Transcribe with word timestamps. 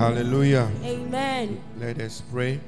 Hallelujah. 0.00 0.70
Amen. 0.82 1.60
Let 1.78 2.00
us 2.00 2.22
pray. 2.32 2.58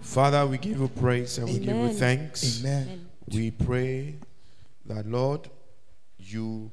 Father, 0.00 0.44
we 0.44 0.58
give 0.58 0.80
you 0.80 0.88
praise 0.88 1.38
and 1.38 1.46
we 1.46 1.60
give 1.60 1.76
you 1.76 1.90
thanks. 1.90 2.58
Amen. 2.64 3.06
We 3.28 3.52
pray 3.52 4.16
that, 4.86 5.06
Lord, 5.06 5.48
you 6.18 6.72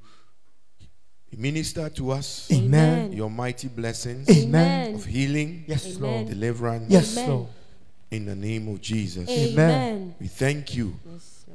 minister 1.37 1.87
to 1.89 2.11
us 2.13 2.49
Amen. 2.51 3.11
your 3.13 3.29
mighty 3.29 3.67
blessings 3.67 4.27
Amen. 4.27 4.95
of 4.95 5.05
healing, 5.05 5.65
Yes, 5.67 5.95
Amen. 5.95 6.01
Lord. 6.01 6.27
deliverance 6.29 6.85
Yes, 6.89 7.15
Amen. 7.15 7.29
Lord. 7.29 7.47
in 8.09 8.25
the 8.25 8.35
name 8.35 8.67
of 8.69 8.81
Jesus. 8.81 9.29
Amen. 9.29 10.15
We 10.19 10.27
thank 10.27 10.75
you 10.75 10.95
Yes, 11.11 11.45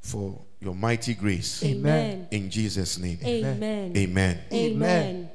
for 0.00 0.40
your 0.60 0.76
mighty 0.76 1.14
grace. 1.14 1.64
Amen. 1.64 2.28
In 2.30 2.50
Jesus' 2.50 2.98
name. 2.98 3.18
Amen. 3.24 3.92
Amen. 3.96 4.40
Amen. 4.52 5.29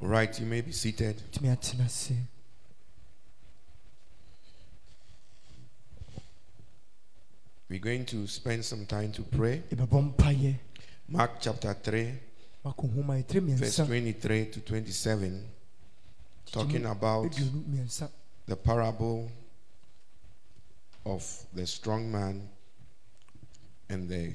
All 0.00 0.08
right, 0.08 0.38
you 0.38 0.46
may 0.46 0.60
be 0.60 0.72
seated. 0.72 1.20
Tumi 1.32 1.48
atena 1.48 1.86
ase. 1.86 2.12
We're 7.68 7.80
going 7.80 8.06
to 8.06 8.26
spend 8.28 8.64
some 8.64 8.86
time 8.86 9.12
to 9.12 9.22
pray. 9.22 9.62
Mark 11.08 11.32
chapter 11.40 11.74
3, 11.74 12.12
Mako 12.64 12.86
nhoma 12.86 13.22
ɛtire 13.22 13.56
verse 13.56 13.76
23 13.76 14.46
to 14.46 14.60
27, 14.60 15.44
talking 16.52 16.86
about 16.86 17.34
the 18.46 18.56
parable 18.56 19.30
of 21.04 21.46
the 21.54 21.66
strong 21.66 22.10
man 22.10 22.48
and 23.88 24.08
the 24.08 24.34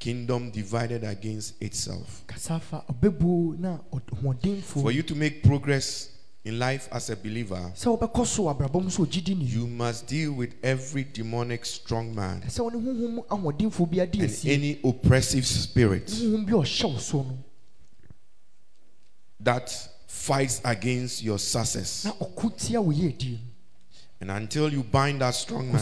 kingdom 0.00 0.50
divided 0.50 1.04
against 1.04 1.62
itself. 1.62 2.24
Kasa 2.26 2.54
afa 2.54 2.82
ɔbɛbuo 2.92 3.58
na 3.58 3.78
ɔd- 3.92 4.10
ɔhoɔdenfo. 4.22 4.82
For 4.82 4.90
you 4.90 5.02
to 5.04 5.14
make 5.14 5.42
progress 5.44 6.08
in 6.42 6.58
life 6.58 6.88
as 6.90 7.10
a 7.10 7.16
believer, 7.16 7.70
Sɛ 7.76 7.98
wobɛkɔ 7.98 8.26
so 8.26 8.44
wɔ 8.44 8.56
abrabɔ 8.58 8.82
mu 8.82 8.90
so 8.90 9.04
ogyidi 9.04 9.36
you 9.38 9.66
must 9.66 10.06
deal 10.06 10.32
with 10.32 10.54
every 10.62 11.04
demonic 11.04 11.64
strong 11.66 12.14
man 12.14 12.40
Sɛ 12.48 12.60
wɔne 12.72 12.82
honhom 12.82 13.26
ahoɔdenfo 13.26 13.90
bi 13.90 13.98
ade 14.02 14.20
and 14.22 14.40
any 14.46 14.80
oppressive 14.82 15.46
spirit 15.46 16.06
Honhom 16.06 16.46
bi 16.46 16.52
a 16.52 16.56
ɔhyɛ 16.56 16.92
wo 16.94 16.98
so 16.98 17.22
no. 17.22 17.38
that 19.40 19.70
fights 20.06 20.60
against 20.64 21.22
your 21.22 21.38
success. 21.38 22.04
Na 22.06 22.12
ɔko 22.12 22.56
tia 22.56 22.80
wo 22.80 22.90
yiedie 22.92 23.32
no. 23.32 23.38
And 24.22 24.30
until 24.30 24.70
you 24.70 24.82
bind 24.82 25.20
that 25.22 25.34
strong 25.34 25.72
man, 25.72 25.80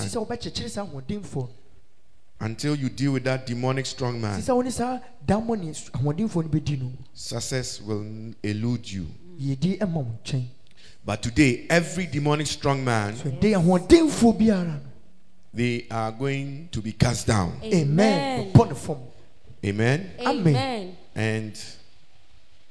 until 2.41 2.75
you 2.77 2.89
deal 2.89 3.13
with 3.13 3.25
that 3.25 3.47
demonic 3.47 3.87
strong 3.87 4.21
man, 4.21 4.41
Kɔsi 4.41 4.49
sɛ 4.51 4.55
wone 4.57 4.71
saa 4.71 4.99
dammɔ 5.27 5.59
ne 5.61 5.71
ahoɔdenfoɔ 5.73 6.43
no 6.45 6.49
bɛdi 6.49 6.81
no. 6.81 6.93
success 7.15 7.81
will 7.83 8.05
elude 8.43 8.91
you. 8.91 9.07
Yiedie 9.41 9.79
ɛma 9.79 9.95
wo 9.95 10.07
nkyɛn. 10.25 10.45
But 11.05 11.23
today, 11.23 11.67
every 11.71 12.07
demonic 12.07 12.47
strong 12.47 12.85
man, 12.85 13.17
So 13.17 13.31
ɛdɛ 13.31 13.55
ahoɔdenfoɔ 13.63 14.39
biara 14.39 14.67
no. 14.75 14.81
they 15.55 15.87
are 15.91 16.13
going 16.13 16.69
to 16.73 16.81
be 16.81 16.93
cast 16.93 17.27
down. 17.27 17.59
Amen. 17.65 18.53
Ɔbɔ 18.53 18.69
ne 18.69 18.75
fam. 18.75 18.97
Amen. 19.65 20.11
Amen. 20.21 20.57
Amen. 20.57 20.97
And 21.15 21.61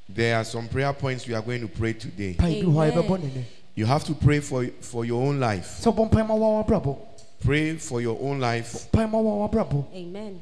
there 0.07 0.37
are 0.37 0.45
some 0.45 0.67
prayer 0.69 0.93
points 0.93 1.27
we 1.27 1.33
are 1.33 1.41
going 1.41 1.59
to 1.61 1.67
pray 1.67 1.93
today. 1.93 2.33
Pae 2.35 2.61
bi 2.61 2.67
hɔ 2.67 2.89
a 2.89 2.91
Amen. 2.91 3.03
yɛbɛbɔ 3.03 3.23
ne 3.23 3.29
nɛ. 3.29 3.43
You 3.75 3.85
have 3.85 4.03
to 4.05 4.13
pray 4.15 4.39
for, 4.39 4.65
for 4.81 5.05
your 5.05 5.21
own 5.23 5.39
life. 5.39 5.81
Sɛ 7.43 7.47
wobɔ 7.47 7.49
mpae 7.49 7.51
ma 7.51 7.57
woa 7.59 7.77
w'abrabɔ. 7.77 7.77
Pray 7.77 7.77
for 7.77 8.01
your 8.01 8.17
own 8.21 8.39
life 8.39 8.91
Pae 8.91 9.05
ma 9.05 9.17
woa 9.19 9.49
w'abrabɔ. 9.49 9.85
Amen. 9.95 10.41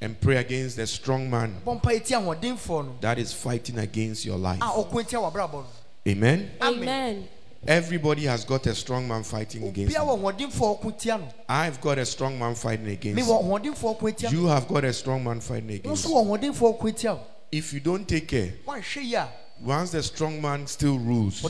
and 0.00 0.20
pray 0.20 0.36
against 0.36 0.76
the 0.76 0.86
strong 0.86 1.30
man 1.30 1.54
Bɔ 1.66 1.80
mpae 1.80 2.04
tia 2.04 2.18
ahoɔdenfoɔ 2.18 2.84
no. 2.84 2.94
that 3.00 3.18
is 3.18 3.32
fighting 3.32 3.78
against 3.78 4.24
your 4.24 4.36
life. 4.38 4.60
A 4.60 4.64
ɔko 4.66 5.06
tia 5.08 5.18
w'abrabɔ 5.18 5.52
no. 5.52 5.66
Amen. 6.08 6.50
Amen. 6.62 6.82
Amen. 6.82 7.28
Everybody 7.66 8.24
has 8.26 8.44
got 8.44 8.64
a 8.66 8.74
strong 8.76 9.08
man 9.08 9.24
fighting 9.24 9.66
against 9.66 9.96
Obiara 9.96 10.14
him. 10.16 10.22
wɔ 10.22 10.32
ahoɔdenfoɔ 10.52 10.70
a 10.70 10.84
ɔko 10.86 10.98
tia 10.98 11.18
no. 11.18 11.28
I've 11.48 11.80
got 11.80 11.98
a 11.98 12.06
strong 12.06 12.38
man 12.38 12.54
fighting 12.54 12.86
against 12.88 13.28
wɔ 13.28 13.42
you. 13.42 13.72
ahoɔdenfoɔ 13.72 13.90
a 13.90 13.94
ɔko 13.94 14.16
tia 14.16 14.30
no. 14.30 14.38
You 14.38 14.46
have 14.46 14.68
got 14.68 14.84
a 14.84 14.92
strong 14.92 15.24
man 15.24 15.40
fighting 15.40 15.70
against 15.70 16.04
nso 16.04 16.08
you. 16.10 16.14
wɔ 16.14 16.38
ahoɔdenfoɔ 16.54 16.70
a 16.70 16.78
ɔko 16.78 16.96
tia 16.96 17.14
wo. 17.14 17.20
If 17.50 17.72
you 17.72 17.80
don't 17.80 18.06
take 18.06 18.28
care, 18.28 18.52
Woanhwɛ 18.66 19.02
yie 19.04 19.14
a, 19.14 19.28
once 19.64 19.90
the 19.90 20.02
strong 20.02 20.40
man 20.42 20.66
still 20.66 20.98
rules, 20.98 21.42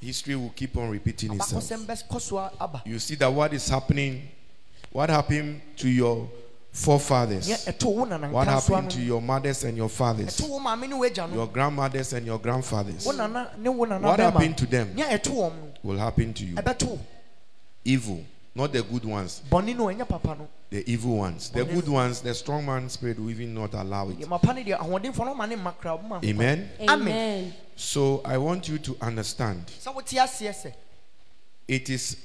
history 0.00 0.34
will 0.36 0.50
keep 0.56 0.76
on 0.76 0.90
repeating 0.90 1.32
itself. 1.34 1.62
Abakɔsɛm 1.64 1.86
bɛkɔ 1.86 2.20
so 2.20 2.38
a- 2.38 2.52
aba. 2.60 2.82
You 2.86 2.98
see 2.98 3.14
that 3.16 3.32
what 3.32 3.52
is 3.52 3.68
happening, 3.68 4.28
what 4.92 5.10
happened 5.10 5.60
to 5.76 5.88
your 5.88 6.28
forefathers, 6.72 7.48
Nyɛ 7.48 7.72
ɛto 7.76 7.94
wo 7.94 8.04
nana 8.04 8.28
what 8.30 8.46
nka 8.48 8.60
so 8.62 8.74
ano. 8.74 8.82
happened 8.82 8.90
to 8.92 9.00
your 9.02 9.20
mothers 9.20 9.64
and 9.64 9.76
your 9.76 9.88
fathers, 9.88 10.38
Ɛto 10.40 10.48
wo 10.48 10.58
maame 10.60 10.88
ne 10.88 10.94
wo 10.94 11.02
agya 11.08 11.28
no. 11.28 11.34
your 11.34 11.46
grandmothers 11.48 12.12
and 12.12 12.26
your 12.26 12.38
grandfathers, 12.38 13.04
Wo 13.04 13.12
nana 13.12 13.50
ne 13.58 13.68
wo 13.68 13.84
nana 13.84 14.06
what 14.06 14.20
happened 14.20 14.56
to 14.56 14.66
them 14.66 14.94
Nyɛ 14.94 15.18
ɛto 15.20 15.52
will 15.82 15.98
happen 15.98 16.32
to 16.34 16.44
you. 16.44 16.54
Ɛbɛto. 16.56 16.98
Evil, 17.84 18.24
not 18.54 18.72
the 18.72 18.82
good 18.82 19.04
ones, 19.04 19.42
Bɔne 19.50 19.76
no 19.76 19.86
ɛnyɛ 19.86 20.06
papa 20.08 20.36
no. 20.38 20.48
the 20.70 20.88
evil 20.90 21.16
ones. 21.16 21.48
The 21.50 21.64
good 21.64 21.88
ones, 21.88 22.20
the 22.20 22.32
strong 22.34 22.64
man 22.66 22.88
spirit 22.88 23.18
will 23.18 23.30
even 23.30 23.52
not 23.54 23.74
allow 23.74 24.08
it. 24.10 24.20
Deɛ 24.20 24.28
mapa 24.28 24.54
ne 24.54 24.62
deɛ 24.64 24.78
ahoɔdenfoɔ 24.78 25.24
no 25.26 25.34
ma 25.34 25.46
ne 25.46 25.56
mma 25.56 25.74
kra 25.76 26.00
ma. 26.08 26.20
Amen. 26.22 26.70
Amen. 26.88 27.52
So 27.80 28.20
I 28.26 28.36
want 28.36 28.68
you 28.68 28.78
to 28.78 28.96
understand 29.00 29.66
Sɛ 29.68 29.94
wote 29.94 30.04
aseɛ 30.08 30.74
it 31.66 31.88
is 31.88 32.16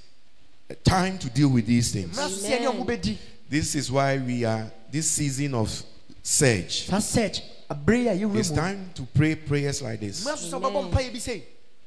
time 0.84 1.18
to 1.18 1.30
deal 1.30 1.48
with 1.48 1.66
these 1.66 1.94
things. 1.94 2.18
Mmara 2.18 2.30
so 2.30 2.46
sɛ 2.46 2.60
ne 2.60 2.66
ɔmo 2.68 2.86
bɛdi. 2.86 3.18
This 3.50 3.74
is 3.76 3.90
why 3.90 4.18
we 4.18 4.44
are 4.44 4.70
this 4.92 5.10
season 5.10 5.54
of 5.54 5.82
surge. 6.22 6.88
Search 7.02 7.42
abere 7.70 8.12
a 8.12 8.20
yɛwura 8.20 8.38
It's 8.38 8.52
time 8.52 8.92
to 8.96 9.04
pray 9.14 9.36
prayers 9.36 9.82
like 9.82 10.02
this. 10.02 10.26
Mmara 10.26 10.38
so 10.38 10.60
sɛ 10.60 10.62
ɔbɛbɔ 10.62 10.92
mpaeɛ 10.92 11.14
bi 11.14 11.20
sɛ. 11.20 11.42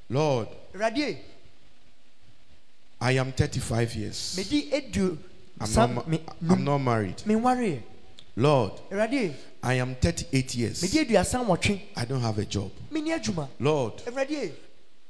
Lord, 0.09 0.49
Awurade, 0.75 1.19
I 3.03 3.12
am 3.12 3.33
35 3.33 3.95
years. 3.95 4.78
I'm 5.61 5.95
not, 5.95 6.09
me 6.09 6.23
ma- 6.27 6.55
I'm 6.55 6.65
not 6.65 6.78
married. 6.78 7.23
Lord, 8.38 8.72
I 9.62 9.75
am 9.75 9.97
38 9.97 10.54
years. 10.54 10.82
medi 10.82 11.00
aduasa 11.00 11.38
nwɔtwe. 11.44 11.81
I 11.97 12.04
don't 12.04 12.21
have 12.21 12.38
a 12.38 12.44
job. 12.44 12.71
Lord, 13.59 13.94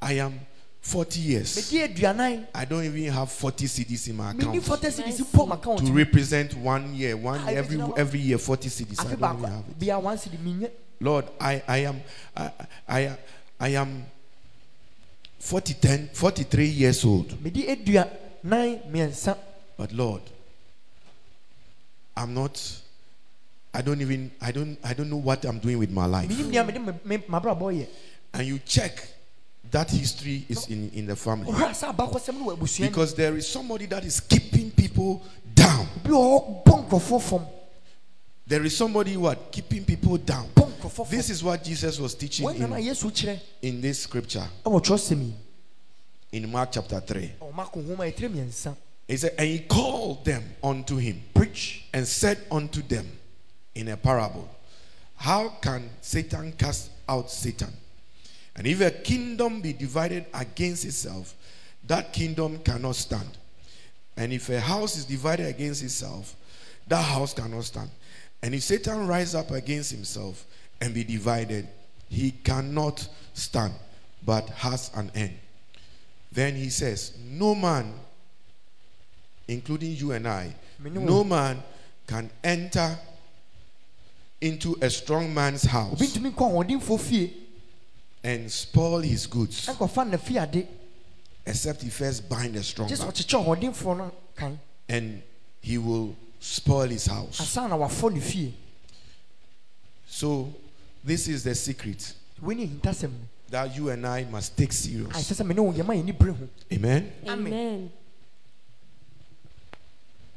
I 0.01 0.13
am 0.15 0.41
40 0.81 1.21
years. 1.21 1.73
I 2.55 2.65
don't 2.65 2.85
even 2.85 3.13
have 3.13 3.31
40 3.31 3.67
cedis 3.67 4.09
in 4.09 4.17
my 4.17 4.31
account. 4.31 4.57
fɔtɛ 4.57 4.91
cedis 4.91 5.21
mpo 5.21 5.45
m 5.45 5.53
account 5.53 5.87
To 5.87 5.93
represent 5.93 6.55
one 6.55 6.95
year, 6.95 7.19
one 7.19 7.39
I 7.41 7.53
every 7.53 7.79
every 7.99 8.21
year 8.21 8.39
40 8.39 8.69
cedis. 8.71 8.99
I 8.99 9.05
don't 9.05 9.13
even 9.13 9.51
have 9.51 9.65
it. 9.69 9.79
bia 9.79 9.99
one 9.99 10.17
cedi 10.17 10.39
menyɛ. 10.39 10.71
Lord, 11.01 11.27
I, 11.39 11.63
I 11.69 11.77
am 11.85 12.01
I, 12.35 12.51
I, 12.89 13.19
I 13.61 13.69
am 13.75 14.07
40, 15.39 15.75
10, 15.75 16.09
43 16.15 16.65
years 16.67 17.05
old. 17.05 17.43
Medi 17.45 17.67
aduanan 17.67 18.81
mmiɛnsa. 18.91 19.37
But 19.77 19.93
Lord, 19.93 20.23
I'm 22.17 22.33
not 22.33 22.59
I 23.75 23.83
don't 23.83 24.01
even 24.01 24.31
I 24.41 24.51
don't 24.53 24.79
I 24.83 24.95
don't 24.95 25.11
know 25.11 25.17
what 25.17 25.45
I'm 25.45 25.59
doing 25.59 25.79
with 25.79 25.91
my 25.91 26.07
life. 26.07 26.31
And 28.35 28.47
you 28.47 28.59
check 28.65 29.09
that 29.71 29.91
history 29.91 30.45
is 30.49 30.69
in, 30.69 30.91
in 30.91 31.07
the 31.07 31.17
family. 31.17 31.51
Ɔhwɛ 31.53 31.71
sɛ 31.71 31.95
abakɔsɛm 31.95 32.35
no 32.39 32.47
wɔ 32.47 32.57
abusua 32.59 32.81
mu. 32.81 32.87
Because 32.89 33.15
there 33.15 33.37
is 33.37 33.47
somebody 33.47 33.87
that 33.87 34.05
is 34.05 34.21
keeping 34.21 34.71
people 34.71 35.23
down. 35.55 35.87
Bi 36.03 36.11
wɔ 36.11 36.65
hɔ 36.65 36.65
bɔ 36.65 36.89
nkurɔfoɔ 36.89 37.23
fam. 37.23 37.47
There 38.47 38.65
is 38.65 38.77
somebody 38.77 39.17
what 39.17 39.53
keeping 39.53 39.85
people 39.85 40.17
down. 40.17 40.49
Bɔ 40.55 40.73
nkurɔfoɔ 40.73 41.07
fam. 41.07 41.17
This 41.17 41.31
is 41.31 41.45
what 41.45 41.63
Jesus 41.63 42.01
was 42.01 42.15
teaching 42.15 42.49
in, 42.49 42.73
in 43.63 43.81
this 43.81 44.01
scripture 44.01 44.49
ɛwɔ 44.65 44.83
twerɛsɛm 44.83 45.21
yi. 45.23 45.35
in 46.33 46.51
Mark 46.51 46.73
chapter 46.73 47.01
3. 47.01 47.33
Ɔma 47.41 47.71
ko 47.71 47.81
nhoma 47.81 48.11
ɛtire 48.13 48.31
mmiɛnsa. 48.31 48.77
He 49.07 49.17
said, 49.17 49.35
And 49.39 49.49
he 49.49 49.61
called 49.61 50.25
them 50.25 50.45
unto 50.63 50.97
him 50.97 51.23
Preach. 51.33 51.85
and 51.95 52.07
said 52.07 52.39
unto 52.51 52.83
them 52.83 53.07
in 53.79 53.89
a 53.89 53.97
parable, 53.97 54.49
How 55.17 55.49
can 55.61 55.89
Satan 56.01 56.53
cast 56.53 56.91
out 57.09 57.31
Satan? 57.31 57.73
And 58.57 58.67
if 58.67 58.81
a 58.81 58.91
kingdom 58.91 59.61
be 59.61 59.73
divided 59.73 60.27
against 60.35 60.85
itself, 60.85 61.35
that 61.87 62.13
kingdom 62.13 62.59
cannot 62.59 62.97
stand. 62.97 63.39
And 64.17 64.33
if 64.33 64.49
a 64.49 64.59
house 64.61 64.97
is 64.97 65.05
divided 65.05 65.47
against 65.47 65.83
itself, 65.85 66.35
that 66.89 67.03
house 67.03 67.33
cannot 67.35 67.65
stand. 67.65 67.91
And 68.43 68.55
if 68.55 68.65
Satan 68.65 69.07
rise 69.07 69.35
up 69.35 69.53
against 69.53 69.93
himself 69.93 70.45
and 70.81 70.93
be 70.93 71.05
divided, 71.05 71.69
he 72.09 72.33
cannot 72.33 73.09
stand, 73.35 73.75
but 74.25 74.49
has 74.51 74.91
an 74.95 75.11
end. 75.15 75.39
Then 76.33 76.57
he 76.57 76.69
says, 76.69 77.17
No 77.25 77.55
man, 77.55 77.93
including 79.47 79.93
you 79.93 80.13
and 80.13 80.27
I, 80.27 80.55
no 80.81 81.23
man 81.23 81.63
can 82.09 82.31
enter 82.43 82.99
into 84.41 84.77
a 84.81 84.89
strong 84.91 85.33
man's 85.35 85.65
house 85.65 85.93
Obi 85.93 86.07
ntumi 86.07 86.33
nkɔ 86.33 86.67
ahoɔdenfoɔ 86.67 87.33
and 88.25 88.51
spoil 88.51 89.01
his 89.01 89.27
goods 89.27 89.67
ɛnkɔfa 89.67 90.11
na 90.11 90.17
fie 90.17 90.39
ade. 90.39 90.69
except 91.47 91.83
he 91.83 91.91
first 91.91 92.29
bind 92.29 92.55
the 92.55 92.63
strong 92.63 92.89
man 92.89 92.99
ɔkyekyɛ 92.99 93.45
ahoɔdenfoɔ 93.45 93.97
no 93.97 94.13
kan. 94.37 94.59
and 94.89 95.23
he 95.61 95.77
will 95.79 96.15
spoil 96.41 96.89
his 96.89 97.07
house. 97.07 97.41
Ansa 97.41 97.69
na 97.69 97.77
wafɔ 97.77 98.13
ne 98.15 98.21
fie. 98.21 98.55
So, 100.07 100.53
this 101.05 101.29
is 101.29 101.45
the 101.45 101.55
secret. 101.55 102.15
wei 102.41 102.55
ne 102.55 102.67
hintasɛm 102.69 103.11
no 103.11 103.19
that 103.51 103.75
you 103.75 103.89
and 103.89 104.07
I 104.07 104.25
must 104.25 104.57
take 104.57 104.71
a 104.71 104.75
serious. 104.75 105.09
ɛsɛ 105.13 105.43
sɛ 105.43 105.47
me 105.47 105.55
ne 105.55 105.61
wo 105.61 105.73
yɛma 105.73 105.97
yɛni 106.03 106.17
bere 106.19 106.33
ho 106.33 106.49
Amen. 106.73 107.13
Amen. 107.27 107.47
Amen. 107.53 107.93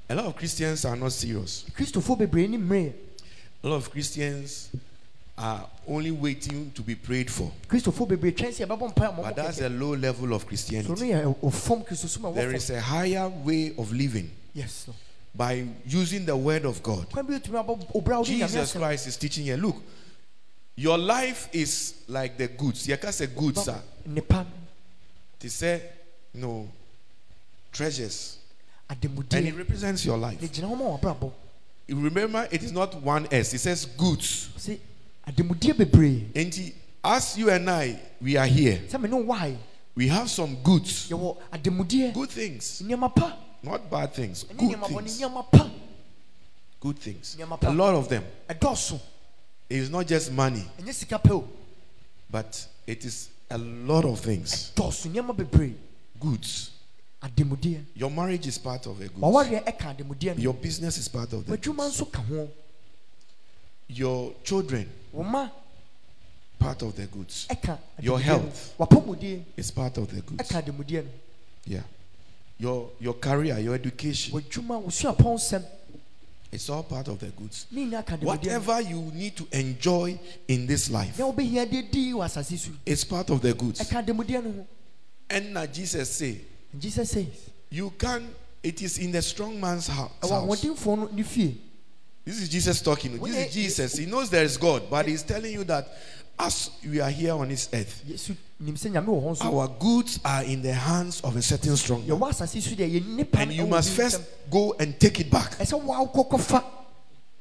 A 0.10 0.16
lot 0.16 0.26
of 0.26 0.36
Christians 0.36 0.84
are 0.84 0.96
not 0.96 1.12
serious. 1.14 1.64
A 3.64 3.68
lot 3.70 3.76
of 3.76 3.92
Christians 3.92 4.70
are 5.38 5.68
only 5.88 6.12
waiting 6.12 6.72
to 6.72 6.82
be 6.82 6.96
prayed 6.96 7.30
for. 7.30 7.52
kristofoɔ 7.68 8.08
bebree 8.08 8.32
twɛn 8.32 8.52
sɛ 8.52 9.16
But 9.24 9.36
that's 9.36 9.62
a 9.62 9.70
low 9.70 9.96
level 9.96 10.34
of 10.34 10.46
Christianity. 10.46 10.94
There 10.94 11.06
is 11.06 11.12
a 11.12 11.24
There 11.24 11.34
wɔfam 11.34 12.54
is 12.54 12.70
a 12.70 12.82
higher 12.82 13.30
way 13.30 13.74
of 13.78 13.92
living 13.92 14.32
yes 14.54 14.88
by 15.34 15.66
using 15.86 16.26
the 16.26 16.36
word 16.36 16.66
of 16.66 16.84
God. 16.84 17.10
kwan 17.10 17.26
bi 17.26 17.34
etumi 17.40 17.64
abɔ 17.64 17.92
obira 17.94 18.18
wo 18.18 18.24
de 18.24 18.32
nyame 18.32 18.40
Jesus 18.48 18.74
Christ 18.74 19.08
is 19.08 19.18
teaching 19.18 19.46
here. 19.46 19.58
Look, 19.58 19.78
your 20.76 20.98
life 20.98 21.50
is 21.54 21.96
like 22.08 22.38
the 22.38 22.48
goods. 22.48 22.88
You 22.88 22.98
can 22.98 23.12
say 23.14 23.28
goods 23.28 23.70
nipa 24.06 24.46
They 25.40 25.50
say 25.50 25.82
no 26.34 26.68
treasures, 27.72 28.38
and 28.90 29.04
it 29.04 29.56
represents 29.56 30.06
your 30.06 30.18
life. 30.18 30.40
Remember, 31.98 32.48
it 32.52 32.64
is 32.64 32.72
not 32.72 32.96
one 33.02 33.28
S. 33.32 33.54
It 33.54 33.60
says 33.60 33.86
goods. 33.86 34.50
sɛ 34.58 34.80
ademudeɛ 35.28 35.74
bebree 35.74 36.26
And 36.36 36.74
as 37.04 37.38
you 37.38 37.50
and 37.50 37.70
I, 37.70 38.00
we 38.22 38.38
are 38.38 38.46
here. 38.46 38.80
sɛ 38.90 39.02
me 39.02 39.10
ne 39.10 39.16
wo 39.16 39.24
wae 39.24 39.58
We 39.94 40.08
have 40.08 40.30
some 40.30 40.56
goods, 40.64 41.10
good 41.10 42.30
things, 42.30 42.82
not 42.82 43.90
bad 43.92 44.14
things. 44.14 44.44
Good 44.44 44.80
things, 44.80 45.20
good 46.80 47.00
things. 47.00 47.38
A 47.62 47.72
lot 47.72 47.96
of 47.96 48.08
them. 48.08 48.24
It 48.50 49.78
is 49.78 49.90
not 49.90 50.08
just 50.08 50.32
money, 50.32 50.66
ɛnyɛ 50.80 50.94
sika 50.94 51.20
pɛ 51.20 51.44
but 52.30 52.68
it 52.88 53.04
is 53.04 53.30
a 53.50 53.58
lot 53.58 54.06
of 54.06 54.20
things. 54.22 54.72
dɔɔso 54.76 55.10
nneɛma 55.12 55.36
bebree 55.36 55.76
Goods. 56.20 56.72
Your 57.96 58.10
marriage 58.10 58.48
is 58.48 58.58
part 58.58 58.86
of 58.88 59.00
a 59.00 59.08
good. 59.08 59.22
wawareɛ 59.22 59.64
ɛka 59.66 59.96
ademudeɛ 59.96 60.38
no 60.38 60.42
Your 60.42 60.54
business 60.54 60.98
is 60.98 61.08
part 61.08 61.32
of 61.34 61.46
the 61.46 61.56
w'adwuma 61.58 61.88
nso 61.90 62.12
ka 62.12 62.22
ho 62.22 62.50
Your 63.88 64.34
children, 64.44 64.90
part 66.58 66.82
of 66.82 66.96
the 66.96 67.06
goods. 67.08 67.48
Your 68.00 68.20
health. 68.20 68.74
is 69.58 69.72
part 69.72 69.98
of 69.98 70.10
the 70.14 70.22
goods. 70.22 70.50
ɛka 70.50 70.64
ademudeɛ 70.64 71.04
no 71.04 71.10
Yeah. 71.66 71.84
Your 72.58 72.90
your 73.00 73.14
career, 73.16 73.60
your 73.60 73.76
education, 73.76 74.34
w'adwuma 74.34 74.82
wo 74.82 74.88
suapɔn 74.90 75.36
nsɛm 75.38 75.64
it's 76.52 76.70
all 76.70 76.84
part 76.84 77.08
of 77.08 77.20
the 77.20 77.28
goods. 77.28 77.66
ne 77.72 77.86
nyinaa 77.86 78.06
ka 78.06 78.16
ademudeɛ 78.18 78.22
no 78.22 78.28
Whatever 78.28 78.82
you 78.82 79.00
need 79.14 79.36
to 79.38 79.48
enjoy 79.52 80.20
in 80.48 80.66
this 80.66 80.90
life, 80.90 81.20
na 81.20 81.26
wobɛhia 81.32 81.70
de 81.70 81.84
di 81.84 82.12
wɔ 82.14 82.26
asase 82.26 82.58
so 82.58 82.72
it's 82.86 83.04
part 83.04 83.30
of 83.30 83.42
the 83.42 83.54
goods. 83.54 83.80
ɛka 83.82 84.04
ademudeɛ 84.06 84.44
no 84.44 84.52
ho 84.52 84.68
And 85.30 85.54
now 85.54 85.66
Jesus 85.66 86.10
say, 86.10 86.42
And 86.74 86.82
jesus 86.82 87.12
says 87.12 87.50
you 87.70 87.92
can. 87.98 88.28
It 88.62 88.82
is 88.84 89.00
in 89.00 89.12
the 89.12 89.22
strong 89.22 89.60
man's 89.60 89.88
house. 89.88 90.12
ahoɔdenfoɔ 90.22 90.98
no 90.98 91.10
ne 91.12 91.24
fie 91.24 91.58
This 92.24 92.42
is 92.42 92.50
Jesus 92.50 92.82
talking. 92.82 93.18
This 93.18 93.30
is 93.32 93.36
eh, 93.36 93.42
eh, 93.42 93.48
Jesus. 93.50 93.98
He 93.98 94.06
eh. 94.06 94.10
knows 94.10 94.30
there 94.30 94.44
is 94.44 94.56
God, 94.58 94.84
but 94.90 95.08
he's 95.08 95.24
telling 95.24 95.54
you 95.54 95.64
that 95.64 95.88
as 96.38 96.70
we 96.88 97.00
are 97.00 97.10
here 97.10 97.34
on 97.34 97.50
this 97.50 97.68
earth, 97.74 98.04
yesu 98.08 98.36
nim 98.60 98.76
sɛ 98.76 98.92
nyame 98.92 99.08
wɔ 99.08 99.24
hɔ 99.24 99.32
nso 99.36 99.46
our 99.46 99.68
goods 99.80 100.20
are 100.24 100.44
in 100.44 100.62
the 100.62 100.74
hands 100.74 101.22
of 101.22 101.36
a 101.36 101.42
certain 101.42 101.76
strong 101.76 102.02
man. 102.08 102.10
yɛwɔ 102.18 102.30
asase 102.30 102.62
so 102.62 102.76
deɛ 102.76 102.92
yɛ 103.00 103.06
nipa 103.08 103.40
And 103.40 103.54
you 103.54 103.66
must 103.66 103.92
first 103.92 104.22
go 104.50 104.76
and 104.80 105.00
take 105.00 105.20
it 105.20 105.32
back. 105.32 105.56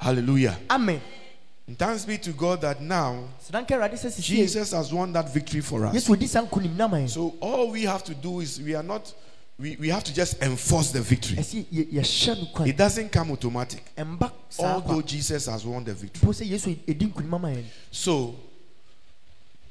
Hallelujah. 0.00 0.58
amen 0.70 1.00
And 1.66 1.78
thanks 1.78 2.04
be 2.04 2.18
to 2.18 2.30
God 2.32 2.60
that 2.62 2.80
now 2.80 3.24
sedanka 3.40 3.68
awurade 3.76 3.92
sɛ 3.94 4.10
sisie 4.10 4.36
Jesus 4.36 4.72
has 4.72 4.92
won 4.92 5.12
that 5.12 5.32
victory 5.32 5.60
for 5.60 5.86
us. 5.86 5.94
yesu 5.94 6.10
odi 6.12 6.26
saa 6.26 6.42
nkonim 6.42 6.76
nama 6.76 6.96
yɛn 6.96 7.08
So 7.08 7.34
all 7.40 7.70
we 7.70 7.82
have 7.82 8.02
to 8.04 8.14
do 8.14 8.40
is 8.40 8.60
we 8.60 8.74
are 8.74 8.82
not 8.82 9.12
we, 9.58 9.76
we 9.76 9.88
have 9.90 10.02
to 10.04 10.14
just 10.14 10.42
enforce 10.42 10.90
the 10.90 11.00
victory. 11.02 11.36
ɛsɛ 11.36 11.64
yɛ- 11.66 11.92
yɛhyɛ 11.92 12.38
no 12.40 12.46
kwan 12.54 12.68
It 12.68 12.76
doesn't 12.76 13.10
come 13.12 13.30
automatic. 13.30 13.84
Although 14.58 15.02
Jesus 15.02 15.46
has 15.46 15.64
won 15.64 15.84
the 15.84 15.94
victory. 15.94 16.26
po 16.26 16.32
sɛ 16.32 16.48
yesu 16.48 16.76
edi 16.88 17.06
nkonim 17.06 17.34
ama 17.34 17.48
yɛn 17.48 17.64
So 17.92 18.34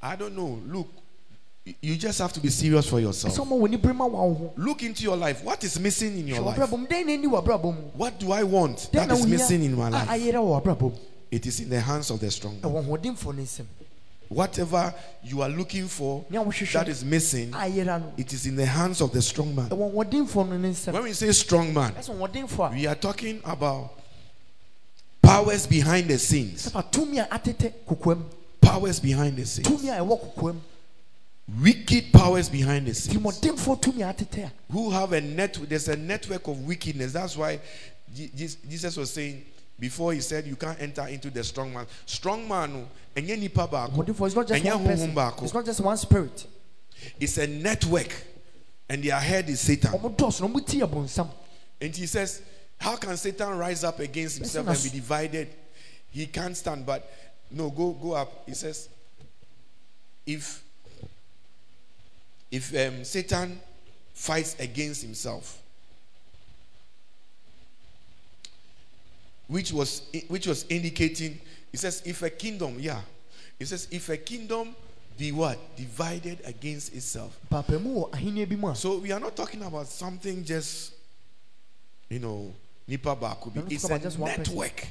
I 0.02 0.16
don't 0.16 0.34
know. 0.38 0.62
Look, 0.66 0.88
you 1.82 1.98
just 1.98 2.20
have 2.20 2.32
to 2.32 2.40
be 2.40 2.50
serious 2.50 2.88
for 2.88 3.02
yourself. 3.02 3.36
ɔma 3.36 3.60
wɔ 3.60 3.70
ni 3.72 3.76
bere 3.76 3.94
ma 3.94 4.06
wa 4.06 4.24
wo 4.24 4.34
ho 4.34 4.54
Look 4.56 4.84
into 4.84 5.04
your 5.04 5.18
life. 5.18 5.44
What 5.44 5.62
is 5.66 5.78
missing 5.78 6.18
in 6.18 6.28
your 6.30 6.40
life? 6.40 6.58
w'abrabɔ 6.58 6.80
mu 6.80 6.88
dɛn 6.88 7.06
na 7.06 7.12
ɛni 7.12 7.26
w'abrabɔ 7.26 7.64
mu 7.76 7.82
What 7.98 8.18
do 8.20 8.32
I 8.32 8.44
want 8.44 8.90
that 8.94 9.12
is 9.12 9.28
missing 9.28 9.64
in 9.64 9.76
my 9.76 9.90
life? 9.90 10.08
It 11.32 11.46
is 11.46 11.60
in 11.60 11.70
the 11.70 11.80
hands 11.80 12.10
of 12.12 12.20
the 12.20 12.32
strong. 12.32 12.60
man. 12.62 12.72
Whatever 14.30 14.94
you 15.24 15.42
are 15.42 15.50
looking 15.50 15.88
for 15.88 16.24
that 16.30 16.88
is 16.88 17.04
missing, 17.04 17.52
it 18.18 18.32
is 18.34 18.46
in 18.46 18.56
the 18.56 18.66
hands 18.66 19.02
of 19.02 19.12
the 19.12 19.22
strong 19.22 19.56
man. 19.56 19.70
When 19.70 21.04
we 21.04 21.14
say 21.14 21.32
strong 21.34 21.74
man, 21.74 21.94
we 22.74 22.86
are 22.88 22.96
talking 22.96 23.42
about 23.44 23.90
powers 25.22 25.66
behind 25.68 26.08
the 26.10 26.18
scenes. 26.20 26.72
Powers 28.62 29.00
behind 29.00 29.36
the 29.38 29.46
scenes. 29.46 29.68
Wicked 31.64 32.12
powers 32.14 32.50
behind 32.50 32.86
the 32.86 32.94
scenes. 32.94 33.42
Who 34.72 34.92
have 34.92 35.14
a 35.14 35.22
net 35.22 35.58
there's 35.68 35.88
a 35.88 35.96
network 35.96 36.48
of 36.48 36.60
wickedness. 36.68 37.14
That's 37.14 37.36
why 37.36 37.60
Je- 38.16 38.30
Je- 38.36 38.58
Jesus 38.70 38.96
was 38.96 39.12
saying 39.12 39.44
before 39.80 40.14
he 40.14 40.20
said 40.20 40.46
you 40.46 40.56
can't 40.56 40.80
enter 40.82 41.08
into 41.08 41.30
the 41.30 41.44
strong 41.44 41.74
man. 41.74 41.86
Strong 42.06 42.48
man 42.48 42.88
ɛnyɛ 43.16 43.40
nipa 43.40 43.68
baako. 43.68 44.26
is 44.28 44.36
not 44.36 44.48
just 44.48 44.66
one 44.66 44.86
person 44.86 45.44
it's 45.44 45.54
not 45.54 45.66
just 45.66 45.80
one 45.82 45.98
spirit 45.98 46.46
It's 47.20 47.38
a 47.38 47.48
network. 47.48 48.26
And 48.92 49.04
their 49.04 49.20
head 49.20 49.48
is 49.50 49.62
Satan. 49.62 49.92
ɔmo 49.92 50.16
dɔɔso 50.16 50.42
na 50.42 50.48
ɔmo 50.48 50.66
ti 50.66 50.80
abonsam 50.80 51.30
And 51.80 51.96
he 51.96 52.06
says, 52.06 52.42
How 52.80 52.96
can 52.96 53.16
Satan 53.18 53.58
rise 53.58 53.84
up 53.84 54.00
against 54.00 54.38
himself 54.38 54.68
and 54.68 54.84
be 54.84 54.90
divided? 54.90 55.50
He 56.12 56.26
can't 56.26 56.58
stand. 56.58 56.86
But 56.86 57.10
no, 57.52 57.70
go 57.70 57.92
go 57.92 58.14
up. 58.14 58.44
He 58.48 58.54
says, 58.54 58.90
if 60.26 60.64
if 62.52 62.76
um, 62.76 63.04
Satan 63.04 63.60
fights 64.14 64.56
against 64.60 65.04
himself, 65.04 65.62
which 69.50 69.74
was 69.74 70.04
which 70.28 70.48
was 70.48 70.66
indicating, 70.70 71.38
he 71.72 71.78
says, 71.78 72.02
if 72.06 72.22
a 72.22 72.30
kingdom, 72.30 72.78
yeah, 72.80 73.02
he 73.58 73.66
says, 73.66 73.88
if 73.92 74.08
a 74.10 74.16
kingdom 74.18 74.76
be 75.18 75.32
what 75.34 75.58
divided 75.76 76.40
against 76.46 76.94
itself, 76.96 77.38
papa 77.50 77.78
mu 77.78 77.96
wɔ 78.06 78.12
ahenni 78.12 78.48
bi 78.48 78.56
mu 78.56 78.70
a 78.70 78.76
so 78.76 79.00
we 79.00 79.12
are 79.12 79.20
not 79.20 79.36
talking 79.36 79.62
about 79.64 79.88
something 79.88 80.46
just, 80.46 80.94
you 82.10 82.20
know, 82.20 82.54
nipa 82.88 83.16
baako. 83.16 83.54
We're 83.54 83.64
It's 83.70 83.84
a 83.84 83.88
about 83.88 84.02
just 84.04 84.18
one 84.20 84.34
person. 84.36 84.56
network. 84.56 84.88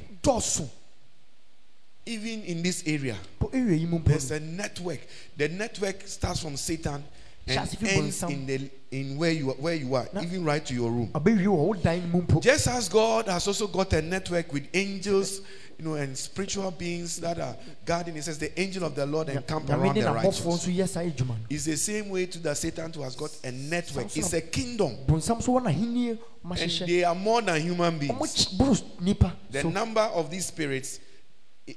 Even 2.05 2.43
in 2.45 2.63
this 2.63 2.83
area, 2.87 3.17
po 3.39 3.51
area 3.53 3.77
yi 3.77 3.87
mu 3.87 4.01
there's 4.01 4.31
a 4.31 4.41
network. 4.41 5.01
The 5.37 5.49
network 5.49 6.07
starts 6.07 6.41
from 6.41 6.57
Satan 6.57 7.05
and 7.49 7.59
Just 7.59 7.75
if 7.75 7.83
you 7.83 7.89
ends 7.89 8.23
in 8.23 8.47
the 8.47 8.71
in 8.91 9.17
where 9.19 9.33
you 9.33 9.51
are, 9.51 9.55
where 9.55 9.75
you 9.75 9.95
are, 9.95 10.09
even 10.23 10.45
right 10.45 10.65
to 10.65 10.75
your 10.75 10.91
room. 10.91 11.09
abɛwie 11.15 11.45
wɔ 11.47 11.57
wo 11.57 11.73
dan 11.75 12.01
no 12.11 12.19
mu 12.19 12.23
mpo 12.23 12.41
Just 12.43 12.67
as 12.69 12.89
God 12.89 13.27
has 13.29 13.47
also 13.47 13.67
got 13.67 13.93
a 13.93 14.01
network 14.03 14.53
with 14.53 14.67
angels, 14.75 15.41
you 15.79 15.85
know, 15.85 15.95
and 15.95 16.17
spiritual 16.17 16.71
beings 16.71 17.17
that 17.21 17.39
are 17.39 17.55
guarding. 17.85 18.17
It 18.17 18.25
says 18.25 18.39
the 18.39 18.59
angel 18.61 18.85
of 18.85 18.95
the 18.95 19.05
Lord 19.07 19.29
encamp 19.29 19.69
around 19.71 19.95
the 19.97 20.11
righteous. 20.11 20.41
nso 20.41 20.75
yɛ 20.75 20.89
saa 20.89 21.01
adwuma 21.03 21.29
no 21.39 21.47
It's 21.51 21.65
the 21.67 21.77
same 21.77 22.09
way 22.11 22.27
to 22.27 22.39
the 22.39 22.55
Satan 22.55 22.93
who 22.93 23.03
has 23.03 23.15
got 23.15 23.31
a 23.45 23.53
network. 23.53 24.15
It's 24.17 24.33
a 24.33 24.41
kingdom, 24.41 24.97
bonsam 25.07 25.43
so 25.43 25.53
wɔ 25.53 25.65
n'ahenni 25.67 26.19
ma 26.43 26.55
and 26.59 26.71
they 26.89 27.05
are 27.05 27.15
more 27.15 27.43
than 27.43 27.61
human 27.61 27.99
beings. 27.99 28.35
kyi- 28.47 28.57
boro 28.57 28.75
nipa 29.01 29.33
The 29.51 29.65
number 29.65 30.01
of 30.01 30.31
these 30.31 30.47
spirits, 30.47 30.99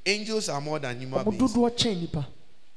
angels 0.05 0.47
are 0.49 0.61
more 0.61 0.79
than 0.79 0.97
human 0.99 1.23
beings. 1.25 1.53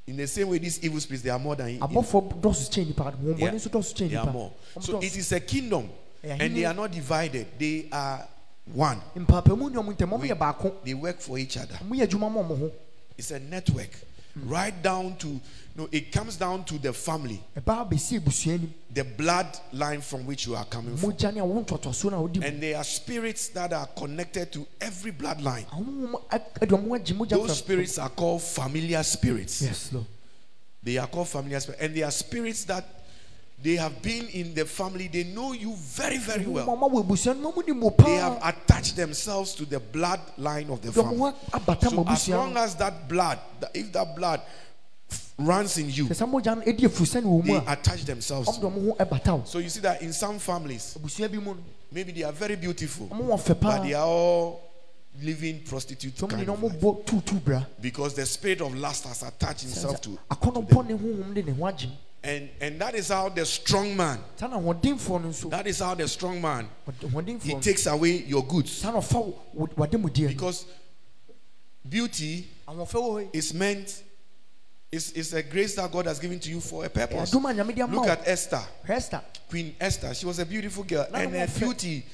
In 0.06 0.16
the 0.18 0.26
same 0.26 0.48
way, 0.48 0.58
these 0.58 0.84
evil 0.84 1.00
spirits 1.00 1.22
they 1.22 1.30
are 1.30 1.38
more 1.38 1.56
than 1.56 1.78
abɔfoɔ 1.78 2.40
dɔɔso 2.40 2.68
kyɛn 2.70 2.86
nipa 2.88 3.04
wɔn 3.22 3.38
bɔnne 3.38 3.54
nso 3.54 3.68
dɔɔso 3.70 3.94
kyɛn 3.94 4.10
They 4.10 4.16
are 4.16 4.32
more. 4.32 4.52
So 4.80 4.98
it 5.00 5.16
is 5.16 5.32
a 5.32 5.40
kingdom, 5.40 5.88
and 6.22 6.40
they 6.54 6.60
he- 6.60 6.64
are 6.66 6.74
not 6.74 6.90
divided. 6.92 7.46
They 7.58 7.88
are 7.90 8.26
one. 8.72 9.00
mpaapamu 9.16 9.70
ne 9.72 9.78
ɔmo 9.80 9.94
ntɛm 9.96 10.10
ɔmo 10.10 10.28
yɛ 10.28 10.36
baako 10.38 10.72
They 10.84 10.92
work 10.94 11.20
for 11.20 11.38
each 11.38 11.56
other. 11.56 11.76
ɔmo 11.76 11.92
yɛ 11.98 12.06
adwuma 12.06 12.30
ma 12.32 12.42
ɔmo 12.42 12.58
ho 12.58 12.70
It's 13.16 13.30
a 13.30 13.38
network, 13.38 13.90
Mm. 14.36 14.50
right 14.50 14.82
down 14.82 15.16
to 15.18 15.40
no. 15.76 15.88
It 15.92 16.10
comes 16.12 16.36
down 16.36 16.64
to 16.64 16.78
the 16.78 16.92
family, 16.92 17.40
ɛbaa 17.56 17.88
bɛsi 17.88 18.18
ebusua 18.20 18.58
nim 18.60 18.74
the 18.92 19.04
bloodline 19.04 20.02
from 20.02 20.26
which 20.26 20.46
you 20.46 20.56
are 20.56 20.64
coming 20.64 20.96
from, 20.96 21.12
mogya 21.12 21.32
ne 21.32 21.40
awo 21.40 21.64
ntɔtɔso 21.64 22.10
na 22.10 22.16
ɔdi 22.18 22.40
mu 22.40 22.46
and 22.46 22.60
there 22.62 22.76
are 22.76 22.84
spirits 22.84 23.48
that 23.48 23.72
are 23.72 23.86
connected 23.96 24.50
to 24.52 24.66
every 24.80 25.12
bloodline. 25.12 25.64
ahohom 25.66 26.14
ɛde 26.30 26.68
ɔmo 26.68 26.98
agye 26.98 27.14
mogya 27.16 27.30
Those 27.30 27.58
spirits 27.58 27.98
are 27.98 28.08
called 28.10 28.42
familiar 28.42 29.02
spirits. 29.04 29.62
yes 29.62 29.92
lord 29.92 30.06
They 30.82 30.98
are 30.98 31.06
called 31.06 31.28
familiar 31.28 31.60
spirits, 31.60 31.82
and 31.82 31.94
they 31.94 32.02
are 32.02 32.10
spirits 32.10 32.64
that 32.64 32.84
they 33.64 33.76
have 33.76 34.02
been 34.02 34.28
in 34.28 34.52
the 34.54 34.66
family. 34.66 35.08
They 35.08 35.24
know 35.24 35.52
you 35.52 35.74
very, 35.74 36.18
very 36.18 36.44
well. 36.46 36.66
ɔmo 36.66 36.90
wɔ 36.92 37.02
ebusua 37.06 37.40
no 37.40 37.50
ɔmo 37.50 37.66
nim 37.66 37.80
mo 37.80 37.94
They 37.96 38.16
have 38.16 38.38
attached 38.44 38.94
themselves 38.94 39.54
to 39.54 39.64
the 39.64 39.80
bloodline 39.80 40.68
of 40.70 40.82
the 40.82 40.92
family. 40.92 41.32
So 41.80 42.04
as 42.06 42.28
long 42.28 42.56
as 42.58 42.74
that 42.76 43.08
blood, 43.08 43.38
if 43.72 43.90
that 43.94 44.14
blood 44.14 44.42
runs 45.38 45.78
in 45.78 45.88
you, 45.88 46.04
sɛ 46.08 46.26
sɛ 46.26 46.30
mogya 46.30 46.56
no 46.56 46.62
ɛdi 46.62 46.80
afurusɛne 46.80 47.22
wɔ 47.24 47.42
mu 47.44 47.60
they 47.60 47.66
attach 47.72 48.04
themselves 48.04 48.58
to. 48.58 48.66
ɔmo 48.66 48.84
ho 48.90 48.96
ɛbata 49.02 49.38
wo 49.38 49.42
So 49.46 49.58
you 49.58 49.70
see 49.70 49.80
that 49.80 50.02
in 50.02 50.12
some 50.12 50.38
families, 50.38 50.98
abusua 51.00 51.30
bi 51.32 51.38
mu 51.38 51.54
no 51.54 51.56
maybe 51.90 52.12
they 52.12 52.22
are 52.22 52.32
very 52.32 52.56
beautiful, 52.56 53.06
ɔmo 53.06 53.24
wɔ 53.28 53.40
fɛ 53.40 53.60
but 53.60 53.82
they 53.82 53.94
are 53.94 54.06
all 54.06 54.60
living 55.22 55.60
prostitute 55.60 56.14
kind 56.28 56.46
of 56.46 56.62
life. 56.62 56.72
bɔ 56.80 57.02
tuutuu 57.06 57.42
bra 57.42 57.64
because 57.80 58.12
the 58.12 58.26
spirit 58.26 58.60
of 58.60 58.74
lust 58.74 59.04
has 59.04 59.22
attached 59.22 59.62
himself 59.62 60.02
to, 60.02 60.10
to 60.10 60.16
them. 60.16 61.96
Ne 62.24 62.30
honhom 62.30 62.32
de 62.32 62.32
ne 62.32 62.32
ho 62.32 62.32
agye 62.32 62.32
mu 62.32 62.32
and 62.32 62.50
and 62.60 62.80
that 62.80 62.94
is 62.94 63.08
how 63.08 63.28
the 63.28 63.44
strong 63.44 63.96
man 63.96 64.18
saa 64.36 64.48
na 64.48 64.58
ahoɔdenfoɔ 64.58 65.22
no 65.22 65.28
nso. 65.28 65.50
that 65.50 65.66
is 65.66 65.78
how 65.78 65.94
the 65.94 66.08
strong 66.08 66.40
man 66.40 66.68
he 67.42 67.54
takes 67.60 67.86
away 67.86 68.24
your 68.26 68.44
goods. 68.44 68.72
Saa 68.72 68.90
na 68.90 68.98
ɔfa 68.98 69.14
wo- 69.14 69.38
wo- 69.52 69.66
w'ademudeɛ 69.66 70.22
no. 70.22 70.28
Because 70.28 70.64
beauty 71.88 72.48
ahoɔfɛ 72.66 72.94
wɔ 72.94 73.12
hɔ 73.12 73.22
yi. 73.22 73.28
is 73.32 73.54
meant 73.54 74.02
is 74.90 75.12
is 75.12 75.32
a 75.34 75.42
grace 75.42 75.74
that 75.74 75.90
God 75.90 76.06
has 76.06 76.18
given 76.18 76.38
to 76.40 76.50
you 76.50 76.60
for 76.60 76.84
a 76.84 76.88
purpose. 76.88 77.32
Eh, 77.32 77.36
ɛdom 77.36 77.50
a 77.50 77.54
nyame 77.54 77.74
de 77.74 77.82
ama 77.82 77.94
Look 77.96 78.06
at 78.08 78.26
Esther, 78.26 78.62
hɛsta 78.86 79.22
Queen 79.48 79.74
Esther. 79.80 80.14
She 80.14 80.26
was 80.26 80.38
a 80.38 80.46
beautiful 80.46 80.84
girl, 80.84 81.06
and 81.12 81.32
her 81.32 81.46
beauty 81.58 82.04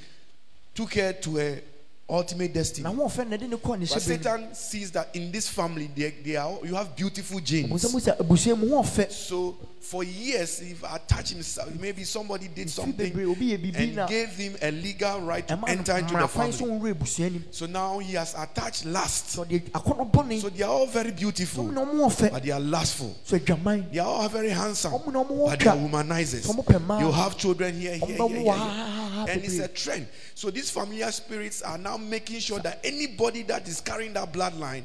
took 0.75 0.95
her 0.95 1.13
to 1.13 1.37
her 1.37 1.63
ultimate 2.09 2.53
destiny. 2.53 2.83
na 2.85 2.93
ahoɔfɛ 2.93 3.29
na 3.29 3.37
ɛde 3.37 3.49
ne 3.49 3.57
kɔɔ 3.57 3.79
ne 3.79 3.87
But 3.87 4.03
Satan 4.03 4.55
sees 4.55 4.91
that 4.93 5.15
in 5.15 5.31
this 5.31 5.49
family, 5.49 5.91
they, 5.95 6.11
they 6.25 6.37
are 6.37 6.59
you 6.65 6.75
have 6.75 6.95
beautiful 6.97 7.41
genes. 7.41 7.71
ɔsɛ 7.71 8.01
sɛ 8.01 8.19
abusua 8.19 8.59
mu 8.59 8.69
ho 8.71 8.83
ɔfɛ. 8.83 9.11
So 9.13 9.57
for 9.81 10.05
years, 10.05 10.61
if 10.61 10.83
attached 10.85 11.31
himself, 11.31 11.71
maybe 11.81 12.05
somebody 12.05 12.49
did 12.49 12.69
something 12.69 13.13
bebree, 13.13 13.27
obi 13.31 13.57
yɛ 13.57 13.59
biribi 13.59 13.97
and 13.99 14.09
gave 14.11 14.29
him 14.29 14.55
a 14.61 14.71
legal 14.71 15.21
right 15.23 15.49
to 15.49 15.59
enter 15.67 15.97
into 15.97 16.15
the 16.15 16.29
family. 16.29 16.53
nwura 16.53 16.95
abusua 16.95 17.33
nim 17.33 17.45
So 17.51 17.65
now 17.65 17.99
he 17.99 18.13
has 18.15 18.35
attached 18.35 18.85
lust. 18.85 19.39
sɛ 19.39 19.47
ɔde 19.47 19.71
akɔnɔ 19.71 20.13
bɔ 20.13 20.27
ne 20.27 20.41
So 20.41 20.51
they 20.51 20.63
are 20.63 20.71
all 20.71 20.87
very 20.87 21.11
beautiful, 21.13 21.65
na 21.65 21.83
ɔmo 21.85 22.07
ɔfɛ 22.07 22.31
but 22.31 22.43
they 22.43 22.51
are 22.51 22.61
lustful. 22.61 23.17
so 23.25 23.39
They 23.39 23.99
are 23.99 24.07
all 24.07 24.29
very 24.29 24.51
handsome, 24.51 24.93
ɔmo 24.93 25.13
na 25.13 25.25
ɔmo 25.25 25.47
but 25.47 25.59
they 25.59 25.67
are 25.71 25.77
womanizers. 25.77 26.47
ɔmo 26.47 26.63
pɛ 26.65 26.79
mmaa 26.79 27.01
You 27.01 27.11
have 27.13 27.39
children 27.39 27.81
here, 27.81 27.95
here, 27.97 28.07
here, 28.07 28.29
here, 28.29 28.39
here. 28.55 29.27
And 29.29 29.43
it's 29.45 29.59
a 29.59 29.69
trend. 29.69 30.07
So 30.35 30.51
these 30.51 30.71
familiar 30.71 31.11
spirits 31.11 31.63
are 31.63 31.79
now 31.79 31.97
making 31.97 32.41
sure 32.41 32.59
that 32.61 32.81
anybody 32.85 33.43
that 33.45 33.67
is 33.67 33.81
carrying 33.81 34.13
that 34.13 34.31
bloodline, 34.33 34.85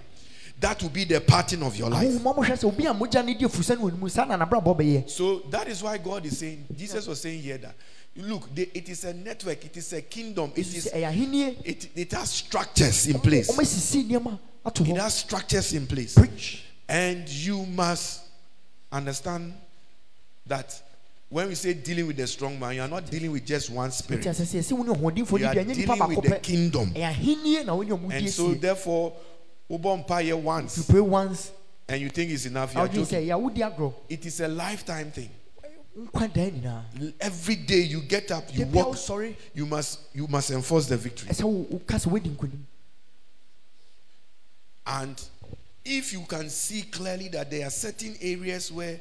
that 0.65 0.81
will 0.81 0.89
be 0.89 1.03
the 1.03 1.21
pattern 1.21 1.61
of 1.61 1.77
your 1.77 1.91
life. 1.91 2.07
ahohoma 2.07 2.35
mo 2.35 2.41
hwɛ 2.43 2.57
sɛ 2.57 2.65
obi 2.65 2.85
a 2.87 2.93
mogya 2.93 3.23
ne 3.23 3.35
di 3.35 3.45
afurusɛne 3.45 3.77
wɔ 3.77 3.91
ne 3.93 3.97
mu 3.99 4.09
saa 4.09 4.25
na 4.25 4.35
nabrabɔ 4.35 4.75
bɛyɛ 4.75 5.07
So 5.09 5.39
that 5.51 5.67
is 5.67 5.83
why 5.83 5.97
God 5.99 6.25
is 6.25 6.39
saying, 6.39 6.65
Jesus 6.75 7.05
was 7.07 7.21
saying 7.21 7.39
here 7.39 7.59
that, 7.59 7.75
look, 8.15 8.53
they, 8.53 8.63
it 8.73 8.89
is 8.89 9.03
a 9.03 9.13
network, 9.13 9.63
it 9.63 9.77
is 9.77 9.93
a 9.93 10.01
kingdom, 10.01 10.51
it 10.55 10.65
is 10.65 10.87
sɛ 10.87 10.93
ɛyɛ 10.95 11.09
ahennie 11.11 11.57
it, 11.63 11.89
it 11.95 12.11
has 12.13 12.31
structures 12.31 13.05
in 13.05 13.19
place. 13.19 13.51
ɔmo 13.51 13.61
asisi 13.61 14.09
nneɛma 14.09 14.39
ato 14.65 14.83
It 14.83 14.97
has 14.97 15.13
structures 15.13 15.71
in 15.73 15.85
place. 15.85 16.15
preach 16.15 16.63
And 16.89 17.29
you 17.29 17.63
must 17.67 18.21
understand 18.91 19.53
that 20.47 20.81
when 21.29 21.47
we 21.47 21.53
say 21.55 21.73
dealing 21.75 22.07
with 22.07 22.17
the 22.17 22.25
strong 22.25 22.59
man, 22.59 22.73
you 22.75 22.81
are 22.81 22.87
not 22.87 23.05
dealing 23.09 23.31
with 23.31 23.45
just 23.45 23.69
one 23.69 23.91
spirit. 23.91 24.25
asɛ 24.25 24.41
sɛ 24.41 24.59
yɛsɛ 24.61 24.71
wo 24.71 24.83
ne 24.83 24.93
ɔhoɔdenfoɔ 24.93 25.39
You 25.39 25.45
are 25.45 25.53
bi 25.53 25.63
ɛnyɛ 25.63 25.77
nipa 25.77 25.95
dealing 25.95 26.15
with 26.15 26.25
the 26.31 26.39
kingdom. 26.39 26.91
ɛyɛ 26.91 27.11
ahennie 27.11 27.63
na 27.65 27.75
wo 27.75 27.83
ne 27.83 27.89
ɔmo 27.91 28.09
di 28.09 28.15
And 28.15 28.29
so 28.31 28.55
therefore, 28.55 29.13
Here 29.67 30.19
you 30.21 30.37
once 30.37 30.85
pray 30.89 30.99
once 31.01 31.51
and 31.87 32.01
you 32.01 32.09
think 32.09 32.31
it's 32.31 32.45
enough, 32.45 32.73
you 32.73 32.79
are 32.81 32.87
awogye 32.87 32.91
sɛ 33.05 33.09
joking. 33.09 33.27
ɛyɛ 33.27 33.31
awodi 33.53 33.57
agorɔ 33.77 33.93
It 34.09 34.25
is 34.25 34.39
a 34.39 34.47
lifetime 34.47 35.11
thing. 35.11 35.29
nkwa 35.97 36.33
dan 36.33 36.51
nyinaa 36.51 37.13
Every 37.19 37.55
day 37.55 37.81
you 37.81 38.01
get 38.01 38.31
up, 38.31 38.43
you 38.53 38.65
walk, 38.67 38.97
Sorry. 38.97 39.35
you 39.53 39.65
must 39.65 39.99
you 40.13 40.27
must 40.27 40.51
enforce 40.51 40.87
the 40.87 40.97
victory. 40.97 41.29
ɛsɛ 41.29 41.43
wo 41.43 41.63
woka 41.79 41.95
sɛ 41.97 42.11
woadi 42.11 42.51
And 44.87 45.19
if 45.83 46.13
you 46.13 46.21
can 46.21 46.49
see 46.49 46.83
clearly 46.83 47.27
that 47.29 47.49
there 47.49 47.65
are 47.65 47.71
certain 47.71 48.15
areas 48.21 48.71
where 48.71 48.99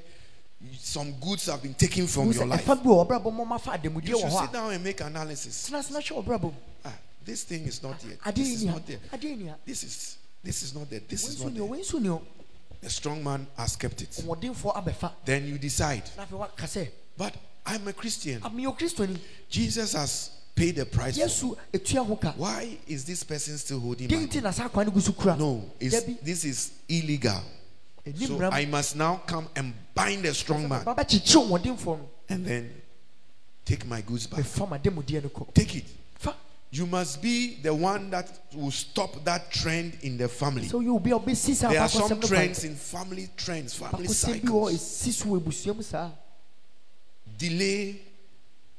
some 0.79 1.13
goods 1.21 1.47
have 1.47 1.63
been 1.63 1.75
taken 1.75 2.07
from 2.07 2.33
your 2.33 2.47
life, 2.47 2.65
ɛfa 2.65 2.83
bi 2.83 2.89
wɔ 2.89 3.07
ɔbrabɔ 3.07 3.33
mu 3.35 3.45
ɔma 3.45 3.61
fa 3.61 3.73
ademudeɛ 3.73 4.09
you 4.09 4.19
should 4.19 4.33
sit 4.33 4.53
down 4.53 4.73
and 4.73 4.83
make 4.83 5.01
analysis. 5.01 5.69
tena 5.69 5.83
sena 5.83 6.01
hwɛ 6.01 6.55
Ah, 6.87 6.93
this 7.25 7.45
thing 7.45 7.65
is 7.67 7.83
not 7.83 8.03
yet. 8.05 8.35
This 8.35 8.49
is 8.49 8.65
not 8.65 8.87
there. 8.87 8.99
adeɛ 9.13 9.37
ni 9.39 9.47
ha 9.49 9.57
This 9.67 9.85
is 9.85 10.17
this 10.45 10.63
is 10.63 10.75
not 10.75 10.89
there. 10.91 11.01
This 11.09 11.29
is 11.29 11.43
not 11.43 11.55
there. 11.55 11.65
wei 11.65 11.81
nso 11.81 12.01
ni 12.01 12.09
o 12.09 12.23
The 12.81 12.91
strong 12.91 13.25
man 13.25 13.47
has 13.57 13.77
kept 13.77 14.03
it. 14.03 14.23
Then 15.25 15.47
you 15.47 15.59
decide. 15.59 16.03
na 16.17 16.25
afei 16.25 16.39
waka 16.39 16.67
sɛ 16.67 16.89
But 17.17 17.35
I'm 17.67 17.89
a 17.89 17.93
Christian. 17.93 18.43
Jesus 19.49 19.95
has 19.95 20.31
paid 20.55 20.77
the 20.77 20.85
price. 20.85 21.15
For 21.17 21.21
me. 21.21 21.27
yesu 21.27 21.57
etua 21.73 22.07
ho 22.07 22.17
ka 22.17 22.35
Why 22.37 22.77
is 22.87 23.05
this 23.05 23.25
person 23.25 23.57
still 23.57 23.81
holding 23.81 24.09
deɛ 24.09 24.21
my 24.21 24.27
nti 24.27 24.43
na 24.43 24.51
saa 24.51 24.69
kwan 24.69 24.87
no 24.87 24.93
gu 24.93 25.01
so 25.01 25.13
kura 25.13 25.37
No, 25.37 25.65
it's, 25.81 26.05
this 26.23 26.45
is 26.45 26.73
illegal. 26.89 27.41
So 28.17 28.51
I 28.53 28.67
must 28.67 28.97
now 28.97 29.23
come 29.27 29.49
and 29.57 29.73
bind 29.95 30.25
the 30.25 30.35
strong 30.35 30.69
man 30.69 30.85
babɛkyekyere 30.85 31.49
ɔhoɔdenfoɔ 31.49 31.99
no 31.99 32.09
and 32.29 32.45
then 32.45 32.83
take 33.65 33.87
my 33.87 34.03
goods 34.03 34.27
back. 34.27 34.41
bɛfa 34.41 34.69
ma 34.69 34.77
ademudeɛ 34.77 35.23
no 35.23 35.29
kɔ 35.31 35.55
Take 35.55 35.77
it. 35.77 35.85
You 36.75 36.87
must 36.87 37.23
be 37.23 37.55
the 37.63 37.73
one 37.73 38.11
that 38.11 38.29
will 38.53 38.73
stop 38.73 39.25
that 39.25 39.53
trend 39.53 39.97
in 40.03 40.19
the 40.19 40.29
family. 40.29 40.67
sɛ 40.67 40.73
woyɛ 40.83 40.97
obi 40.97 41.11
a 41.13 41.15
wobɛsi 41.15 41.55
saa 41.55 41.71
There 41.71 41.81
are 41.81 41.89
some 41.89 42.03
bakɔsɛm 42.03 42.11
no 42.11 42.17
kwan 42.17 42.29
trends 42.29 42.65
in 42.65 42.75
family 42.75 43.29
trends, 43.37 43.75
family 43.75 44.09
bakɔsɛm 44.09 44.43
bi 44.43 44.49
wɔ 44.49 44.71
hɔ 44.71 44.71
cycles. 44.71 44.83
ɛsi 44.83 45.13
so 45.13 45.25
wɔ 45.27 45.41
abusua 45.41 45.77
mu 45.77 45.83
saa 45.83 46.11
Delay 47.39 48.01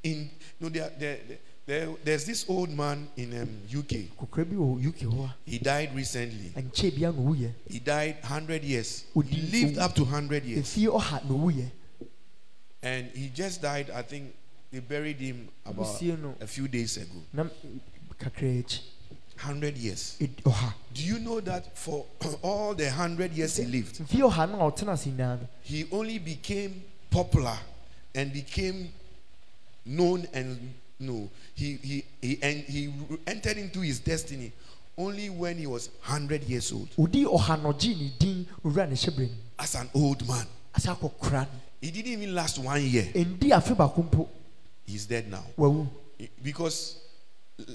in 0.04 0.30
no 0.60 0.68
there, 0.68 0.92
there, 1.00 1.20
there 1.66 1.88
there's 2.04 2.26
this 2.26 2.46
old 2.50 2.70
man 2.70 3.08
in 3.16 3.42
um, 3.42 3.50
UK. 3.74 4.12
kokora 4.20 4.44
bi 4.44 4.56
wɔ 4.58 5.32
He 5.46 5.58
died 5.60 5.96
recently. 5.96 6.52
a 6.54 6.62
nkyɛn 6.62 6.96
bia 6.98 7.54
He 7.70 7.80
died 7.80 8.18
100 8.24 8.62
years. 8.66 9.06
He 9.14 9.42
lived 9.42 9.78
up 9.78 9.96
to 9.96 10.04
100 10.04 10.44
years. 10.44 10.68
efie 10.68 10.88
ɔha 10.90 11.24
na 11.24 11.66
And 12.84 13.08
he 13.16 13.30
just 13.30 13.62
died, 13.62 13.90
I 13.90 14.02
think 14.02 14.36
they 14.76 14.82
buried 14.82 15.18
him 15.22 15.48
about 15.66 16.02
a 16.42 16.48
few 16.48 16.68
days 16.68 16.98
ago. 16.98 17.20
na 17.34 17.46
kakra 18.20 18.60
akyi 18.60 18.82
100 19.38 19.78
years. 19.78 20.18
Do 20.94 21.04
you 21.04 21.20
know 21.20 21.40
that 21.42 21.78
for 21.78 22.06
all 22.42 22.74
the 22.74 22.86
100 22.86 23.32
years 23.32 23.56
he 23.58 23.66
lived, 23.66 24.00
mfie 24.00 24.22
ɔha 24.22 24.52
no 24.52 24.60
a 24.68 24.72
ɔtena 24.72 24.94
ase 24.94 25.06
nyinaa 25.08 25.40
no 25.40 25.48
he 25.64 25.86
only 25.92 26.20
became 26.20 26.84
popular 27.10 27.58
and 28.14 28.34
became 28.34 28.90
known 29.86 30.28
and 30.34 30.74
no 31.00 31.30
he 31.54 31.78
he 31.82 32.04
he 32.22 32.40
and 32.42 32.60
he 32.66 32.94
entered 33.28 33.58
into 33.58 33.80
his 33.80 34.00
destiny 34.00 34.52
only 34.98 35.30
when 35.30 35.58
he 35.58 35.68
was 35.68 35.90
100 36.08 36.44
years 36.44 36.72
old. 36.74 36.90
Odi 37.00 37.24
ɔha 37.24 37.62
na 37.64 37.72
ɔgye 37.72 37.96
ne 37.98 38.12
din 38.20 38.46
owura 38.64 38.90
ne 38.90 38.96
hyɛbrɛ 38.96 39.30
mu 39.30 39.36
as 39.58 39.76
an 39.76 39.90
old 39.94 40.28
man. 40.28 40.48
Asa 40.76 40.96
akɔ 40.96 41.12
kora 41.18 41.48
no 41.54 41.60
he 41.82 41.92
didn't 41.92 42.12
even 42.12 42.36
last 42.36 42.58
one 42.60 42.82
year 42.84 43.08
ɛndi 44.86 44.92
afe 44.92 44.92
baako 44.92 44.92
mpo 44.92 44.92
he's 44.92 45.06
dead 45.06 45.30
now. 45.30 45.44
Wawu 45.58 45.88
because 46.44 46.98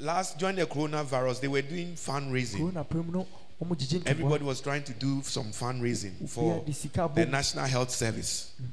last 0.03 0.39
during 0.39 0.57
the 0.57 0.67
coronavirus 0.67 1.41
they 1.41 1.49
were 1.49 1.63
doing 1.63 1.95
fundraising. 1.95 2.59
Corona 2.59 2.85
pere 2.85 3.03
mu 3.03 3.13
no 3.13 3.27
ɔmo 3.63 3.77
gyegye 3.77 4.03
everybody 4.07 4.45
was 4.45 4.61
trying 4.61 4.83
to 4.83 4.93
do 4.95 5.23
some 5.23 5.53
fundraising 5.53 6.29
for 6.29 6.55
Obiara 6.61 6.67
de 6.67 6.73
sika 6.73 7.11
the 7.15 7.27
national 7.27 7.67
health 7.67 7.91
service. 7.91 8.53
Mm. 8.61 8.67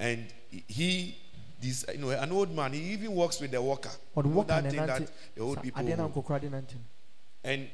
And 0.00 0.26
he 0.68 1.16
this 1.60 1.84
you 1.92 1.98
know 1.98 2.10
an 2.10 2.32
old 2.32 2.54
man 2.54 2.72
he 2.72 2.92
even 2.92 3.14
works 3.14 3.40
with 3.40 3.50
the 3.50 3.60
worker. 3.60 3.90
You 4.16 4.22
know 4.22 4.42
that 4.44 4.70
thing 4.70 4.86
that 4.86 5.10
the 5.34 5.42
old 5.42 5.62
people 5.62 5.82
adeɛ 5.82 5.96
na 5.96 6.06
hold. 6.08 6.14
nkɔkora 6.14 6.40
de 6.40 6.48
nante 6.50 6.74
no 6.74 6.80
and 7.44 7.68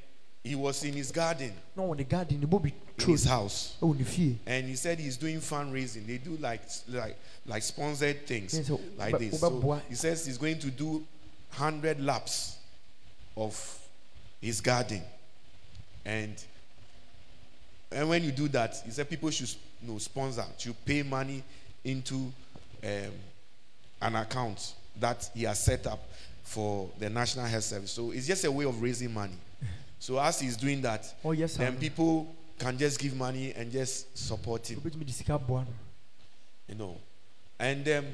he 0.45 0.55
was 0.55 0.85
in 0.85 0.93
his 0.93 1.11
garden. 1.11 1.53
No, 1.75 1.91
in 1.93 1.99
the 1.99 2.05
garden 2.05 2.39
bɔ 2.47 2.63
bi 2.63 2.73
in 2.99 3.07
his 3.07 3.25
house. 3.25 3.77
Ne 3.81 4.05
fie. 4.05 4.39
And 4.47 4.69
he 4.69 4.77
said 4.77 4.99
he's 4.99 5.17
doing 5.17 5.41
fundraising. 5.41 6.07
They 6.07 6.19
do 6.19 6.37
like 6.37 6.61
like 6.91 7.17
like 7.47 7.63
sponsored 7.63 8.27
things 8.27 8.71
like 8.99 9.19
this. 9.19 9.41
So 9.41 9.81
he 9.89 9.95
says 9.95 10.27
he's 10.27 10.37
going 10.37 10.59
to 10.59 10.71
do 10.71 11.03
100 11.57 11.99
laps 12.01 12.59
of 13.37 13.81
his 14.41 14.61
garden. 14.61 15.03
And 16.05 16.35
and 17.91 18.09
when 18.11 18.23
you 18.23 18.31
do 18.31 18.47
that 18.49 18.77
he 18.85 18.91
said 18.91 19.09
people 19.09 19.31
should 19.31 19.49
you 19.83 19.93
know, 19.93 19.99
sponsor 19.99 20.45
should 20.59 20.77
pay 20.85 21.03
money 21.03 21.43
into 21.85 22.31
um, 22.85 23.13
an 24.03 24.17
account 24.17 24.75
that 25.01 25.31
he 25.35 25.45
has 25.45 25.65
set 25.65 25.87
up 25.87 26.01
for 26.43 26.91
the 26.99 27.09
national 27.09 27.47
health 27.47 27.65
service. 27.65 27.93
So 27.93 28.11
it's 28.11 28.27
just 28.27 28.45
a 28.45 28.53
way 28.53 28.67
of 28.67 28.83
raising 28.83 29.13
money 29.15 29.39
so 30.05 30.19
as 30.21 30.39
he's 30.39 30.57
doing 30.57 30.83
that 30.83 31.03
Oh, 31.25 31.33
yes, 31.33 31.57
then 31.57 31.73
sir. 31.73 31.81
people 31.81 32.35
can 32.59 32.77
just 32.77 33.01
give 33.01 33.17
money 33.17 33.55
and 33.57 33.73
just 33.73 34.17
support 34.17 34.67
him. 34.71 34.79
Obɛtumi 34.81 35.07
de 35.07 35.13
sika 35.13 35.39
boa 35.39 35.61
no 35.65 35.67
you 36.69 36.75
know. 36.75 36.97
And 37.59 37.89
um, 37.89 38.05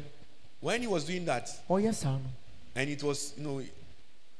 when 0.60 0.82
he 0.82 0.86
was 0.86 1.04
doing 1.04 1.24
that 1.24 1.50
ɔyɛ 1.68 1.92
saa 1.92 2.12
no 2.12 2.30
and 2.76 2.90
it 2.90 3.02
was 3.02 3.34
you 3.36 3.42
know 3.42 3.62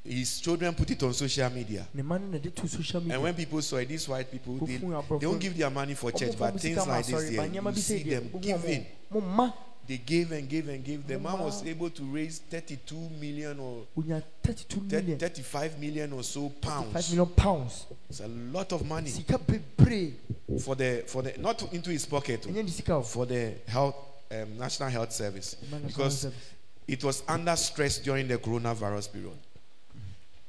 his 0.05 0.41
children 0.41 0.73
put 0.75 0.91
it 0.93 1.03
on 1.03 1.13
social 1.13 1.51
media. 1.51 1.87
Ne 1.93 2.03
ma 2.03 2.19
no 2.19 2.27
na 2.29 2.39
to 2.39 2.69
social 2.69 3.01
media. 3.01 3.15
and 3.17 3.23
when 3.25 3.35
people 3.35 3.61
saw 3.63 3.79
it 3.79 3.89
these 3.89 4.09
white 4.09 4.31
people 4.31 4.55
they, 4.65 4.77
they 4.77 5.19
don't 5.19 5.41
give 5.41 5.59
their 5.59 5.71
money 5.71 5.95
for 5.95 6.13
church 6.13 6.39
but 6.39 6.55
things 6.61 6.87
like 6.87 7.05
this 7.05 7.15
asɔre, 7.17 7.37
ba 7.37 7.49
there 7.49 7.63
nneɛma 7.63 7.75
you 7.75 7.83
see 7.83 8.03
them 8.05 8.31
giving 8.41 8.87
they 9.91 9.97
gave 9.97 10.31
and 10.31 10.49
gave 10.49 10.69
and 10.69 10.85
gave. 10.85 11.05
The 11.05 11.19
man 11.19 11.41
was 11.41 11.67
able 11.67 11.91
to 11.91 12.05
raise 12.05 12.39
32 12.39 12.95
million 13.21 13.59
or 13.59 13.83
onya 13.99 14.23
thirty 14.41 14.65
two 14.69 14.79
30 14.83 14.95
million. 15.03 15.19
35 15.19 15.79
million 15.81 16.13
or 16.13 16.23
so 16.23 16.49
pounds. 16.49 17.11
million 17.11 17.27
pounds. 17.35 17.87
It's 18.09 18.21
a 18.21 18.29
lot 18.29 18.71
of 18.73 18.87
money. 18.87 19.11
For 19.11 20.77
the 20.77 21.03
for 21.09 21.23
the 21.23 21.35
not 21.39 21.73
into 21.73 21.91
his 21.91 22.07
pocket 22.07 22.43
ɛnyɛ 22.43 22.63
ne 22.65 22.71
sika 22.71 22.95
o. 22.95 23.03
for 23.03 23.27
the 23.27 23.55
health 23.67 23.97
um, 24.31 24.57
national 24.59 24.91
health 24.91 25.13
service. 25.13 25.57
Because 25.85 26.29
it 26.87 27.03
was 27.03 27.25
under 27.27 27.57
stress 27.57 27.99
during 27.99 28.29
the 28.29 28.39
coronavirus 28.39 29.13
period. 29.13 29.39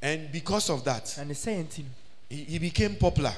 And 0.04 0.32
because 0.32 0.70
of 0.70 0.84
that, 0.84 1.16
na 1.18 1.24
ne 1.24 1.34
sɛn 1.34 1.68
ti 1.68 1.82
no 1.82 1.90
he, 2.30 2.44
he 2.44 2.60
became 2.60 2.96
popular. 2.96 3.34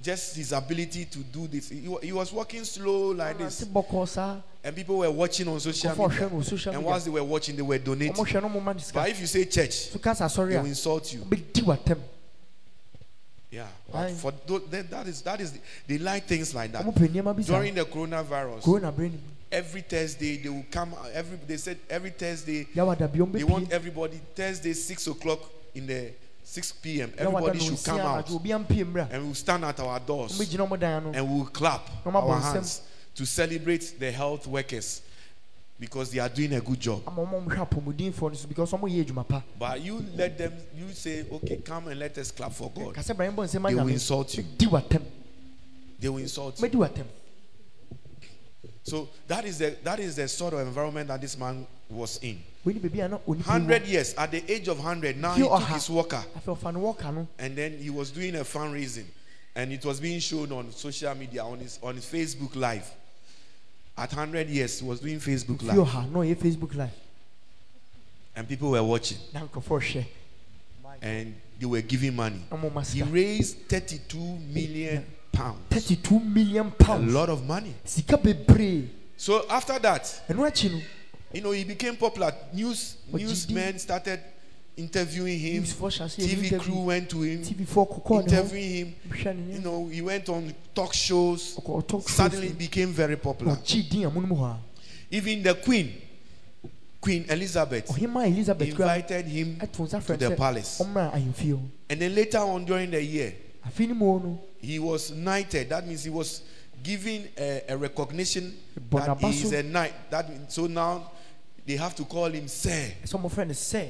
Just 0.00 0.36
his 0.36 0.52
ability 0.52 1.06
to 1.06 1.18
do 1.18 1.48
this. 1.48 1.70
He, 1.70 1.80
he 2.02 2.12
was 2.12 2.32
walking 2.32 2.62
slow 2.64 3.10
like 3.10 3.36
this, 3.38 3.62
and 3.62 4.76
people 4.76 4.98
were 4.98 5.10
watching 5.10 5.48
on 5.48 5.58
social 5.58 5.90
media. 5.90 6.28
no 6.30 6.36
wɔ 6.36 6.44
social 6.44 6.72
And 6.72 6.84
whilst 6.84 7.06
they 7.06 7.10
were 7.10 7.24
watching, 7.24 7.56
they 7.56 7.62
were 7.62 7.78
donating. 7.78 8.14
ɔmo 8.14 8.24
hwɛ 8.26 8.42
no 8.42 8.48
mo 8.48 8.60
ma 8.60 8.72
ne 8.72 8.80
But 8.94 9.08
if 9.10 9.20
you 9.20 9.26
say 9.26 9.44
church, 9.44 9.90
they 9.92 9.98
will 10.00 10.66
insult 10.66 11.12
you. 11.12 11.24
Yeah. 13.50 13.66
But 13.90 14.10
for 14.12 14.32
tho- 14.46 14.58
that, 14.58 14.90
that 14.90 15.06
is 15.08 15.22
that 15.22 15.40
is 15.40 15.58
they 15.86 15.98
like 15.98 16.26
things 16.26 16.54
like 16.54 16.70
that. 16.72 16.84
ɔmo 16.84 16.94
pɛ 16.94 17.08
nneɛma 17.08 17.34
bi 17.36 17.42
saa 17.42 17.54
During 17.58 17.74
the 17.74 17.84
coronavirus, 17.84 18.62
corona 18.62 18.92
bere 18.92 19.08
ne 19.08 19.18
every 19.50 19.80
Thursday 19.80 20.36
they 20.36 20.48
will 20.48 20.64
come. 20.70 20.94
Uh, 20.94 21.08
every 21.12 21.38
they 21.46 21.56
said 21.56 21.78
every 21.88 22.10
Thursday 22.10 22.64
they 22.74 23.44
want 23.44 23.72
everybody 23.72 24.20
Thursday 24.34 24.72
six 24.72 25.06
o'clock 25.06 25.40
in 25.74 25.86
the 25.86 26.12
six 26.48 26.72
p.m. 26.72 27.12
Everybody 27.18 27.58
should 27.58 27.84
come 27.84 28.00
out 28.00 28.26
anadwo 28.26 28.36
obi 28.36 28.50
ampie 28.50 28.84
mmerɛ 28.84 29.12
and 29.12 29.24
we'll 29.24 29.34
stand 29.34 29.64
at 29.64 29.78
our 29.80 30.00
doors 30.00 30.32
gyina 30.38 30.66
ɔmo 30.66 30.78
dan 30.80 31.02
ano 31.02 31.12
and 31.14 31.28
we'll 31.28 31.46
clap 31.46 31.82
our 32.06 32.40
hands 32.40 32.80
to 33.14 33.26
celebrate 33.26 33.98
the 33.98 34.10
health 34.10 34.46
workers 34.46 35.02
because 35.78 36.10
they 36.10 36.18
are 36.18 36.28
doing 36.28 36.54
a 36.54 36.60
good 36.60 36.80
job. 36.80 37.02
ama 37.06 37.22
ɔmo 37.22 37.44
hwɛ 37.44 37.68
apɔmudinfoɔ 37.68 38.30
no 38.30 38.34
so 38.34 38.48
because 38.48 38.72
ɔmo 38.72 38.88
yɛ 38.88 39.04
adwuma 39.04 39.28
pa 39.28 39.42
But 39.58 39.82
you 39.82 40.02
let 40.16 40.38
them, 40.38 40.54
you 40.74 40.92
say, 40.92 41.26
okay, 41.30 41.56
come 41.58 41.88
and 41.88 42.00
let 42.00 42.16
us 42.16 42.30
clap 42.30 42.52
for 42.52 42.70
God. 42.70 42.94
kasɛ 42.94 43.14
brahim 43.14 43.36
bɔ 43.36 43.44
nsɛm 43.44 43.68
They 43.68 43.74
will 43.74 43.88
insult 43.88 44.34
you. 44.38 44.44
They 46.00 46.08
will 46.08 46.18
insult 46.18 46.60
you. 46.60 46.88
So 48.88 49.08
that 49.26 49.44
is 49.44 49.58
the 49.58 49.76
that 49.84 50.00
is 50.00 50.16
the 50.16 50.26
sort 50.28 50.54
of 50.54 50.60
environment 50.60 51.08
that 51.08 51.20
this 51.20 51.36
man 51.36 51.66
was 51.90 52.18
in. 52.22 52.42
wei 52.64 52.72
ni 52.74 52.80
beebi 52.80 53.04
a 53.04 53.08
na 53.08 53.18
onipa 53.18 53.42
Hundred 53.44 53.86
years 53.86 54.14
at 54.14 54.30
the 54.30 54.42
age 54.50 54.68
of 54.68 54.78
hundred, 54.78 55.16
now 55.16 55.34
he 55.34 55.42
took 55.42 55.62
his 55.68 55.90
walker 55.90 56.24
afɛ 56.36 56.56
ɔfa 56.56 56.72
no 56.74 56.80
wɔka 56.80 57.14
no? 57.14 57.28
And 57.38 57.56
then 57.56 57.78
he 57.78 57.90
was 57.90 58.10
doing 58.10 58.34
a 58.36 58.44
fundraising, 58.44 59.06
and 59.54 59.72
it 59.72 59.84
was 59.84 60.00
being 60.00 60.20
shown 60.20 60.50
on 60.52 60.72
social 60.72 61.14
media 61.14 61.44
on 61.44 61.58
his 61.60 61.78
on 61.82 61.96
his 61.96 62.04
Facebook 62.06 62.56
Live. 62.56 62.90
At 63.96 64.12
hundred 64.12 64.48
years, 64.48 64.78
he 64.80 64.86
was 64.86 65.00
doing 65.00 65.18
Facebook 65.18 65.62
Live, 65.62 65.76
na 65.76 66.22
facebook 66.34 66.74
live. 66.74 66.92
And 68.36 68.48
people 68.48 68.70
were 68.70 68.82
watching, 68.82 69.18
na 69.34 69.40
nkurɔfoɔ 69.46 69.80
hwɛ 69.80 70.06
and 71.02 71.34
they 71.58 71.66
were 71.66 71.82
giving 71.82 72.14
money. 72.16 72.42
na 72.50 72.56
ɔmo 72.56 72.72
ma 72.72 72.80
He 72.82 73.02
raised 73.02 73.68
thirty-two 73.68 74.38
million 74.52 75.04
pounds, 75.32 75.58
thirty 75.70 75.96
two 75.96 76.20
million 76.20 76.68
a 76.68 76.70
pounds 76.84 77.12
lot 77.12 77.28
of 77.28 77.46
money. 77.46 77.74
So 79.16 79.44
after 79.50 79.78
that, 79.80 80.22
ɛno 80.28 80.46
akyi 80.46 80.70
no 80.72 80.80
you 81.32 81.42
know, 81.42 81.50
he 81.50 81.64
became 81.64 81.96
popular. 81.96 82.32
News 82.52 82.96
newsmen 83.12 83.78
started 83.78 84.20
interviewing 84.76 85.38
him. 85.38 85.62
newsfoɔ 85.62 85.90
hyɛ 85.90 86.04
aseɛ 86.04 86.26
TV 86.26 86.58
crew 86.60 86.82
went 86.84 87.10
to 87.10 87.22
him, 87.22 87.42
tv 87.42 87.66
foɔ 87.66 88.02
kɔkɔɔ 88.02 88.22
interviewing 88.22 88.70
him. 88.70 88.94
You 89.52 89.60
know, 89.60 89.88
he 89.88 90.00
went 90.00 90.28
on 90.28 90.54
talk 90.74 90.94
shows. 90.94 91.58
Suddenly 92.06 92.50
became 92.52 92.92
very 92.92 93.16
popular. 93.16 93.56
ɔgye 93.56 93.88
din 93.90 94.06
amu 94.06 94.20
no 94.22 94.26
mu 94.26 94.36
hɔ 94.36 94.52
a 94.52 94.58
Even 95.10 95.42
the 95.42 95.54
queen, 95.54 95.92
Queen 97.00 97.24
Elizabeth, 97.28 97.88
elizabeth 97.96 98.68
invited 98.68 99.26
him 99.26 99.58
to 99.72 99.86
the 99.86 100.34
palace. 100.36 100.80
ɔmmra 100.80 101.12
ahemfie 101.12 101.52
hɔ 101.52 101.60
And 101.90 102.00
then 102.00 102.14
later 102.14 102.38
on 102.38 102.64
during 102.64 102.90
the 102.90 103.02
year, 103.02 103.34
afi 104.62 104.78
no 104.78 104.82
mu 104.82 104.88
hɔ 104.88 105.02
no 105.02 105.08
he 105.08 105.08
was 105.08 105.10
knighted. 105.10 105.68
That 105.68 105.86
means 105.86 106.04
he 106.04 106.10
was 106.10 106.42
given 106.82 107.28
a, 107.36 107.62
a 107.68 107.76
recognition 107.76 108.56
that 108.90 109.18
he 109.20 109.42
is 109.42 109.52
a 109.52 109.62
knight. 109.62 109.92
That 110.10 110.28
means, 110.30 110.54
so 110.54 110.66
now 110.66 111.10
they 111.66 111.76
have 111.76 111.94
to 111.96 112.04
call 112.04 112.26
him 112.26 112.48
sir. 112.48 112.92
ɛsɛ 113.04 113.20
ɔmɔfrɛ 113.20 113.46
no 113.46 113.52
Sir. 113.52 113.88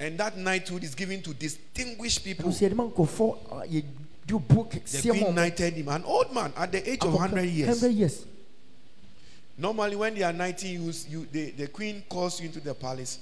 And 0.00 0.18
that 0.18 0.36
knighthood 0.36 0.82
is 0.82 0.94
given 0.94 1.22
to 1.22 1.34
distinguished 1.34 2.24
people. 2.24 2.50
sɛ 2.50 2.70
yɛde 2.70 2.74
ma 2.74 2.84
nkurɔfoɔ 2.84 3.36
a 3.50 3.66
yɛdi 3.68 3.84
obuo 4.28 4.70
The 4.70 5.08
queen 5.10 5.34
knighted 5.34 5.74
him, 5.74 5.88
an 5.88 6.04
old 6.04 6.32
man 6.32 6.52
at 6.56 6.72
the 6.72 6.90
age 6.90 7.02
of 7.02 7.12
100 7.12 7.42
years. 7.44 7.68
100 7.82 7.94
years 7.94 8.24
Normally, 9.58 9.96
when 9.96 10.14
they 10.14 10.22
are 10.22 10.32
90, 10.32 10.68
you, 10.68 10.92
you, 11.08 11.26
the, 11.30 11.50
the 11.50 11.66
queen 11.68 12.02
calls 12.08 12.40
you 12.40 12.46
into 12.46 12.60
the 12.60 12.74
palace. 12.74 13.18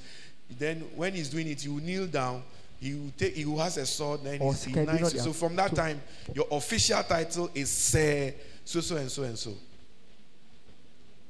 Then, 0.59 0.81
when 0.95 1.12
he's 1.14 1.29
doing 1.29 1.49
it, 1.49 1.64
you 1.64 1.81
kneel 1.81 2.07
down. 2.07 2.43
He 2.81 2.95
will 2.95 3.12
take. 3.16 3.35
He 3.35 3.57
has 3.59 3.77
a 3.77 3.87
sword. 3.87 4.25
Then 4.25 4.40
he's- 4.40 4.64
he 4.64 4.73
sika 4.73 4.87
bi 4.87 4.99
knights. 4.99 5.23
So 5.23 5.33
from 5.33 5.55
that 5.57 5.75
time, 5.75 6.01
your 6.35 6.47
official 6.51 7.03
title 7.03 7.51
is 7.55 7.69
Sir 7.71 8.33
so 8.64 8.81
so 8.81 8.97
and 8.97 9.11
so 9.11 9.23
and 9.25 9.38
so. 9.38 9.53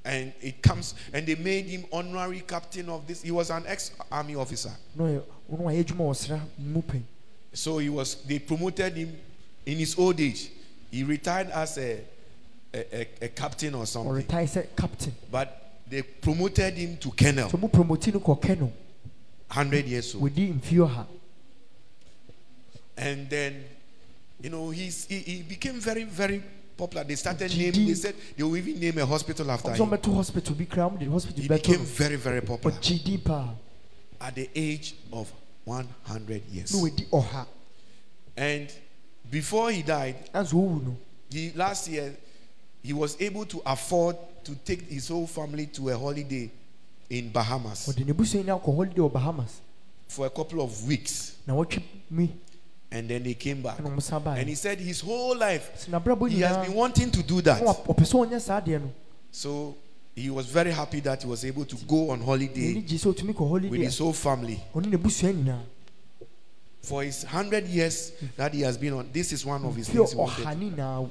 And 0.04 0.32
it 0.40 0.62
comes, 0.62 0.94
and 1.12 1.26
they 1.26 1.34
made 1.34 1.66
him 1.66 1.84
honorary 1.92 2.40
captain 2.46 2.88
of 2.88 3.06
this. 3.06 3.22
He 3.22 3.30
was 3.30 3.50
an 3.50 3.64
ex-army 3.66 4.34
officer, 4.34 4.72
na 4.94 5.04
ɔyɛ 5.04 5.22
ɔno 5.52 5.60
eh, 5.60 5.74
ayɛ 5.74 5.84
adwuma 5.84 6.04
wɔ 6.08 6.16
sra 6.16 6.40
mu 6.58 6.82
pɛn 6.82 7.02
so 7.52 7.78
he 7.78 7.88
was. 7.88 8.14
They 8.26 8.38
promoted 8.38 8.94
him 8.94 9.16
in 9.66 9.78
his 9.78 9.98
old 9.98 10.20
age. 10.20 10.50
He 10.90 11.02
retired 11.04 11.50
as 11.50 11.76
a 11.78 12.00
a, 12.72 12.96
a, 13.00 13.08
a 13.22 13.28
captain 13.28 13.74
or 13.74 13.84
something, 13.86 14.12
ɔretae 14.24 14.44
sɛ 14.48 14.66
captain 14.76 15.14
but 15.30 15.80
they 15.88 16.02
promoted 16.02 16.74
him 16.74 16.96
to 16.96 17.10
colonel. 17.10 17.50
mu 17.58 17.68
promoti 17.68 18.12
no 18.12 18.20
kɔkɛ 18.20 18.58
no 18.58 18.72
hundred 19.48 19.86
years 19.86 20.14
old. 20.14 20.30
mfie 20.32 20.78
ɔha 20.78 21.06
And 23.00 23.30
then, 23.30 23.64
you 24.42 24.50
know, 24.50 24.68
he's, 24.68 25.06
he, 25.06 25.18
he 25.20 25.42
became 25.42 25.80
very, 25.80 26.04
very 26.04 26.42
popular. 26.76 27.02
They 27.02 27.14
started 27.14 27.50
naming, 27.56 27.86
they 27.86 27.94
said 27.94 28.14
they 28.36 28.42
will 28.42 28.56
even 28.56 28.78
name 28.78 28.98
a 28.98 29.06
hospital 29.06 29.50
after 29.50 29.72
him. 29.72 29.88
hospital 29.88 30.54
bi 30.54 30.64
kra 30.66 30.90
ɔmo 30.90 30.98
de 30.98 31.06
hospital 31.06 31.42
He 31.42 31.48
became 31.48 31.78
very, 31.80 32.16
very 32.16 32.42
popular. 32.42 32.76
Paa 33.24 33.54
at 34.20 34.34
the 34.34 34.50
age 34.54 34.94
of 35.12 35.32
100 35.64 36.42
years. 36.52 36.74
na 36.74 36.80
wɔdi 36.80 37.08
ɔha 37.08 37.46
And 38.36 38.68
before 39.30 39.70
he 39.70 39.82
died, 39.82 40.16
anso 40.34 40.54
owu 40.54 40.84
no 40.84 40.96
he, 41.30 41.52
last 41.54 41.88
year, 41.88 42.14
he 42.82 42.92
was 42.92 43.16
able 43.20 43.46
to 43.46 43.62
afford 43.64 44.16
to 44.44 44.54
take 44.56 44.82
his 44.82 45.08
whole 45.08 45.26
family 45.26 45.66
to 45.66 45.88
a 45.88 45.96
holiday 45.98 46.50
in 47.08 47.30
Bahamas. 47.30 47.88
Ɔde 47.88 48.04
ne 48.06 48.12
busua 48.12 48.44
ni 48.44 48.50
akɔ 48.50 48.76
holiday 48.76 49.00
wɔ 49.00 49.10
bahamas. 49.12 49.60
For 50.08 50.26
a 50.26 50.30
couple 50.30 50.60
of 50.60 50.86
weeks. 50.86 51.36
Na 52.92 52.98
wɔtwe 52.98 52.98
mi 52.98 52.98
And 52.98 53.08
then 53.08 53.22
they 53.22 53.34
came 53.34 53.62
back. 53.62 53.78
ɛna 53.78 53.88
ɔmo 53.94 54.02
san 54.02 54.26
And 54.26 54.48
he 54.48 54.54
said 54.54 54.78
his 54.80 55.00
whole 55.00 55.36
life, 55.36 55.86
he 55.86 56.40
has 56.40 56.66
been 56.66 56.74
wanting 56.74 57.10
to 57.10 57.22
do 57.22 57.40
that. 57.42 57.62
wa- 57.62 57.74
ɔpɛ 57.74 58.04
sɛ 58.04 58.26
ɔnyɛ 58.28 58.40
saa 58.40 58.60
adeɛ 58.60 58.80
no 58.80 58.90
So 59.30 59.76
he 60.14 60.28
was 60.30 60.46
very 60.46 60.72
happy 60.72 61.00
that 61.00 61.22
he 61.22 61.28
was 61.28 61.44
able 61.44 61.64
to 61.64 61.76
go 61.86 62.10
on 62.10 62.20
holiday 62.20 62.74
gye 62.82 62.96
sɛ 62.96 63.14
ɔtumi 63.14 63.32
kɔ 63.34 63.70
with 63.70 63.80
his 63.80 63.98
whole 63.98 64.12
family. 64.12 64.60
a 64.74 64.78
ɔne 64.78 64.86
ne 64.90 64.96
busua 64.96 65.32
nyinaa 65.32 65.60
For 66.82 67.02
his 67.04 67.24
hundred 67.24 67.66
years 67.68 68.12
that 68.36 68.54
he 68.54 68.62
has 68.62 68.78
been 68.78 68.94
on, 68.94 69.10
this 69.12 69.32
is 69.32 69.44
one 69.44 69.62
of 69.64 69.76
his 69.76 69.88
things 69.88 70.12
he 70.12 70.16
ɔha 70.16 70.44
wanted. 70.44 70.58
ne 70.58 70.70
nyinaa 70.70 71.10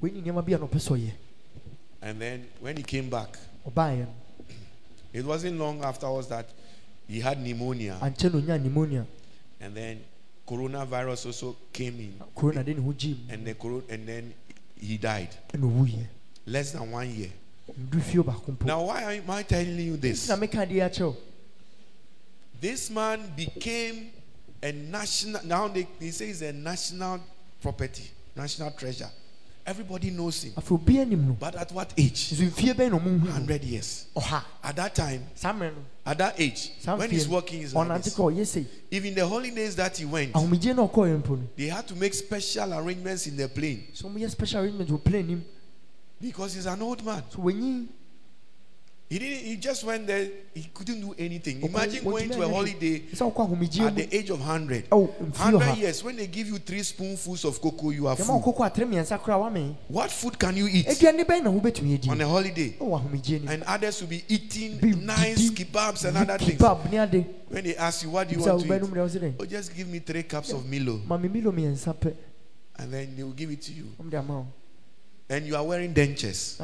wei 0.00 0.10
ni 0.10 0.22
nneɛma 0.22 0.44
bi 0.44 0.52
a 0.54 0.58
na 0.58 0.66
ɔpɛ 0.66 0.78
sɛ 0.80 0.90
ɔyɛ 0.98 1.10
And 2.04 2.20
then 2.20 2.46
when 2.60 2.76
he 2.76 2.82
came 2.82 3.08
back, 3.08 3.38
it 5.12 5.24
wasn't 5.24 5.56
long 5.58 5.84
afterwards 5.84 6.26
that 6.28 6.48
he 7.06 7.20
had 7.20 7.40
pneumonia. 7.40 7.98
ankyɛ 8.02 8.32
na 8.34 8.40
ɔnya 8.40 8.60
pneumonia 8.62 9.06
And 9.60 9.76
then 9.76 10.00
coronavirus 10.56 11.26
also 11.26 11.56
came 11.72 11.98
in. 12.00 12.14
corona 12.34 12.62
de 12.62 12.74
ne 12.74 12.80
ho 12.80 12.92
gyee 12.92 13.16
And 13.30 13.46
then, 13.46 13.54
coro- 13.54 13.82
and 13.88 14.06
then 14.06 14.34
he 14.80 14.98
died. 14.98 15.28
Less 16.46 16.72
than 16.72 16.90
one 16.90 17.08
year. 17.14 17.30
ndu 17.78 18.00
fie 18.00 18.18
baako 18.22 18.52
mpo 18.52 18.66
Now, 18.66 18.82
why 18.86 19.14
am 19.16 19.30
I 19.30 19.42
telling 19.44 19.78
you 19.86 19.96
this? 19.96 20.28
na 20.28 20.36
meka 20.36 20.58
adeɛ 20.66 20.84
akyɛw 20.90 21.14
This 22.60 22.90
man 22.90 23.20
became 23.36 24.10
a 24.62 24.70
national, 24.72 25.44
now 25.44 25.68
they, 25.68 25.86
they 25.98 26.10
say 26.10 26.26
he's 26.28 26.42
a 26.42 26.52
national 26.52 27.18
property, 27.60 28.08
national 28.36 28.70
treasure. 28.72 29.10
Everybody 29.64 30.10
knows 30.10 30.42
him. 30.42 30.52
afei 30.56 30.74
obi 30.74 30.98
anim 30.98 31.28
no 31.28 31.36
But 31.38 31.54
at 31.54 31.70
what 31.72 31.92
age? 31.96 32.32
nso 32.32 32.44
mfie 32.50 32.74
bɛn 32.74 32.90
na 32.90 32.98
ɔmo 32.98 33.18
nhu 33.18 33.24
no 33.24 33.30
100 33.30 33.64
years. 33.64 34.06
At 34.62 34.76
that 34.76 34.94
time, 34.94 35.24
saa 35.34 35.52
mmerɛ 35.52 35.74
no 35.74 35.84
at 36.04 36.18
that 36.18 36.40
age, 36.40 36.72
when 36.84 37.10
he's 37.10 37.28
working, 37.28 37.60
he's 37.60 37.72
like 37.72 38.02
this. 38.02 38.58
Even 38.90 39.14
the 39.14 39.26
holidays 39.26 39.76
that 39.76 39.96
he 39.96 40.04
went, 40.04 40.32
ahomegye 40.32 40.74
na 40.74 40.86
ɔkɔɔɛ 40.86 41.22
mpo 41.22 41.30
no 41.38 41.48
they 41.56 41.66
had 41.66 41.86
to 41.86 41.94
make 41.94 42.12
special 42.12 42.74
arrangements 42.74 43.26
in 43.28 43.36
the 43.36 43.48
plane 43.48 43.86
so 43.92 44.08
ɔmo 44.08 44.18
yɛ 44.18 44.30
special 44.30 44.62
arrangement 44.62 44.90
wɔ 44.90 45.04
plane 45.04 45.26
nim 45.28 45.44
because 46.20 46.54
he's 46.54 46.66
an 46.66 46.82
old 46.82 47.04
man. 47.04 47.22
He 49.12 49.18
didn't. 49.18 49.44
He 49.44 49.56
just 49.56 49.84
went 49.84 50.06
there. 50.06 50.26
He 50.54 50.70
couldn't 50.72 50.98
do 50.98 51.14
anything. 51.18 51.60
Imagine 51.60 52.02
going 52.02 52.30
to 52.30 52.40
a 52.40 52.48
holiday 52.48 53.00
sɛ 53.12 53.30
wokɔ 53.30 53.44
ahomegyeɛ 53.46 53.86
at 53.88 53.96
the 53.96 54.16
age 54.16 54.30
of 54.30 54.40
hundred. 54.40 54.84
Oh, 54.90 55.14
Hundred 55.36 55.76
years. 55.76 56.02
When 56.02 56.16
they 56.16 56.26
give 56.26 56.46
you 56.48 56.56
three 56.56 56.82
spoonfuls 56.82 57.44
of 57.44 57.60
cocoa, 57.60 57.90
you 57.90 58.06
are 58.06 58.16
full. 58.16 58.40
wokɔkɔ 58.40 58.72
atere 58.72 58.86
mmiɛnsa 58.88 59.20
koraa 59.20 59.52
wame 59.52 59.76
What 59.88 60.10
food 60.10 60.38
can 60.38 60.56
you 60.56 60.66
eat 60.66 60.86
aduane 60.86 61.26
bɛn 61.26 61.42
na 61.44 61.50
wobɛtumi 61.50 61.94
adi 61.94 62.08
on 62.08 62.20
a 62.22 62.26
holiday? 62.26 62.74
ni 62.80 63.46
And 63.48 63.62
others 63.64 64.00
will 64.00 64.08
be 64.08 64.24
eating 64.28 64.80
nice 65.04 65.50
kebabs 65.50 66.06
and 66.06 66.16
other 66.16 66.38
things. 66.38 66.58
When 66.58 67.64
they 67.64 67.76
ask 67.76 68.02
you, 68.04 68.08
what 68.08 68.26
do 68.30 68.36
you 68.36 68.40
want 68.40 68.60
to 68.62 68.66
eat? 68.66 68.80
deɛ 68.80 68.96
wo 68.96 69.06
sɛ 69.08 69.20
dɛn 69.20 69.34
Oh, 69.40 69.44
just 69.44 69.76
give 69.76 69.88
me 69.88 69.98
three 69.98 70.22
cups 70.22 70.52
of 70.52 70.64
Milo, 70.66 71.02
ma 71.06 71.18
me 71.18 71.28
milo 71.28 71.52
mmiɛnsa 71.52 71.94
pɛ 71.94 72.14
and 72.78 72.90
then 72.90 73.14
they 73.14 73.22
will 73.22 73.32
give 73.32 73.50
it 73.50 73.60
to 73.60 73.72
you. 73.74 73.88
And 75.28 75.46
you 75.46 75.54
are 75.54 75.62
wearing 75.64 75.92
dentures, 75.92 76.58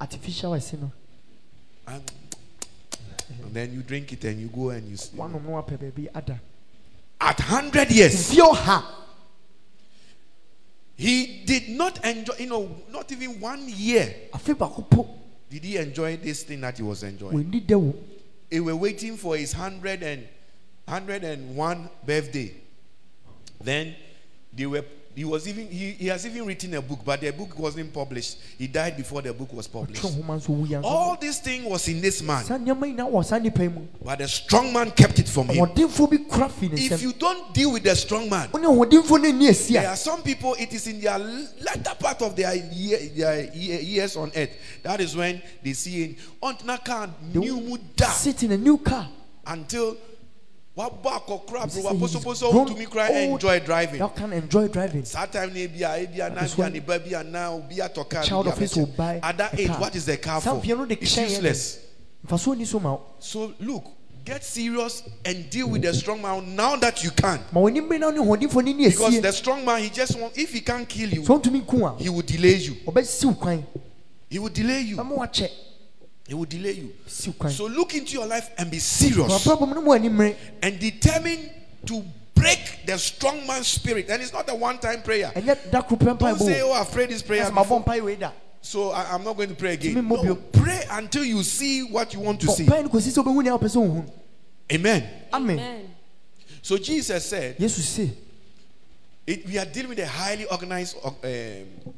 artificial 0.00 0.54
asi 0.54 0.76
no 0.76 0.90
and, 1.90 2.12
and 3.44 3.54
then 3.54 3.72
you 3.72 3.82
drink 3.82 4.12
it 4.12 4.24
and 4.24 4.40
you 4.40 4.48
go 4.48 4.70
and 4.70 4.88
you 4.88 4.96
sleep. 4.96 5.20
woanom 5.20 5.42
no 5.44 5.50
wapɛ 5.62 5.78
baabi 5.78 6.08
ada 6.14 6.40
At 7.20 7.38
hundred 7.40 7.90
years, 7.90 8.14
mfie 8.32 8.40
ɔha 8.42 8.84
he 10.96 11.44
did 11.46 11.70
not 11.70 12.04
enjoy. 12.04 12.34
You 12.38 12.46
know, 12.46 12.76
not 12.90 13.10
even 13.12 13.40
one 13.40 13.64
year 13.68 14.14
afe 14.32 14.54
baako 14.54 14.88
po 14.90 15.08
did 15.48 15.64
he 15.64 15.76
enjoy 15.78 16.16
this 16.16 16.42
thing 16.44 16.60
that 16.60 16.76
he 16.76 16.82
was 16.82 17.02
enjoying. 17.02 17.36
wɔnni 17.36 17.66
da 17.66 17.76
wo 17.78 17.94
They 18.50 18.60
were 18.60 18.74
waiting 18.76 19.16
for 19.16 19.36
his 19.36 19.52
hundred 19.52 20.02
and 20.02 20.26
hundred 20.88 21.22
and 21.24 21.54
one 21.56 21.88
birthday. 22.04 22.52
Then 23.62 23.94
they 24.52 24.66
were. 24.66 24.84
He 25.20 25.26
was 25.26 25.46
even. 25.46 25.68
He, 25.68 25.90
he 25.90 26.06
has 26.06 26.24
even 26.24 26.46
written 26.46 26.72
a 26.72 26.80
book, 26.80 27.00
but 27.04 27.20
the 27.20 27.30
book 27.30 27.58
wasn't 27.58 27.92
published. 27.92 28.38
He 28.56 28.66
died 28.66 28.96
before 28.96 29.20
the 29.20 29.34
book 29.34 29.52
was 29.52 29.66
published. 29.68 30.00
twerɛ 30.02 30.16
nhoma 30.16 30.36
nso 30.40 30.48
wu 30.48 30.66
yɛ 30.66 30.80
All 30.82 31.14
this 31.20 31.40
thing 31.40 31.64
was 31.64 31.86
in 31.88 32.00
this 32.00 32.22
man, 32.22 32.42
saa 32.42 32.56
nneɛma 32.56 32.88
nyinaa 32.88 33.10
wɔ 33.12 33.22
saa 33.22 33.38
nnipa 33.38 33.60
yi 33.60 33.68
mu 33.68 33.82
but 34.02 34.18
the 34.18 34.26
strong 34.26 34.72
man 34.72 34.90
kept 34.92 35.18
it 35.18 35.28
from 35.28 35.48
him. 35.48 35.66
ɔhoɔdenfoɔ 35.66 36.10
bi 36.10 36.16
kora 36.24 36.48
fi 36.48 36.68
ne 36.68 36.86
If 36.86 37.02
you 37.02 37.12
don't 37.12 37.52
deal 37.52 37.70
with 37.70 37.82
the 37.82 37.94
strong 37.94 38.30
man, 38.30 38.48
wone 38.50 38.62
ɔhoɔdenfoɔ 38.62 39.20
no 39.22 39.30
nni 39.30 39.50
asi 39.50 39.74
there 39.74 39.90
are 39.90 39.96
some 39.96 40.22
people. 40.22 40.54
It 40.58 40.72
is 40.72 40.86
in 40.86 41.02
their 41.02 41.18
latter 41.18 41.94
part 41.98 42.22
of 42.22 42.34
their, 42.34 42.54
year, 42.54 42.98
their 43.14 43.52
years 43.54 44.16
on 44.16 44.32
earth. 44.34 44.56
That 44.82 45.02
is 45.02 45.14
when 45.14 45.42
they 45.62 45.74
see 45.74 46.16
it. 46.16 46.18
New 47.34 47.78
da 47.94 48.06
sit 48.06 48.42
in 48.44 48.52
a 48.52 48.56
new 48.56 48.78
car 48.78 49.06
until 49.46 49.98
to 52.66 52.74
me 52.76 52.86
cry 52.86 53.08
enjoy 53.10 53.60
driving. 53.60 53.98
That 53.98 54.16
can 54.16 54.32
enjoy 54.32 54.68
driving. 54.68 55.04
Saa 55.04 55.26
time 55.26 55.52
na 55.52 55.60
ebi 55.60 55.80
a 55.82 56.06
ebi 56.06 56.14
a 56.26 56.30
na 56.30 56.34
That 56.36 56.44
is 56.44 56.54
a 56.54 56.60
when 56.60 56.72
ne 56.72 56.80
ba 56.80 56.98
bi 56.98 57.18
a 57.18 57.24
na 57.24 57.50
obi 57.52 57.76
atɔ 57.76 58.08
car 58.08 58.22
child 58.22 58.46
of 58.48 58.58
his 58.58 58.76
will 58.76 58.86
buy 58.86 59.20
at 59.22 59.36
that 59.38 59.58
age 59.58 59.68
car. 59.68 59.80
what 59.80 59.96
is 59.96 60.06
the 60.06 60.16
car 60.16 60.40
for? 60.40 60.50
mfeɛ 60.50 60.76
no 60.76 60.86
de 60.86 60.94
it's 60.94 61.16
useless. 61.16 61.78
So 62.28 62.80
ma 62.80 62.92
wo 62.92 63.02
so 63.18 63.54
look 63.60 63.84
get 64.24 64.44
serious 64.44 65.02
and 65.24 65.48
deal 65.50 65.70
with 65.70 65.82
the 65.82 65.94
strong 65.94 66.20
man 66.20 66.54
now 66.54 66.76
that 66.76 67.02
you 67.02 67.10
can. 67.10 67.40
Ma 67.52 67.60
w'ani 67.60 67.80
mmere 67.80 68.00
na 68.00 68.10
wo 68.22 68.34
ne 68.34 68.46
ɔhoɔdenfoɔ 68.46 68.64
no 68.64 68.72
nni 68.72 68.90
because 68.90 69.20
the 69.20 69.32
strong 69.32 69.64
man 69.64 69.82
he 69.82 69.90
just 69.90 70.18
want 70.18 70.36
if 70.36 70.52
he 70.52 70.60
can't 70.60 70.88
kill 70.88 71.08
you 71.08 71.22
sɛ 71.22 71.40
ɔntumi 71.40 71.62
nku 71.64 71.98
a 71.98 72.02
he 72.02 72.08
will 72.08 72.22
delay 72.22 72.56
you. 72.56 72.74
ɔbɛsi 72.86 73.24
wo 73.24 73.34
kwan 73.34 73.66
he 74.28 74.38
will 74.38 74.48
delay 74.48 74.80
you 74.80 74.96
ɛma 76.30 76.34
wakyɛ 76.34 76.34
he 76.34 76.34
will 76.34 76.44
delay 76.44 76.72
you. 76.72 76.92
Si 77.06 77.30
wo 77.30 77.34
kwan 77.38 77.52
so 77.52 77.66
look 77.66 77.94
into 77.94 78.12
your 78.12 78.26
life 78.26 78.50
and 78.58 78.70
be 78.70 78.78
serious. 78.78 79.30
Wabrabɔ 79.46 79.74
no 79.74 79.80
mu 79.82 79.92
ani 79.92 80.08
mmere 80.08 80.36
and 80.62 80.78
determine 80.78 81.50
to 81.86 82.04
break 82.34 82.86
the 82.86 82.96
strong 82.98 83.46
man's 83.46 83.66
spirit. 83.66 84.08
And 84.08 84.22
it's 84.22 84.32
not 84.32 84.48
a 84.48 84.54
one-time 84.54 85.02
prayer. 85.02 85.32
Ɛnyɛ 85.34 85.70
da 85.70 85.82
koro 85.82 85.98
pɛ 85.98 86.18
don't 86.18 86.38
say 86.38 86.62
oh 86.62 86.72
i've 86.72 86.90
prayed 86.90 87.10
this 87.10 87.22
prayer 87.22 87.50
before. 87.50 87.80
mabɔ 87.80 87.84
mpae 87.84 88.02
wei 88.02 88.16
da 88.16 88.30
So 88.62 88.90
I, 88.90 89.14
am 89.14 89.24
not 89.24 89.36
going 89.36 89.48
to 89.48 89.54
pray 89.54 89.72
again. 89.72 90.06
No, 90.06 90.34
pray 90.34 90.82
until 90.90 91.24
you 91.24 91.42
see 91.42 91.82
what 91.82 92.12
you 92.12 92.20
want 92.20 92.40
to 92.42 92.48
see. 92.48 92.64
mpae 92.66 92.82
no 92.82 92.88
kɔsi 92.88 93.10
sɛ 93.10 93.24
wobɛhu 93.24 93.42
nea 93.42 93.52
wopɛ 93.58 93.68
sɛ 93.68 93.76
wohu 93.76 94.10
Amen. 94.72 95.08
amen. 95.32 95.58
Amen. 95.58 95.94
So 96.62 96.76
Jesus 96.78 97.24
said, 97.26 97.56
yesu 97.58 97.80
se 97.80 98.10
it, 99.26 99.46
we 99.46 99.58
are 99.58 99.64
dealing 99.64 99.90
with 99.90 99.98
a 99.98 100.06
highly 100.06 100.44
organized 100.46 100.96
uh, 101.04 101.10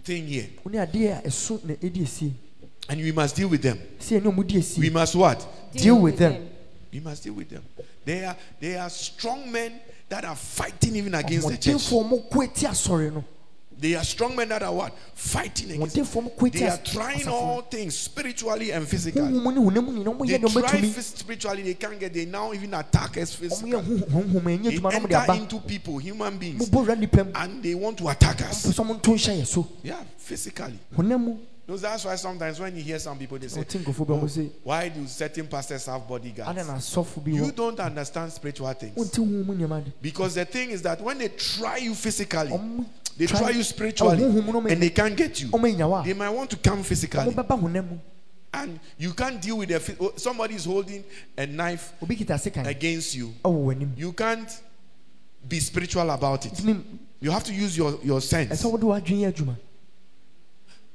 thing 0.04 0.26
here, 0.26 0.48
wo 2.88 2.94
ne 2.94 3.02
adeɛ 3.02 3.02
a 3.02 3.02
ɛso 3.02 3.02
na 3.02 3.02
ɛdi 3.02 3.02
asie 3.02 3.02
and 3.02 3.02
we 3.02 3.12
must 3.12 3.36
deal 3.36 3.48
with 3.48 3.62
them. 3.62 3.78
sɛ 4.00 4.20
ɛne 4.20 4.34
ɔmu 4.34 4.46
di 4.46 4.80
We 4.80 4.90
must 4.90 5.14
what? 5.14 5.72
Deal 5.72 5.98
with 5.98 6.18
them. 6.18 6.48
We 6.92 7.00
must 7.00 7.24
deal 7.24 7.34
with 7.34 7.48
them. 7.48 7.62
They 8.04 8.24
are 8.24 8.36
they 8.60 8.76
are 8.76 8.90
strong 8.90 9.50
men 9.50 9.72
that 10.08 10.24
are 10.24 10.36
fighting 10.36 10.96
even 10.96 11.14
against 11.14 11.48
the 11.48 11.56
church. 11.56 11.74
ɔhoɔdenfoɔ 11.76 12.08
mo 12.08 12.18
ko 12.30 12.42
ati 12.42 12.66
asɔre 12.66 13.12
no 13.12 13.24
They 13.78 13.96
are 13.96 14.04
strong 14.04 14.36
men 14.36 14.48
that 14.50 14.62
are 14.62 14.72
what? 14.72 14.92
Fighting 15.14 15.70
against. 15.72 15.96
ɔhoɔdenfoɔ 15.96 16.22
mo 16.40 16.48
They 16.48 16.68
are 16.68 16.76
trying 16.78 17.28
all 17.28 17.62
things 17.62 17.96
spiritually 17.96 18.70
and 18.72 18.86
physically. 18.86 19.22
honhom 19.22 19.54
ne 19.54 19.60
honam 19.60 20.04
nyinaa 20.04 20.14
ɔmo 20.18 20.26
They 20.26 20.60
try 20.60 21.00
spiritually, 21.00 21.62
they 21.62 21.74
can't 21.74 21.98
get. 21.98 22.12
They 22.12 22.26
now 22.26 22.52
even 22.52 22.74
attack 22.74 23.16
us 23.16 23.34
physically. 23.34 23.72
yɛ 23.72 24.10
honhom 24.10 24.42
ɛnyɛ 24.42 24.64
They 24.64 24.76
adwuma 24.78 24.92
na 24.92 24.98
ɔmo 24.98 25.08
de 25.08 25.20
enter 25.20 25.34
into 25.34 25.60
people, 25.60 25.98
human 25.98 26.36
beings, 26.36 26.58
mo 26.60 26.66
bɔ 26.66 26.86
wura 26.86 26.98
nipa 26.98 27.24
mu 27.24 27.32
and 27.34 27.62
they 27.62 27.74
want 27.74 27.96
to 27.98 28.08
attack 28.08 28.42
us. 28.42 28.66
pɛ 28.66 28.72
sɛ 28.74 28.84
ɔmo 28.84 29.00
nto 29.00 29.14
nhyɛ 29.14 29.40
yɛ 29.40 29.46
so 29.46 29.66
Yeah, 29.82 30.02
physically. 30.18 30.78
No, 31.68 31.77
that's 31.77 32.05
why 32.05 32.16
sometimes 32.16 32.59
when 32.59 32.77
you 32.77 32.83
hear 32.83 32.98
some 32.98 33.16
people, 33.16 33.38
they 33.38 33.46
say, 33.48 33.61
ɔte 33.61 33.85
nkurɔfoɔ 33.85 34.07
bi 34.07 34.14
ɔmo 34.14 34.46
"Oh, 34.46 34.51
Why 34.64 34.88
do 34.88 35.07
certain 35.07 35.46
pastors 35.46 35.87
have 35.87 36.07
bodyguards? 36.09 36.57
na 36.57 36.75
asɔfo 36.75 37.25
bi 37.25 37.31
You 37.31 37.53
don't 37.53 37.79
understand 37.79 38.33
spiritual 38.33 38.72
things. 38.72 38.96
ɔnte 38.96 39.18
honhom 39.18 39.46
mu 39.46 39.55
nneɛma 39.55 39.85
de 39.85 39.92
Because 40.03 40.35
the 40.35 40.44
thing 40.44 40.70
is 40.70 40.83
that 40.83 41.01
when 41.01 41.18
they 41.18 41.29
try 41.29 41.77
you 41.77 41.94
physically, 41.94 42.51
they 43.16 43.27
try 43.27 43.51
you 43.51 43.62
spiritually, 43.62 44.18
ɔmo 44.18 44.42
honhom 44.42 44.53
no 44.64 44.68
and 44.68 44.83
they 44.83 44.90
can't 44.90 45.16
get 45.16 45.40
you. 45.40 45.48
They 46.05 46.14
might 46.14 46.31
want 46.31 46.51
to 46.51 46.57
come 46.57 46.83
physically, 46.83 47.33
bɛba 47.33 47.61
honam 47.61 47.90
mu 47.90 47.98
and 48.55 48.79
you 48.98 49.12
can't 49.14 49.40
deal 49.40 49.59
with 49.59 49.96
oh, 50.01 50.12
Somebody 50.16 50.55
is 50.55 50.64
holding 50.64 51.05
a 51.37 51.46
knife 51.46 51.92
obi 52.03 52.16
kita 52.16 52.35
sekan 52.38 52.66
against 52.66 53.14
you. 53.14 53.33
You 53.96 54.12
can't 54.12 54.61
be 55.48 55.59
spiritual 55.61 56.11
about 56.11 56.46
it. 56.46 56.61
You 57.20 57.31
have 57.31 57.44
to 57.44 57.55
use 57.55 57.77
your, 57.77 57.98
your 58.03 58.20
sense. 58.20 58.64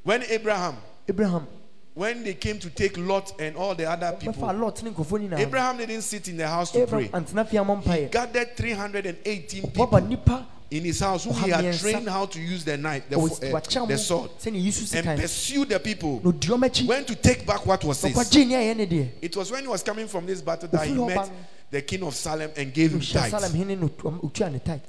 When 0.07 0.23
Abraham, 0.23 0.77
abraham 1.09 1.45
when 1.93 2.23
they 2.23 2.33
came 2.33 2.59
to 2.59 2.69
take 2.69 2.97
Lot 2.97 3.33
and 3.41 3.57
all 3.57 3.75
the 3.75 3.83
other 3.83 4.15
people, 4.17 4.49
Abraham 4.49 5.77
didn't 5.77 6.01
sit 6.03 6.29
in 6.29 6.37
the 6.37 6.47
house 6.47 6.71
to 6.71 6.87
pray. 6.87 7.07
abraham 7.07 7.25
antena 7.25 7.45
fie 7.45 7.57
amɔ 7.57 8.09
Gathered 8.09 8.55
318 8.55 9.63
people 9.63 10.45
in 10.71 10.85
his 10.85 11.01
house 11.01 11.25
who 11.25 11.33
he 11.33 11.49
had 11.49 11.77
trained 11.77 12.07
how 12.07 12.25
to 12.25 12.39
use 12.39 12.63
the 12.63 12.77
knife, 12.77 13.09
the, 13.09 13.19
uh, 13.19 13.85
the 13.85 13.97
sword, 13.97 14.31
and 14.45 14.55
sekan 14.55 15.19
pursued 15.19 15.67
the 15.67 15.79
people. 15.81 16.21
na 16.23 16.29
odi 16.29 16.47
ɔmo 16.47 16.87
Went 16.87 17.07
to 17.07 17.15
take 17.15 17.45
back 17.45 17.65
what 17.65 17.83
was 17.83 18.01
his. 18.01 18.15
ɔkɔgye 18.15 18.47
ne 18.47 18.55
ayɛ 18.55 18.77
ne 18.77 18.85
deɛ 18.85 19.09
It 19.21 19.35
was 19.35 19.51
when 19.51 19.63
he 19.63 19.67
was 19.67 19.83
coming 19.83 20.07
from 20.07 20.25
this 20.25 20.41
battle 20.41 20.69
that 20.69 20.87
he 20.87 20.93
met 20.93 21.29
the 21.69 21.81
king 21.81 22.03
of 22.03 22.15
Salem 22.15 22.51
and 22.55 22.73
gave 22.73 22.93
him 22.93 23.01
ohyia 23.01 23.29
tithes. 23.29 23.53
hene 23.53 23.77
no 23.77 23.89
otua 23.89 24.49
ne 24.53 24.59
tight 24.59 24.85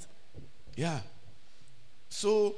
Yeah. 0.76 1.00
So 2.08 2.54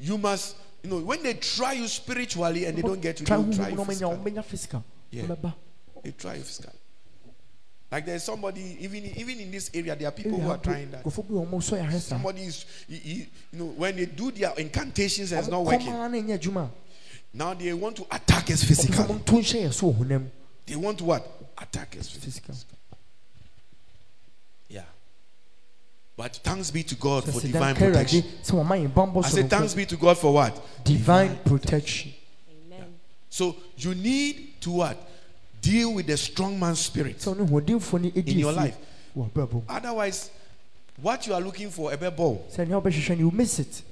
you 0.00 0.16
must, 0.18 0.54
you 0.82 0.90
know, 0.90 0.98
when 0.98 1.22
they 1.22 1.34
try 1.34 1.72
you 1.72 1.86
spiritually 1.88 2.64
and 2.64 2.76
they 2.76 2.82
don't 2.82 3.00
get 3.00 3.20
you, 3.20 3.26
they 3.26 3.34
try 3.56 3.68
you 3.68 3.84
physically. 3.84 4.42
physical 4.42 4.84
Yeah. 5.10 5.26
They 6.02 6.10
try 6.12 6.34
you 6.36 6.42
physically. 6.42 6.72
Like 7.92 8.06
there's 8.06 8.22
somebody, 8.22 8.76
even 8.80 9.04
even 9.16 9.40
in 9.40 9.50
this 9.50 9.68
area, 9.74 9.96
there 9.96 10.06
are 10.08 10.12
people 10.12 10.38
who 10.38 10.48
are 10.48 10.58
trying 10.58 10.90
that. 10.92 11.02
nkurɔfoɔ 11.04 11.26
bi 11.28 11.34
wɔ 11.34 11.46
ɔmo 11.48 11.58
sɔ 11.60 11.78
yɛ 11.82 11.88
ahɛ 11.88 11.92
saa 11.92 12.14
Somebody 12.16 12.42
is, 12.44 12.64
he- 12.88 12.96
he- 12.96 13.28
you 13.52 13.58
know, 13.58 13.64
when 13.66 13.96
they 13.96 14.06
do 14.06 14.30
their 14.30 14.52
incantations 14.58 15.32
and 15.32 15.40
it's 15.40 15.48
not 15.48 15.64
working, 15.64 15.88
kɔmaa 15.88 16.10
na 16.10 16.16
ɛnyɛ 16.18 16.38
adwuma 16.38 16.70
now 17.32 17.52
they 17.54 17.72
want 17.72 17.96
to 17.96 18.06
attack 18.12 18.48
us 18.50 18.62
ɔmo 18.62 18.68
sɛ 18.68 18.86
ɔmo 18.86 18.96
physically. 18.96 19.14
nto 19.16 19.32
nhyɛ 19.40 19.66
yɛ 19.68 19.72
so 19.74 19.92
wɔ 19.92 19.98
honam 19.98 20.30
They 20.66 20.76
want 20.76 20.98
to 20.98 21.04
what? 21.04 21.26
Attack 21.58 21.96
us 21.98 22.08
physically. 22.08 22.54
physical 22.54 22.86
Yeah. 24.68 24.84
But 26.20 26.36
thanks 26.36 26.70
be 26.70 26.82
to 26.82 26.94
God 26.96 27.24
for 27.24 27.40
divine 27.40 27.74
protection. 27.74 28.22
sɛ 28.42 28.52
wɔma 28.52 28.76
yɛn 28.76 28.92
bambɔ 28.92 29.24
I 29.24 29.28
say 29.30 29.42
thanks 29.44 29.72
be 29.72 29.86
to 29.86 29.96
God 29.96 30.18
for 30.18 30.34
what? 30.34 30.84
divine 30.84 31.38
protection 31.46 32.12
Amen. 32.66 32.84
So 33.30 33.56
you 33.78 33.94
need 33.94 34.60
to 34.60 34.70
what? 34.70 34.98
Deal 35.62 35.94
with 35.94 36.06
the 36.08 36.18
strong 36.18 36.60
man 36.60 36.76
spirit. 36.76 37.20
sɛ 37.20 37.34
ɔne 37.34 37.48
hoɔdenfoɔ 37.48 38.02
no 38.02 38.10
ɛdi 38.10 38.28
In 38.28 38.38
your 38.38 38.52
life. 38.52 38.76
wɔ 39.16 39.30
abrabɔ 39.30 39.52
mu 39.54 39.62
Otherwise, 39.66 40.28
what 41.00 41.26
you 41.26 41.32
are 41.32 41.40
looking 41.40 41.70
for, 41.70 41.90
a 41.90 42.10
ball. 42.10 42.46
you 42.58 43.30
miss 43.30 43.58
it 43.58 43.82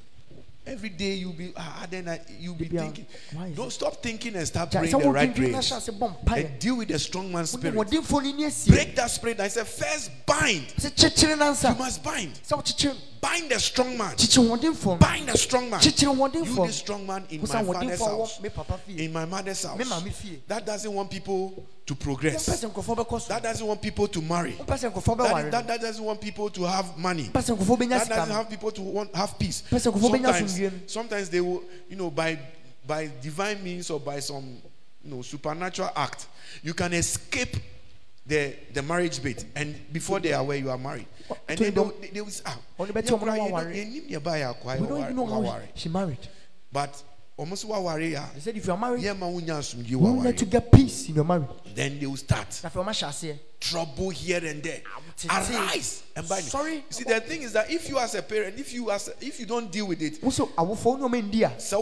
Every 0.69 0.89
day 0.91 1.15
you'll 1.15 1.33
be 1.33 1.53
ah, 1.57 1.87
then 1.91 2.09
I, 2.09 2.21
you'll 2.39 2.55
be 2.55 2.67
Bibia, 2.69 2.81
thinking. 2.81 3.07
why 3.33 3.51
Don't 3.53 3.73
stop 3.73 4.03
thinking 4.03 4.35
and 4.37 4.47
start 4.47 4.71
praying 4.71 4.91
the 4.91 5.11
right 5.11 5.35
prayers. 5.35 5.55
hyɛ 5.71 5.77
ase 5.79 5.91
bɔ 5.91 6.25
mpaeɛ 6.25 6.45
And 6.51 6.59
deal 6.59 6.77
with 6.77 6.89
the 6.89 6.99
strong 6.99 7.33
man's 7.33 7.53
wone 7.55 7.61
spirit. 7.63 7.75
hoɔdenfoɔ 7.77 8.23
no 8.25 8.33
ni 8.33 8.45
asie 8.45 8.71
Break 8.71 8.97
that 8.97 9.11
spirit. 9.11 9.41
I 9.41 9.49
said, 9.49 9.67
first 9.67 10.11
bind. 10.27 10.67
You 10.83 11.75
must 11.77 12.03
bind. 12.03 12.41
Bind 13.21 13.51
the 13.51 13.59
strong 13.59 13.99
man. 13.99 14.15
Bind 14.99 15.29
the 15.29 15.37
strong 15.37 15.71
man. 15.71 15.81
You 15.83 15.91
the 15.91 16.73
strong 16.73 17.07
man 17.07 17.25
in 17.31 17.41
my 17.41 17.47
father's 17.47 17.99
house. 18.01 18.39
wɔ 18.39 18.43
me 18.43 18.49
papa 18.51 18.79
fie 18.87 19.05
In 19.05 19.13
my 19.13 19.25
mother's 19.25 19.65
house. 19.65 19.79
me 19.79 19.85
maame 19.85 20.13
fie 20.13 20.41
That 20.47 20.65
doesn't 20.65 20.93
want 20.93 21.11
people 21.11 21.67
to 21.87 21.95
progress. 21.95 22.49
sɛ 22.49 22.71
nkurɔfoɔ 22.71 22.97
bɛkɔ 22.99 23.21
so 23.21 23.29
That 23.29 23.43
doesn't 23.43 23.67
want 23.67 23.83
people 23.83 24.07
to 24.09 24.21
marry. 24.23 24.53
wompɛ 24.53 24.79
sɛ 24.79 24.93
nkurɔfoɔ 24.93 25.17
That, 25.17 25.51
that, 25.51 25.67
that 25.67 25.81
doesn't 25.81 26.05
want 26.05 26.21
people 26.21 26.49
to 26.51 26.63
have 26.65 26.97
money. 26.97 27.25
wompɛ 27.33 27.43
sɛ 27.43 27.57
nkurɔfoɔ 27.57 27.79
bɛnya 27.79 27.89
That 27.89 28.09
doesn't 28.09 28.35
have 28.35 28.51
people 28.51 28.71
to 28.71 28.83
want 28.83 29.15
have 29.17 29.39
peace. 29.39 29.63
Bɛnya 29.71 30.33
Sometimes, 30.59 30.93
sometimes 30.93 31.31
they 31.31 31.41
will, 31.41 31.63
you 31.89 31.97
know, 31.97 32.11
by 32.11 32.39
by 32.87 33.11
divine 33.23 33.63
means 33.63 33.91
or 33.91 34.01
by 34.01 34.21
some 34.21 34.59
you 35.05 35.11
know 35.15 35.23
supernatural 35.23 35.91
act. 35.95 36.27
You 36.63 36.75
can 36.75 36.93
escape 36.95 37.57
the 38.27 38.55
the 38.73 38.83
marriage 38.83 39.23
bit, 39.23 39.45
and 39.55 39.75
before 39.93 40.21
they 40.21 40.33
are 40.33 40.41
aware 40.41 40.57
you 40.57 40.71
are 40.71 40.79
married, 40.79 41.07
and 41.49 41.59
to 41.59 41.65
then 41.65 41.75
the- 41.75 41.85
they, 41.85 42.01
they, 42.01 42.09
they 42.15 42.21
will 42.21 42.31
say, 42.31 42.43
ah, 42.47 42.59
Only 42.79 42.93
bet 42.93 43.05
yeah, 43.05 43.11
you 43.13 43.17
bro, 43.17 43.27
want 43.29 43.39
you 43.41 43.45
to 43.45 43.49
know, 43.51 43.55
worry. 43.55 43.85
nim 43.85 44.03
ya 44.09 44.19
ba 44.21 44.39
ya 44.39 44.53
kwa, 44.53 44.77
We 44.77 44.87
don't 44.87 45.01
even 45.03 45.17
know 45.17 45.27
how 45.27 45.61
she 45.75 45.89
married. 45.89 46.19
But 46.73 47.03
almost 47.39 47.65
wa 47.65 47.79
worry 47.81 48.13
ya. 48.13 48.25
They 48.35 48.41
said 48.41 48.57
if 48.57 48.67
you 48.67 48.73
are 48.73 48.79
married, 48.79 49.03
Yeah, 49.03 49.15
ma 49.15 49.27
wunya 49.27 49.57
asumdie 49.59 49.89
you 49.91 49.99
will 49.99 50.15
worry. 50.17 50.27
need 50.33 50.39
get 50.47 50.71
peace 50.73 51.09
in 51.09 51.15
your 51.15 51.25
marriage. 51.25 51.49
Then 51.75 51.99
they 51.99 52.07
will 52.07 52.17
start 52.17 52.61
Now, 52.63 52.69
for 52.71 52.85
my 52.85 52.93
shase, 52.93 53.39
trouble 53.61 54.11
here 54.11 54.45
and 54.45 54.63
there. 54.63 54.83
Ah, 54.87 55.01
tete. 55.17 55.33
Arise 55.33 56.03
and 56.17 56.29
bind. 56.29 56.45
Sorry? 56.45 56.75
You 56.75 56.83
see, 56.91 57.05
the 57.05 57.21
thing 57.21 57.43
is 57.43 57.53
that 57.53 57.71
if 57.71 57.89
you 57.89 57.99
as 57.99 58.15
a 58.15 58.23
parent, 58.23 58.59
if 58.59 58.73
you 58.75 58.91
as 58.91 59.09
a, 59.09 59.13
if 59.25 59.39
you 59.41 59.47
don't 59.47 59.71
deal 59.71 59.87
with 59.87 60.03
it, 60.03 60.23
also 60.23 60.51
I 60.59 60.63
will 60.63 60.77
phone 60.77 61.01
your 61.01 61.15
India. 61.15 61.53
so 61.59 61.81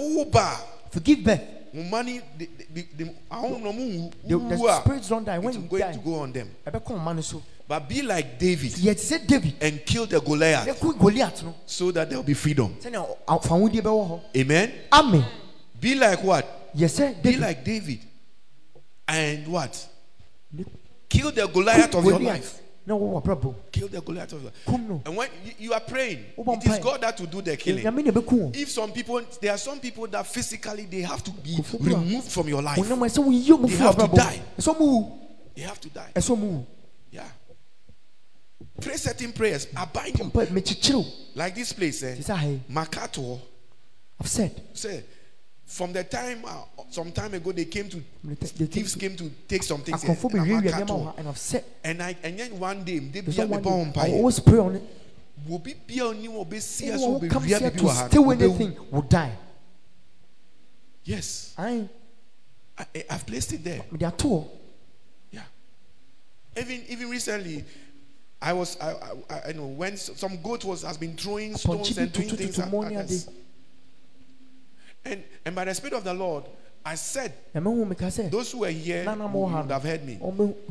Forgive 0.90 1.24
birth. 1.24 1.40
money 1.90 2.20
the 2.38 2.48
the 2.72 2.86
the 2.96 3.04
ahun 3.30 3.60
no 3.62 3.72
mu 3.72 4.08
The, 4.26 4.38
the 4.38 4.80
spirits 4.80 5.08
don't 5.08 5.24
die 5.24 5.38
when 5.38 5.52
you 5.54 5.60
going 5.60 5.82
die. 5.82 5.92
to 5.92 5.98
go 5.98 6.14
on 6.20 6.32
them. 6.32 6.50
I 6.66 6.70
bet 6.70 6.88
man 6.90 7.20
so. 7.22 7.42
But 7.68 7.88
be 7.88 8.00
like 8.02 8.38
David 8.38 8.78
Yet 8.78 9.00
said 9.00 9.26
David. 9.26 9.54
and 9.60 9.84
kill 9.84 10.06
the 10.06 10.20
Goliath 10.20 10.80
could 10.80 10.98
Goliath 10.98 11.42
no. 11.42 11.54
so 11.66 11.90
that 11.90 12.08
there 12.08 12.16
will 12.18 12.24
be 12.24 12.34
freedom. 12.34 12.76
Say 12.80 12.90
now, 12.90 13.16
I 13.26 13.36
found 13.38 13.74
you 13.74 13.82
be 13.82 13.88
wo. 13.88 14.22
Amen. 14.36 14.72
Amen. 14.92 15.24
Be 15.80 15.94
like 15.94 16.22
what? 16.22 16.70
Yes 16.74 16.94
sir. 16.94 17.14
Be 17.22 17.36
like 17.36 17.64
David. 17.64 18.00
And 19.08 19.46
what? 19.48 19.88
Kill 21.08 21.30
the 21.30 21.46
Goliath 21.46 21.94
of 21.94 22.04
your 22.04 22.18
life. 22.18 22.60
No, 22.86 23.20
problem? 23.20 23.56
Kill 23.72 23.88
the 23.88 24.00
Goliath 24.00 24.32
of 24.32 24.42
your 24.42 24.52
life. 24.52 25.02
And 25.06 25.16
when 25.16 25.28
you, 25.44 25.52
you 25.58 25.72
are 25.72 25.80
praying, 25.80 26.24
it 26.36 26.66
is. 26.66 26.78
God 26.78 27.00
that 27.00 27.18
will 27.18 27.26
do 27.26 27.42
the 27.42 27.56
killing. 27.56 27.86
I 27.86 27.90
mean, 27.90 28.10
be 28.12 28.22
cool. 28.22 28.52
If 28.54 28.70
some 28.70 28.92
people, 28.92 29.20
there 29.40 29.52
are 29.52 29.58
some 29.58 29.80
people 29.80 30.06
that 30.06 30.26
physically 30.26 30.86
they 30.86 31.00
have 31.00 31.22
to 31.24 31.30
be 31.32 31.58
removed 31.80 32.30
from 32.30 32.48
your 32.48 32.62
life. 32.62 32.78
When 32.78 33.02
I 33.02 33.08
say 33.08 33.20
we 33.22 33.36
you 33.36 33.58
move 33.58 33.70
They 33.70 33.76
have 33.78 33.96
to 33.96 34.06
die. 34.06 34.40
They 35.54 35.62
have 35.62 35.80
to 35.80 35.88
die. 35.88 36.12
Yeah. 37.10 37.24
Pray 38.80 38.96
certain 38.96 39.32
prayers. 39.32 39.66
Abide 39.76 40.18
you. 40.18 40.30
But 40.32 40.50
me 40.50 40.60
chill. 40.60 41.06
Like 41.34 41.54
this 41.54 41.72
place, 41.72 42.02
eh? 42.02 42.14
This 42.14 42.28
is 42.28 42.36
hey. 42.36 42.60
Makato. 42.70 43.40
I've 44.20 44.28
said. 44.28 44.62
Say, 44.74 45.02
from 45.66 45.92
the 45.92 46.04
time, 46.04 46.44
uh, 46.46 46.62
some 46.90 47.10
time 47.10 47.34
ago, 47.34 47.50
they 47.50 47.64
came 47.64 47.88
to, 47.88 48.02
They 48.24 48.66
thieves 48.66 48.94
came 48.94 49.16
to 49.16 49.28
take 49.48 49.64
some 49.64 49.80
things. 49.82 50.02
confirm 50.04 50.32
be 50.32 50.38
na 50.38 50.44
real 50.44 51.14
and 51.18 51.36
said. 51.36 51.64
And 51.82 52.02
I 52.02 52.16
and 52.22 52.38
then 52.38 52.58
one 52.58 52.84
day, 52.84 53.00
they 53.00 53.20
be 53.20 53.40
a 53.40 53.46
bomb. 53.46 53.92
I 53.96 54.12
always 54.12 54.38
pray 54.38 54.58
on 54.58 54.76
it. 54.76 54.82
Will 55.46 55.58
be 55.58 55.74
be 55.74 56.00
on 56.00 56.22
you, 56.22 56.30
will 56.30 56.44
be 56.44 56.60
see 56.60 56.90
us, 56.90 56.94
Anyone 56.94 57.12
will 57.12 57.18
who 57.18 57.26
be 57.26 57.32
comes 57.32 57.46
here 57.46 57.70
to 57.70 57.88
steal 57.88 58.30
anything 58.30 58.76
will 58.90 59.02
die. 59.02 59.32
Yes, 61.04 61.52
I 61.58 61.88
I, 62.78 62.86
I've 63.10 63.26
placed 63.26 63.52
it 63.52 63.64
there. 63.64 63.82
There 63.92 64.08
are 64.08 64.12
two. 64.12 64.44
Yeah. 65.30 65.42
Even 66.56 66.84
even 66.88 67.10
recently, 67.10 67.64
I 68.40 68.52
was 68.52 68.78
I 68.80 68.94
I, 69.28 69.40
I 69.48 69.52
know 69.52 69.66
when 69.66 69.96
some 69.96 70.40
goat 70.42 70.64
was 70.64 70.82
has 70.82 70.96
been 70.96 71.16
throwing 71.16 71.56
stones 71.56 71.98
and 71.98 72.12
doing 72.12 72.30
things 72.30 72.58
at, 72.58 72.70
money 72.72 72.96
at 72.96 73.04
us. 73.04 73.28
And 75.06 75.22
and 75.44 75.54
by 75.54 75.64
the 75.64 75.74
spirit 75.74 75.94
of 75.94 76.04
the 76.04 76.12
Lord, 76.14 76.44
I 76.84 76.94
said 76.96 77.32
Na 77.54 77.60
me 77.60 77.70
hu 77.70 77.84
me 77.84 77.94
ka 77.96 78.08
say. 78.10 78.28
those 78.28 78.50
who 78.52 78.58
were 78.60 78.70
here 78.70 79.04
would, 79.06 79.18
mo 79.18 79.46
ha 79.46 79.60
would 79.62 79.70
have 79.70 79.82
heard 79.82 80.04
me. 80.04 80.18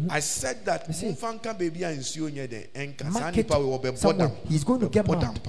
I 0.10 0.20
said 0.20 0.64
that 0.66 0.88
Me 0.88 0.94
say- 0.94 1.12
Mumfanka 1.14 1.58
baby 1.58 1.84
and 1.84 2.00
nsuo 2.00 2.30
nye 2.32 2.48
enka 2.74 3.12
saa 3.12 3.20
Market 3.20 3.50
we 3.50 3.56
will 3.66 3.80
be 3.80 3.96
someone. 3.96 4.18
bottom. 4.30 4.38
He's 4.48 4.64
going 4.64 4.80
to 4.82 4.88
get 4.90 5.08
mad. 5.08 5.40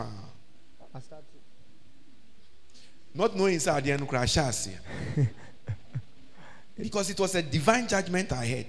Not 3.15 3.35
knowing 3.37 3.59
say 3.59 3.71
adeɛ 3.71 3.99
no 3.99 4.07
kora 4.07 4.23
ahyɛ. 4.23 4.79
Because 6.79 7.09
it 7.09 7.19
was 7.19 7.35
a 7.35 7.43
divine 7.43 7.89
judgment 7.89 8.31
I 8.33 8.45
had. 8.45 8.67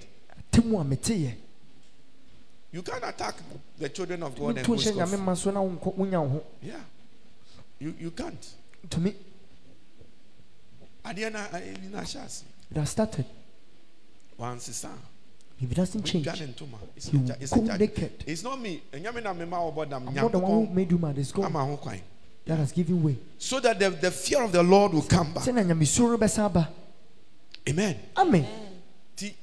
Timu 0.50 0.80
a 0.80 0.84
mete 0.84 1.10
ye. 1.14 1.34
You 2.72 2.82
can't 2.82 3.04
attack 3.04 3.34
the 3.78 3.88
children 3.90 4.22
of 4.22 4.34
God 4.38 4.56
and 4.56 4.64
Tu 4.64 4.74
go 4.76 4.80
hye 4.80 4.90
nyame 4.92 5.08
scoff. 5.08 5.20
man 5.20 5.36
so 5.36 5.50
na 5.50 5.60
wo 5.60 5.70
nkɔ- 5.70 5.94
wonya 5.96 6.22
wo 6.22 6.28
ho. 6.28 6.44
Yeah. 6.62 6.80
You 7.78 7.94
you 8.00 8.10
can't. 8.12 8.46
To 8.90 9.00
me, 9.00 9.14
Eh, 11.16 11.22
eh, 11.52 11.58
it 12.70 12.76
has 12.76 12.90
started. 12.90 13.24
Wansesa. 14.38 14.90
If 15.60 15.72
it 15.72 15.74
doesn't 15.74 16.04
change, 16.04 16.26
It's 16.96 17.12
you 17.12 17.24
it's 17.40 17.52
go 17.52 17.62
naked. 17.62 18.24
It's 18.26 18.42
not 18.44 18.60
me. 18.60 18.82
Enyame 18.92 19.22
na 19.22 19.34
mema 19.34 19.56
ɔbɔ 19.56 19.88
dam. 19.90 20.08
I'm 20.08 20.14
not 20.14 20.32
the 20.32 20.38
one 20.38 20.66
who 20.66 20.74
made 20.74 20.90
you 20.90 20.98
mad. 20.98 21.18
It's 21.18 21.32
God 21.32 21.46
ama 21.46 21.64
ho 21.64 21.76
kwan. 21.76 22.00
that 22.46 22.58
has 22.58 22.72
given 22.72 23.02
way. 23.02 23.16
So 23.38 23.60
that 23.60 23.78
the, 23.78 23.90
the 23.90 24.10
fear 24.10 24.42
of 24.42 24.52
the 24.52 24.62
Lord 24.62 24.92
will 24.92 25.02
come 25.02 25.32
back. 25.34 25.44
Sɛ 25.44 25.54
na 25.54 25.62
nyamesuro 25.62 26.16
bɛsa 26.16 26.44
aba. 26.44 26.68
Amen. 27.68 27.96
Amen. 28.16 28.46
Ti 29.16 29.34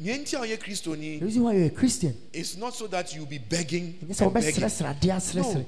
nea 0.00 0.18
nti 0.18 0.34
a 0.34 0.46
ɔyɛ 0.46 0.58
kristoni 0.58 1.18
The 1.18 1.24
reason 1.26 1.42
why 1.42 1.54
you're 1.54 1.66
a 1.66 1.70
Christian, 1.70 2.16
is 2.32 2.56
not 2.56 2.74
so 2.74 2.86
that 2.86 3.14
you'll 3.14 3.26
be 3.26 3.38
begging 3.38 3.98
and 4.00 4.08
begging. 4.08 4.30
wobɛsrɛsrɛ 4.30 4.98
adeɛ 5.00 5.16
asrɛsrɛ. 5.16 5.54
No. 5.54 5.66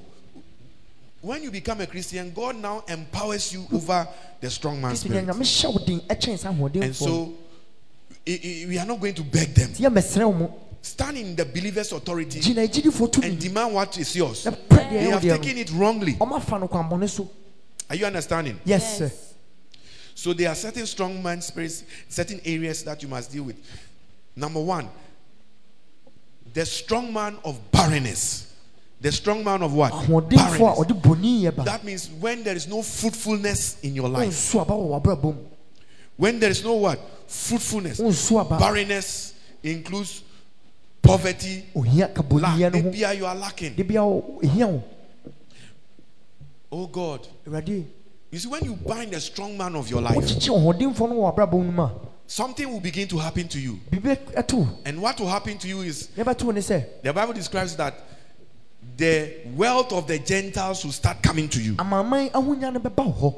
When 1.20 1.42
you 1.42 1.50
become 1.50 1.80
a 1.80 1.86
Christian, 1.86 2.32
God 2.32 2.56
now 2.56 2.84
empowers 2.88 3.52
you 3.52 3.66
over 3.72 4.06
the 4.40 4.50
strong 4.50 4.80
man's 4.80 5.00
spirit. 5.00 5.26
nyame 5.26 5.40
hyɛ 5.42 5.72
wo 5.72 5.84
den 5.84 6.00
ɛkyɛn 6.00 6.38
sɛ 6.38 6.82
And 6.82 6.94
so 6.94 7.34
i- 8.26 8.30
i- 8.30 8.66
we 8.68 8.78
are 8.78 8.86
not 8.86 9.00
going 9.00 9.14
to 9.14 9.22
beg 9.24 9.52
them. 9.54 9.70
Nti 9.70 9.80
yɛmmɛsrɛ 9.80 10.24
wo 10.26 10.32
mo. 10.32 10.54
Stand 10.80 11.16
in 11.18 11.34
the 11.34 11.44
believer's 11.44 11.90
authority 11.90 12.38
Gyina 12.40 12.68
agyidifoɔ 12.68 13.10
tumi. 13.12 13.24
and 13.24 13.38
demand 13.40 13.74
what 13.74 13.98
is 13.98 14.14
yours. 14.14 14.44
Na 14.44 14.52
pɛ 14.52 14.68
deɛ 14.68 14.90
They 14.90 15.10
have 15.10 15.22
taken 15.22 15.58
it 15.58 15.70
wrongly. 15.72 16.14
Ɔmo 16.14 16.36
afa 16.36 16.58
no 16.58 16.68
kwanbɔne 16.68 17.08
so. 17.10 17.28
Are 17.90 17.96
you 17.96 18.06
understanding? 18.06 18.60
Yes, 18.64 18.98
sir. 18.98 19.10
So 20.14 20.32
there 20.32 20.48
are 20.50 20.54
certain 20.54 20.86
strong 20.86 21.20
man 21.22 21.40
spirits, 21.42 21.82
certain 22.08 22.40
areas 22.44 22.82
that 22.84 23.02
you 23.02 23.08
must 23.08 23.32
deal 23.32 23.44
with. 23.44 23.56
Number 24.36 24.60
one, 24.60 24.88
the 26.52 26.64
strong 26.66 27.12
man 27.12 27.38
of 27.44 27.58
barrenness. 27.72 28.46
The 29.00 29.12
strong 29.12 29.44
man 29.44 29.62
of 29.62 29.72
what? 29.74 29.92
Barrenness. 29.92 30.58
ɔde 30.60 31.00
bɔne 31.00 31.42
yɛ 31.42 31.54
ba. 31.54 31.62
That 31.64 31.84
means 31.84 32.10
when 32.20 32.42
there 32.42 32.56
is 32.56 32.66
no 32.66 32.82
fruitfulness 32.82 33.78
in 33.82 33.94
your 33.94 34.08
life. 34.08 34.28
Wonsu 34.28 34.60
aba 34.60 34.72
wɔ 34.74 35.00
w'abrabɔ 35.02 35.34
mu. 35.34 35.44
When 36.16 36.40
there 36.40 36.50
is 36.50 36.64
no 36.64 36.74
what? 36.74 36.98
Fruitfulness. 37.28 38.00
Barrenness 38.58 39.34
includes 39.62 40.22
poverty, 41.00 41.64
lack. 41.74 42.72
Maybe 42.72 42.98
you 42.98 43.26
are 43.26 43.34
lacking. 43.36 43.74
De 43.74 43.84
bia 43.84 44.04
wo- 44.04 44.40
ehia 44.42 44.66
wo. 44.68 44.82
Oh 46.72 46.86
God. 46.88 47.26
You 48.30 48.38
see, 48.38 48.48
when 48.48 48.64
you 48.64 48.74
bind 48.74 49.12
the 49.12 49.20
strong 49.20 49.56
man 49.56 49.74
of 49.76 49.88
your 49.88 50.02
life, 50.02 50.16
wokyekye 50.16 50.50
ɔhoɔdenfoɔ 50.50 51.08
no 51.08 51.14
wɔ 51.14 51.34
w'abrabɔ 51.36 51.52
mu 51.52 51.72
mu 51.72 51.82
a, 51.82 51.92
something 52.26 52.70
will 52.70 52.80
begin 52.80 53.06
to 53.08 53.16
happen 53.18 53.46
to 53.48 53.58
you. 53.60 53.78
biribi 53.90 54.16
ɛto 54.34 54.54
wo. 54.54 54.68
And 54.84 55.00
what 55.00 55.18
will 55.20 55.28
happen 55.28 55.56
to 55.58 55.68
you 55.68 55.80
is 55.82 56.08
Nea 56.16 56.24
ɛbɛto 56.26 56.42
wo 56.42 56.50
ne 56.50 56.60
sɛ, 56.60 56.84
the 57.02 57.12
Bible 57.12 57.32
describes 57.32 57.76
that 57.76 57.94
the 58.98 59.32
wealth 59.56 59.92
of 59.92 60.06
the 60.08 60.18
Gentiles 60.18 60.84
will 60.84 60.92
start 60.92 61.22
coming 61.22 61.48
to 61.48 61.62
you. 61.62 61.74
amanaman 61.76 62.30
ahonya 62.32 62.72
no 62.72 62.80
bɛba 62.80 63.06
wo 63.06 63.34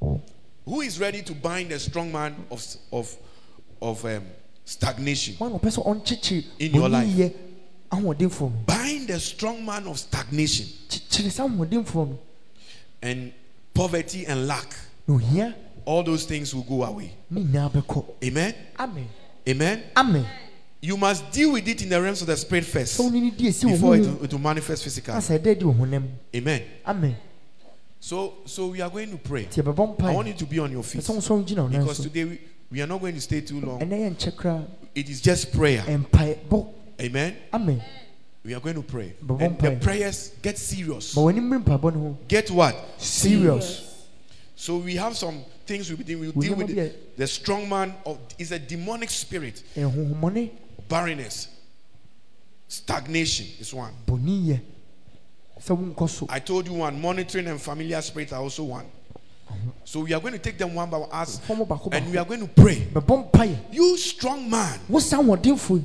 hɔ. 0.00 0.20
Who 0.64 0.80
is 0.80 0.98
ready 0.98 1.22
to 1.22 1.32
bind 1.34 1.70
the 1.70 1.78
strong 1.78 2.10
man 2.10 2.34
of 2.50 2.64
of 2.92 3.14
of 3.82 4.04
um, 4.04 4.22
stagnation? 4.64 5.34
Wɔn 5.34 5.52
na 5.52 5.58
ɔpɛ 5.58 5.70
sɛ 5.74 6.44
In 6.60 6.74
your 6.74 6.88
life. 6.88 7.06
bɔneyɛ 7.08 7.32
ahoɔdenfoɔ 7.90 8.40
no. 8.40 8.56
Bind 8.66 9.08
the 9.08 9.20
strong 9.20 9.64
man 9.64 9.86
of 9.88 9.98
stagnation 9.98 10.66
Kyekyere 10.88 11.30
saa 11.30 11.48
ahoɔdenfoɔ 11.48 12.08
no. 12.08 12.18
and 13.02 13.32
poverty 13.74 14.24
and 14.26 14.46
lack. 14.46 14.72
All 15.84 16.02
those 16.02 16.24
things 16.24 16.52
will 16.54 16.62
go 16.64 16.82
away. 16.84 17.12
ne 17.30 17.42
nyinaa 17.42 17.70
bɛkɔ. 17.72 18.04
Amen. 18.24 18.54
Amen. 18.78 19.08
Amen. 19.48 19.82
Amen. 19.96 20.26
You 20.80 20.96
must 20.96 21.32
deal 21.32 21.52
with 21.52 21.66
it 21.66 21.82
in 21.82 21.88
the 21.88 22.00
realms 22.00 22.20
of 22.20 22.26
the 22.28 22.36
spirit 22.36 22.64
first 22.64 22.98
Sɛ 22.98 23.04
wo 23.04 23.08
ne 23.10 23.20
ne 23.20 23.30
di 23.30 23.48
esi 23.48 23.64
wo 23.64 23.72
before 23.72 23.96
it 23.96 24.00
will, 24.06 24.24
it 24.24 24.32
will 24.32 24.40
manifest 24.40 24.84
physically. 24.84 25.14
asa 25.14 25.38
ɛdɛ 25.38 25.58
di 25.58 25.64
wo 25.64 25.72
honam. 25.72 26.08
Amen. 26.34 26.62
Amen. 26.86 27.16
So 27.98 28.34
so 28.44 28.68
we 28.68 28.80
are 28.80 28.90
going 28.90 29.10
to 29.10 29.16
pray. 29.16 29.48
I 29.56 30.12
want 30.12 30.28
you 30.28 30.34
to 30.34 30.46
be 30.46 30.58
on 30.58 30.70
your 30.70 30.82
feet 30.82 31.02
Ɛsɛ 31.02 31.14
wo 31.14 31.20
sɔn 31.20 31.44
gyina 31.46 31.62
wo 31.62 31.68
nan 31.68 31.80
because 31.80 32.00
today 32.00 32.24
we, 32.24 32.40
we 32.70 32.82
are 32.82 32.86
not 32.86 33.00
going 33.00 33.14
to 33.14 33.20
stay 33.20 33.40
too 33.40 33.60
long. 33.60 33.80
Ɛnɛ 33.80 33.90
yɛ 33.90 34.16
nkyɛ 34.16 34.36
koraa. 34.36 34.66
It 34.94 35.08
is 35.08 35.20
just 35.20 35.52
prayer. 35.52 35.84
Amen. 35.88 37.36
Amen. 37.52 37.82
We 38.44 38.54
are 38.54 38.60
going 38.60 38.76
to 38.76 38.82
pray. 38.82 39.14
And 39.40 39.58
the 39.58 39.78
prayers 39.82 40.32
get 40.40 40.56
serious. 40.56 41.16
Ma 41.16 41.22
w'ani 41.22 41.40
mmiri 41.40 41.64
mpaebɔ 41.64 41.94
no 41.94 42.00
ho. 42.00 42.18
Get 42.28 42.50
what? 42.50 42.76
Serious. 42.98 44.06
So 44.54 44.78
we 44.78 44.94
have 44.96 45.16
some 45.16 45.44
things 45.66 45.90
we 45.90 45.96
deal, 45.96 46.32
We 46.34 46.46
deal 46.46 46.56
with. 46.56 46.68
The, 46.68 46.92
the 47.16 47.26
strong 47.26 47.68
man 47.68 47.94
of 48.06 48.18
is 48.38 48.52
a 48.52 48.58
demonic 48.58 49.10
spirit. 49.10 49.62
Barrenness, 50.88 51.48
stagnation 52.68 53.46
is 53.60 53.72
one. 53.74 53.92
bɔneyɛ. 54.06 54.60
Sɛ 55.60 55.76
wonkɔ 55.76 56.08
so. 56.08 56.26
I 56.28 56.38
told 56.40 56.66
you 56.66 56.74
one. 56.74 57.00
Monitoring 57.00 57.46
and 57.48 57.60
familiar 57.60 58.00
spirit 58.02 58.32
are 58.32 58.40
also 58.42 58.64
one. 58.64 58.86
So 59.84 60.00
we 60.00 60.12
are 60.12 60.20
going 60.20 60.32
to 60.32 60.38
take 60.38 60.58
them 60.58 60.74
one 60.74 60.90
by 60.90 60.98
one, 60.98 61.08
as, 61.12 61.40
and 61.92 62.10
we 62.10 62.16
are 62.18 62.24
going 62.24 62.40
to 62.40 62.48
pray. 62.48 62.88
You 63.70 63.96
strong 63.96 64.50
man 64.50 64.80
Wo 64.88 64.98
saa 64.98 65.18
ahoɔdenfoɔ 65.22 65.76
yi, 65.76 65.84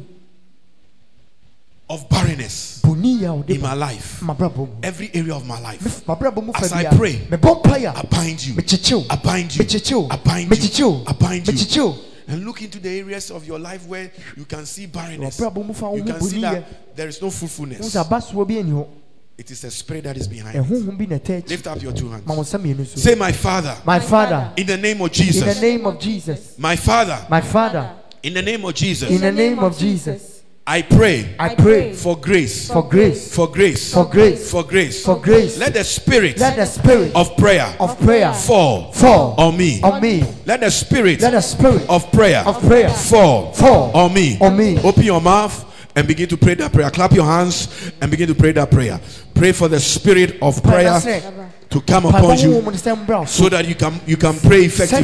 of 1.90 2.10
barrenness 2.10 2.82
bɔneyɛ 2.84 3.28
a 3.28 3.34
wode 3.36 3.50
in 3.50 3.62
my 3.62 3.74
life, 3.74 4.24
every 4.82 5.12
area 5.14 5.36
of 5.36 5.46
my 5.46 5.60
life, 5.60 6.08
Me- 6.08 6.16
M'abrabɔ 6.16 6.44
mu 6.44 6.54
fa 6.54 6.66
As 6.66 6.74
I 6.74 6.86
pray, 6.96 7.18
mebɔ 7.30 7.62
mpaeɛ 7.64 7.96
I 7.96 8.02
a 8.02 8.08
bind 8.08 8.46
you. 8.46 8.56
I 9.10 9.16
bind 9.18 9.56
you. 9.56 10.08
I 10.10 10.18
bind 10.18 10.80
you. 10.80 11.04
I 11.08 11.14
bind 11.14 11.76
you. 11.76 11.96
Mekyekyew. 12.32 12.34
and 12.34 12.46
look 12.46 12.62
into 12.62 12.80
the 12.80 12.90
areas 13.00 13.32
of 13.32 13.46
your 13.48 13.60
life 13.60 13.86
where 13.88 14.12
you 14.38 14.46
can 14.46 14.66
see 14.66 14.86
barrenness. 14.86 15.40
wɔbrabɔ 15.40 15.66
mu 15.66 15.74
fa 15.74 15.90
wo 15.90 15.96
You 15.98 16.04
can 16.04 16.22
see 16.22 16.42
that 16.42 16.96
there 16.96 17.08
is 17.08 17.22
no 17.22 17.28
wo 17.28 17.32
fruitfulness. 17.32 17.94
sɛ 17.96 18.04
abasoɔ 18.08 18.48
bi 18.48 18.56
ani 18.60 18.72
hɔ 18.72 18.88
It 19.38 19.50
is 19.50 19.64
a 19.64 19.72
spirit 19.72 20.04
that 20.04 20.18
is 20.18 20.28
behind 20.28 20.56
it. 20.56 20.64
ɛhohom 20.64 20.98
bi 20.98 21.06
na 21.06 21.18
ɛtɛ 21.18 21.42
akyi 21.44 21.50
Lift 21.50 21.68
up 21.68 21.82
your 21.82 21.94
two 21.94 22.10
hands. 22.10 22.26
wo 22.28 22.36
nsa 22.36 22.60
mmienu 22.60 22.86
so 22.88 22.98
Say, 23.00 23.16
My 23.16 23.32
Father, 23.32 23.76
my 23.86 24.00
father 24.00 24.52
in 24.56 24.68
the 24.68 24.78
name 24.78 25.02
of 25.02 25.12
Jesus. 25.12 25.42
in 25.42 25.48
the 25.56 25.62
name 25.62 25.86
of 25.86 26.00
jesus 26.00 26.58
My 26.58 26.76
Father, 26.76 27.26
my 27.30 27.42
father 27.42 27.90
in 28.24 28.34
the 28.34 28.42
name 28.42 28.64
of 28.66 28.74
Jesus. 28.76 29.10
in 29.10 29.22
the 29.22 29.32
name 29.32 29.60
of 29.60 29.78
jesus 29.78 30.31
I 30.72 30.84
pray 30.84 31.36
i 31.38 31.54
pray 31.54 31.92
for 31.92 32.18
grace. 32.18 32.72
for 32.72 32.88
grace 32.88 33.36
For 33.36 33.46
grace. 33.52 33.94
for 33.94 34.06
grace 34.08 34.50
For 34.50 34.64
grace. 34.64 35.04
for 35.04 35.20
grace 35.20 35.58
Let 35.58 35.74
the 35.74 35.84
spirit 35.84 36.40
let 36.40 36.56
the 36.56 36.66
spirit 36.66 37.14
of 37.14 37.36
prayer 37.36 37.76
of 37.78 38.00
prayer 38.00 38.34
fall 38.34 38.94
fall 38.94 39.36
on 39.38 39.58
me. 39.58 39.82
on 39.84 40.02
me 40.02 40.24
Let 40.46 40.62
the 40.62 40.72
spirit 40.72 41.20
let 41.20 41.32
the 41.32 41.42
spirit 41.42 41.90
of 41.90 42.10
prayer 42.14 42.42
of 42.48 42.62
prayer 42.62 42.90
fall 42.90 43.52
fall 43.52 43.92
on 43.92 44.14
me. 44.14 44.38
on 44.40 44.56
me. 44.56 44.80
Open 44.82 45.04
your 45.04 45.20
mouth 45.20 45.66
and 45.94 46.08
begin 46.08 46.30
to 46.30 46.38
pray 46.38 46.54
that 46.54 46.72
prayer. 46.72 46.90
Clap 46.90 47.12
your 47.12 47.26
hands 47.26 47.92
and 48.00 48.10
begin 48.10 48.30
to 48.30 48.36
pray 48.36 48.54
that 48.54 48.72
prayer. 48.72 48.98
Pray 49.34 49.52
for 49.52 49.68
the 49.68 49.80
spirit 49.80 50.38
of 50.42 50.64
prayer 50.64 51.02
to 51.70 51.82
come 51.82 52.06
upon 52.06 52.38
you 52.40 52.62
so 53.28 53.50
that 53.50 53.68
you 53.68 53.76
can 53.76 54.00
you 54.08 54.16
can 54.16 54.40
pray 54.40 54.64
effectively. 54.66 55.04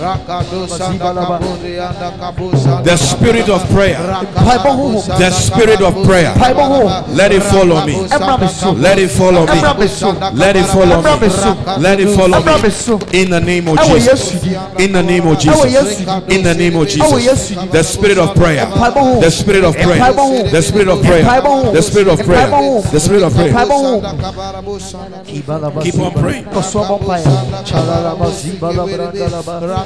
Rakado 0.00 0.66
Sanda 0.66 1.12
Kabode 1.12 1.76
Anda 1.78 2.82
The 2.82 2.96
spirit 2.96 3.48
of 3.50 3.68
prayer. 3.70 3.98
The 5.18 5.30
spirit 5.30 5.80
of 5.82 5.94
prayer. 6.04 6.32
Let 7.08 7.32
it 7.32 7.42
follow 7.42 7.84
me. 7.84 7.92
Let 8.80 8.98
it 8.98 9.10
follow 9.10 9.44
me. 9.46 9.60
Let 10.34 10.56
it 10.56 10.64
follow 10.66 11.02
me. 11.02 11.20
Let 11.78 12.00
it 12.00 12.08
fall 12.16 12.34
on 12.34 12.44
me. 12.44 13.20
In 13.20 13.30
the 13.30 13.40
name 13.40 13.68
of 13.68 13.78
Jesus. 13.80 14.32
In 14.78 14.92
the 14.92 15.02
name 15.02 15.26
of 15.26 15.38
Jesus. 15.38 16.00
In 16.28 16.42
the 16.44 16.54
name 16.54 16.76
of 16.76 16.88
Jesus. 16.88 17.50
The 17.70 17.82
spirit 17.82 18.18
of 18.18 18.34
prayer. 18.34 18.66
The 19.20 19.30
spirit 19.30 19.64
of 19.64 19.74
prayer. 19.76 20.12
The 20.50 20.62
spirit 20.62 20.88
of 20.88 21.02
prayer. 21.02 21.24
The 21.72 21.82
spirit 21.82 22.08
of 22.08 22.24
prayer. 22.24 22.50
The 22.90 23.00
spirit 23.00 23.22
of 23.22 23.34
prayer. 23.34 23.52
Keep 25.82 25.98
on 26.00 26.12
praying. 26.12 26.46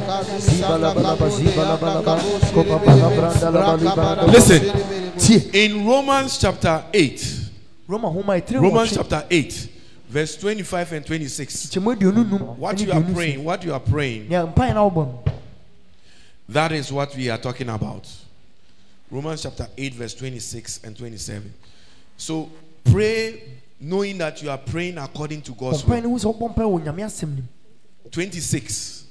Listen. 4.27 4.61
In 5.53 5.85
Romans 5.85 6.37
chapter 6.37 6.83
8. 6.91 7.43
Roma 7.87 8.09
homa 8.09 8.37
etire 8.37 8.59
Romans 8.59 8.93
chapter 8.93 9.23
8. 9.29 9.72
Verse 10.13 10.37
25 10.37 10.91
and 10.93 11.05
26. 11.07 11.69
chemo 11.71 11.91
aduonu 11.91 12.23
num 12.29 12.57
What 12.59 12.79
you 12.79 12.91
are 12.91 13.01
praying, 13.01 13.43
what 13.43 13.63
you 13.63 13.73
are 13.73 13.79
praying, 13.79 14.29
nea 14.29 14.45
mpae 14.45 14.71
na 14.73 14.87
wobɔ 14.87 15.07
no 15.07 15.23
that 16.49 16.71
is 16.71 16.91
what 16.91 17.15
we 17.15 17.31
are 17.31 17.39
talking 17.39 17.67
about. 17.69 18.07
Romans 19.09 19.41
chapter 19.41 19.67
8, 19.75 19.93
verse 19.95 20.13
26 20.13 20.81
and 20.83 20.95
27. 20.95 21.51
So 22.17 22.47
pray 22.83 23.41
knowing 23.79 24.19
that 24.19 24.43
you 24.43 24.51
are 24.51 24.57
praying 24.59 24.99
according 24.99 25.41
to 25.43 25.51
God's 25.53 25.83
will. 25.83 25.99
no 26.03 26.09
hu 26.09 26.19
sɛ 26.19 26.37
wobɔ 26.37 26.55
mpae 26.55 26.63
wɔ 26.63 26.83
nyame 26.83 27.03
asɛm 27.05 27.33
nim 27.33 27.49
26. 28.11 29.05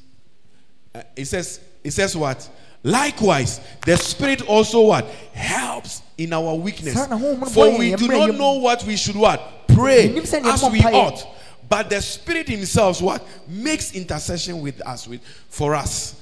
Uh, 0.95 1.03
it 1.17 1.25
says, 1.25 1.59
it 1.83 1.91
says 1.91 2.17
what? 2.17 2.49
Likewise, 2.85 3.61
the 3.87 3.97
Spirit 3.97 4.43
also 4.43 4.83
what? 4.83 5.05
Helps 5.33 6.03
in 6.17 6.33
our 6.33 6.55
weakness. 6.55 6.95
Saa 6.95 7.07
na 7.07 7.19
Honhom 7.19 7.41
no 7.41 7.47
For 7.47 7.77
we 7.77 7.95
do 7.97 8.07
not 8.07 8.35
know 8.35 8.53
what 8.55 8.85
we 8.85 8.97
should 8.97 9.17
what? 9.17 9.62
Pray 9.75 10.09
Yɛnnim 10.09 10.23
sɛ 10.23 10.43
nea 10.43 10.53
as 10.53 10.63
we 10.65 10.81
ought. 10.83 11.27
But 11.69 11.89
the 11.91 12.03
Spirit 12.03 12.49
Himself 12.49 13.01
what? 13.01 13.27
Makes 13.49 13.95
intercession 13.95 14.61
with 14.61 14.81
us, 14.87 15.09
with 15.09 15.23
for 15.49 15.75
us. 15.75 16.17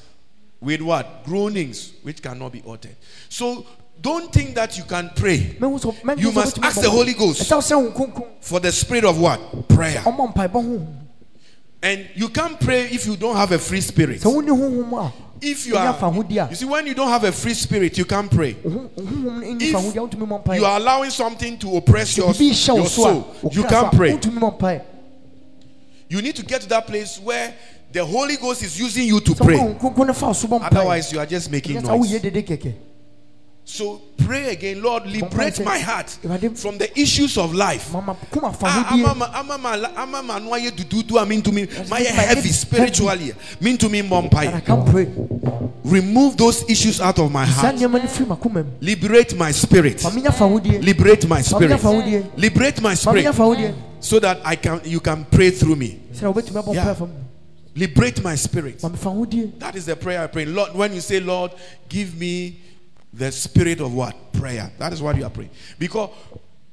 With 0.61 0.81
what? 0.83 1.25
Groanings 1.25 1.93
which 2.03 2.23
cannot 2.23 2.53
be 2.53 2.63
uttered. 2.69 2.97
So 3.29 3.67
don't 4.01 4.33
think 4.33 4.55
that 4.55 4.77
you 4.79 4.85
can 4.85 5.11
pray 5.17 5.57
Mehu 5.59 5.81
sɛ- 5.81 6.01
mɛnhu 6.03 6.21
You 6.21 6.33
must 6.33 6.59
ask 6.63 6.81
the. 6.81 6.91
Holy 6.91 7.15
Ghost. 7.15 7.43
ɛsɛ 7.43 7.55
wo 7.55 7.61
sɛ 7.61 7.83
wo 7.83 8.07
kronkron 8.07 8.29
for 8.41 8.61
the 8.61 8.71
spirit 8.73 9.05
of 9.05 9.19
what? 9.19 9.69
Prayer. 9.69 10.03
ɔmmɔ 10.05 10.35
mpaebɔ 10.35 10.53
honhom 10.53 10.97
And 11.83 12.09
you 12.15 12.29
can't 12.29 12.61
pray 12.61 12.89
if 12.89 13.07
you 13.07 13.17
don't 13.17 13.37
have 13.37 13.53
a 13.53 13.59
free 13.59 13.81
spirit. 13.81 14.21
Sɛ 15.41 15.47
wonni 15.47 15.47
honhom 15.47 15.47
a 15.47 15.47
If 15.47 15.67
you 15.67 15.77
are, 15.77 16.49
you 16.51 16.57
see, 16.57 16.65
when 16.65 16.87
you 16.87 16.95
don't 16.95 17.09
have 17.09 17.25
a 17.25 17.33
free 17.33 17.55
spirit, 17.55 17.97
you 17.99 18.05
can't 18.05 18.31
pray. 18.31 18.57
wo 18.63 18.71
ho- 18.71 18.91
wo 18.97 19.03
honhom 19.05 19.25
no 19.25 19.31
nni 19.47 19.63
If 19.63 19.75
fahodi 19.75 19.97
a 19.97 20.01
wontumi 20.01 20.27
mmɔ 20.29 20.45
mpae 20.45 20.57
You 20.59 20.65
are 20.65 20.77
allowing 20.77 21.11
something 21.11 21.59
to 21.59 21.77
oppress 21.77 22.17
your, 22.17 22.29
biribi 22.29 22.51
hyɛ 22.51 22.69
wo 22.71 22.77
your 22.77 22.87
soul. 22.87 23.37
You 23.53 23.65
can't 23.65 23.93
pray. 23.93 24.13
wontumi 24.13 24.39
mmɔ 24.39 24.59
mpae 24.59 24.83
You 26.09 26.23
need 26.23 26.37
to 26.37 26.43
get 26.45 26.61
to 26.63 26.69
that 26.69 26.87
place 26.87 27.19
where 27.21 27.55
the 27.93 28.05
Holy 28.05 28.37
Ghost 28.37 28.63
is 28.63 28.79
using 28.79 29.07
you 29.07 29.21
to 29.21 29.35
pray. 29.35 29.57
wo 29.57 29.75
kronkron 29.75 30.07
no 30.09 30.13
fa 30.13 30.27
wo 30.27 30.33
so 30.33 30.47
bɔ 30.49 30.61
mpae 30.61 30.67
Otherwise, 30.67 31.13
you 31.13 31.19
are 31.19 31.27
just 31.27 31.51
making 31.51 31.77
Ɛnyɛ 31.77 31.87
sɛ 31.87 31.99
woyɛ 31.99 32.33
noise. 32.33 32.75
So 33.71 34.03
pray 34.19 34.51
again, 34.51 34.83
Lord, 34.83 35.07
liberate 35.07 35.65
my 35.65 35.79
heart 35.79 36.11
from 36.11 36.77
the 36.77 36.91
issues 36.99 37.39
of 37.39 37.55
life. 37.55 37.93
my 37.93 38.03
heavy 42.01 42.49
spiritually 42.49 43.33
mentumi 43.61 44.03
mmɔ 44.03 44.31
that 44.31 44.35
I 44.35 44.61
mpaeɛ. 44.61 44.65
can 44.65 44.85
pray. 44.87 45.07
Remove 45.85 46.37
those 46.37 46.69
issues 46.69 47.01
out 47.01 47.21
of 47.21 47.31
my 47.31 47.47
heart. 47.47 47.77
Nneɛma 47.77 48.03
no 48.03 48.09
firi 48.09 48.27
m'akoma 48.27 48.65
mu 48.65 48.71
liberate 48.81 49.37
my 49.37 49.53
spirit. 49.53 50.03
Ma 50.03 50.11
menya 50.11 50.33
fahodie 50.33 50.83
liberate 50.83 51.29
my 51.29 51.41
spirit. 51.41 51.81
Liberate 52.37 52.81
my 52.83 52.95
spirit. 52.95 53.75
So 54.01 54.19
that 54.19 54.41
i 54.45 54.57
can 54.57 54.81
you 54.85 54.99
can 54.99 55.25
pray 55.31 55.51
through 55.51 55.77
me. 55.77 56.01
Sɛ 56.13 56.33
wobɛtumi 56.33 56.61
abɔ 56.61 56.75
Yeah. 56.75 56.85
mpae 56.87 56.97
fa 56.97 57.07
mu 57.07 57.13
liberate 57.77 58.21
my 58.25 58.35
spirit. 58.35 58.83
Me 58.83 59.53
that 59.61 59.77
is 59.77 59.87
the 59.87 59.95
prayer 59.95 60.23
i 60.23 60.27
pray. 60.27 60.45
Lord 60.45 60.75
when 60.75 60.93
you 60.93 61.01
say 61.01 61.21
lord 61.21 61.53
give 61.89 62.19
me 62.19 62.59
the 63.13 63.31
spirit 63.33 63.81
of 63.81 63.93
what 63.95 64.33
prayer 64.33 64.71
that 64.79 64.93
is 64.93 65.03
what 65.03 65.17
you 65.17 65.25
are 65.25 65.31
praying 65.31 65.51
because 65.79 66.11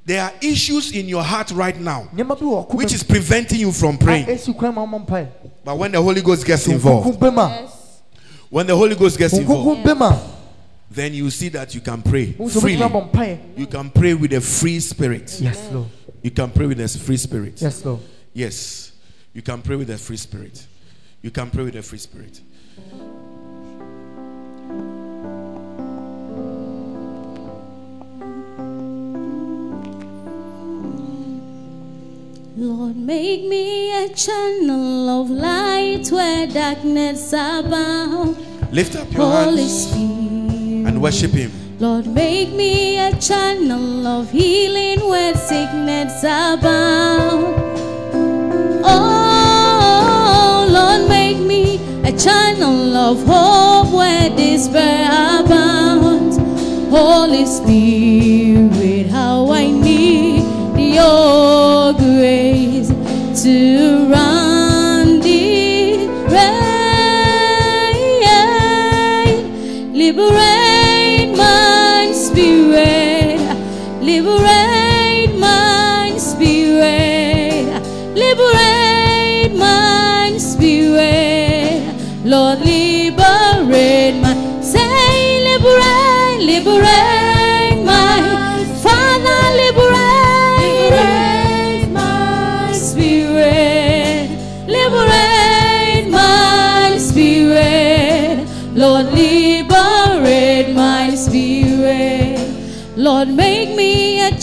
there 0.06 0.24
are 0.24 0.32
issues 0.42 0.92
in 0.94 1.08
your 1.08 1.24
heart 1.24 1.52
right 1.52 1.80
now 1.80 2.08
nneɛma 2.14 2.40
bi 2.40 2.46
wɔ 2.46 2.68
ɔkoma 2.68 2.76
which 2.76 2.94
is 2.94 3.04
preventing 3.04 3.60
you 3.60 3.72
from 3.72 3.98
praying 3.98 4.26
ɛsi 4.26 4.56
kwan 4.58 4.74
ma 4.76 4.86
womɔ 4.86 5.06
mpae 5.08 5.28
but 5.64 5.78
when 5.78 5.92
the 5.92 6.02
holy 6.02 6.22
ghost 6.22 6.46
gets 6.46 6.68
involved 6.68 7.22
a 7.24 7.70
when 8.50 8.66
the 8.68 8.76
holy 8.76 8.96
ghost 8.96 9.18
gets 9.18 9.34
involved 9.38 9.86
a 9.88 10.20
then 10.90 11.14
you 11.14 11.30
see 11.30 11.50
that 11.50 11.76
you 11.76 11.82
can 11.82 12.02
pray 12.02 12.32
freely 12.34 12.78
wobɛtumi 12.78 12.90
abɔ 12.90 13.12
mpae 13.12 13.40
you 13.58 13.68
can 13.68 13.90
pray 13.90 14.14
with 14.14 14.34
a 14.34 14.42
free 14.42 14.80
spirit 14.80 15.40
yes 15.42 15.70
lord 15.72 15.88
You 16.24 16.32
can 16.32 16.50
pray 16.50 16.66
with 16.66 16.82
a 16.82 16.88
free 16.88 17.16
spirit. 17.18 17.62
yes 17.62 17.86
lord 17.86 18.00
Yes. 18.38 18.92
You 19.34 19.42
can 19.42 19.64
pray 19.64 19.76
with 19.76 19.90
a 19.90 19.98
free 19.98 20.18
spirit. 20.18 20.64
You 21.24 21.32
can 21.32 21.50
pray 21.50 21.64
with 21.64 21.76
a 21.76 21.82
free 21.82 21.98
spirit. 21.98 22.40
Lord, 32.60 32.96
make 32.98 33.44
me 33.44 33.92
a 34.04 34.10
channel 34.10 35.10
of 35.22 35.30
light 35.30 36.10
where 36.10 36.48
darkness 36.48 37.32
abound. 37.32 38.36
Lift 38.72 38.96
up 38.96 39.12
your 39.14 39.22
Holy 39.30 39.62
hands 39.62 39.88
Spirit. 39.88 40.88
and 40.88 41.00
worship 41.00 41.32
Him. 41.32 41.52
Lord, 41.80 42.08
make 42.08 42.50
me 42.54 42.98
a 42.98 43.16
channel 43.18 44.08
of 44.08 44.32
healing 44.32 45.08
where 45.08 45.36
sickness 45.36 46.24
abound. 46.24 47.54
Oh, 48.84 50.68
Lord, 50.72 51.08
make 51.08 51.38
me 51.38 51.76
a 52.08 52.12
channel 52.18 52.98
of 52.98 53.24
hope 53.24 53.94
where 53.94 54.30
despair 54.36 55.06
abounds. 55.42 56.38
Holy 56.90 57.46
Spirit, 57.46 59.12
how 59.12 59.52
I 59.52 59.68
need 59.70 60.44
your 60.96 61.94
to 63.48 64.10
run 64.10 64.27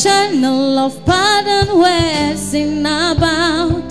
channel 0.05 0.79
of 0.79 1.03
pardon 1.07 1.79
where 1.79 2.37
sin 2.37 2.85
abound. 2.85 3.91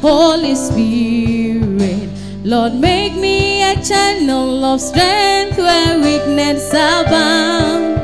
Holy 0.00 0.54
Spirit, 0.54 2.08
Lord, 2.42 2.72
make 2.72 3.14
me 3.16 3.62
a 3.62 3.74
channel 3.84 4.64
of 4.64 4.80
strength 4.80 5.58
where 5.58 5.98
weakness 5.98 6.70
abound. 6.70 8.00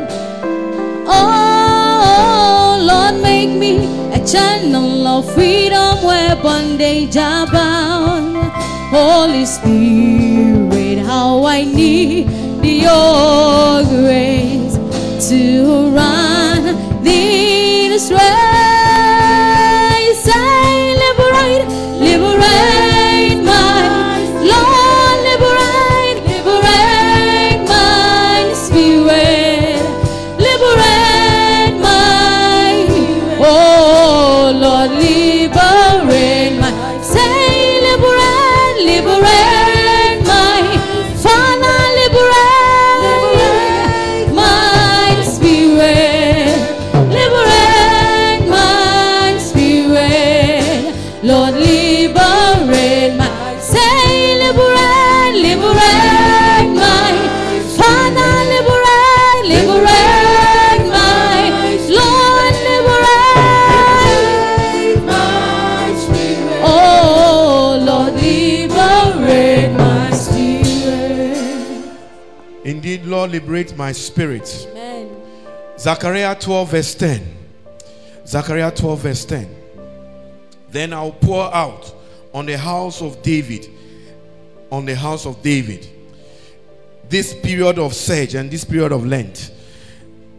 Oh, 1.07 2.79
Lord, 2.91 3.23
make 3.23 3.59
me 3.59 3.77
a 4.13 4.21
channel 4.27 5.07
of 5.07 5.33
freedom 5.33 6.03
where 6.03 6.37
bondage 6.37 7.17
abound. 7.17 8.37
Holy 8.91 9.47
Spirit, 9.47 10.99
how 10.99 11.45
I 11.47 11.65
need 11.65 12.29
your 12.63 13.85
grace 13.85 14.75
to 15.31 15.91
run 15.97 16.49
this 17.03 17.38
Israel. 17.99 18.28
My 73.77 73.93
spirit. 73.93 74.69
Amen. 74.71 75.17
Zechariah 75.79 76.35
12, 76.35 76.71
verse 76.71 76.95
10. 76.95 77.37
Zechariah 78.27 78.71
12, 78.71 79.01
verse 79.01 79.25
10. 79.25 79.57
Then 80.71 80.93
I'll 80.93 81.13
pour 81.13 81.55
out 81.55 81.95
on 82.35 82.47
the 82.47 82.59
house 82.59 83.01
of 83.01 83.23
David, 83.23 83.69
on 84.71 84.85
the 84.85 84.95
house 84.95 85.27
of 85.27 85.43
David, 85.43 85.89
this 87.09 87.35
period 87.35 87.79
of 87.79 87.95
surge 87.95 88.35
and 88.35 88.51
this 88.51 88.65
period 88.65 88.93
of 88.93 89.07
Lent. 89.07 89.53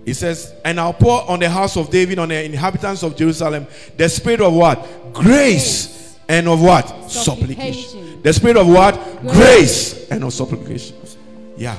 He 0.06 0.14
says, 0.14 0.54
and 0.64 0.80
I'll 0.80 0.94
pour 0.94 1.30
on 1.30 1.40
the 1.40 1.50
house 1.50 1.78
of 1.78 1.90
David, 1.90 2.20
on 2.20 2.30
the 2.30 2.44
inhabitants 2.44 3.04
of 3.04 3.16
Jerusalem, 3.16 3.68
the 3.98 4.08
spirit 4.08 4.42
of 4.42 4.54
what? 4.54 5.14
Grace 5.14 6.18
and 6.28 6.48
of 6.48 6.62
what? 6.62 7.12
Supplication. 7.12 7.84
Supplication. 7.84 8.22
The 8.22 8.34
spirit 8.34 8.58
of 8.58 8.68
what? 8.68 9.22
Grace 9.22 10.10
and 10.10 10.24
of 10.24 10.34
supplication. 10.34 10.96
Yeah. 11.58 11.78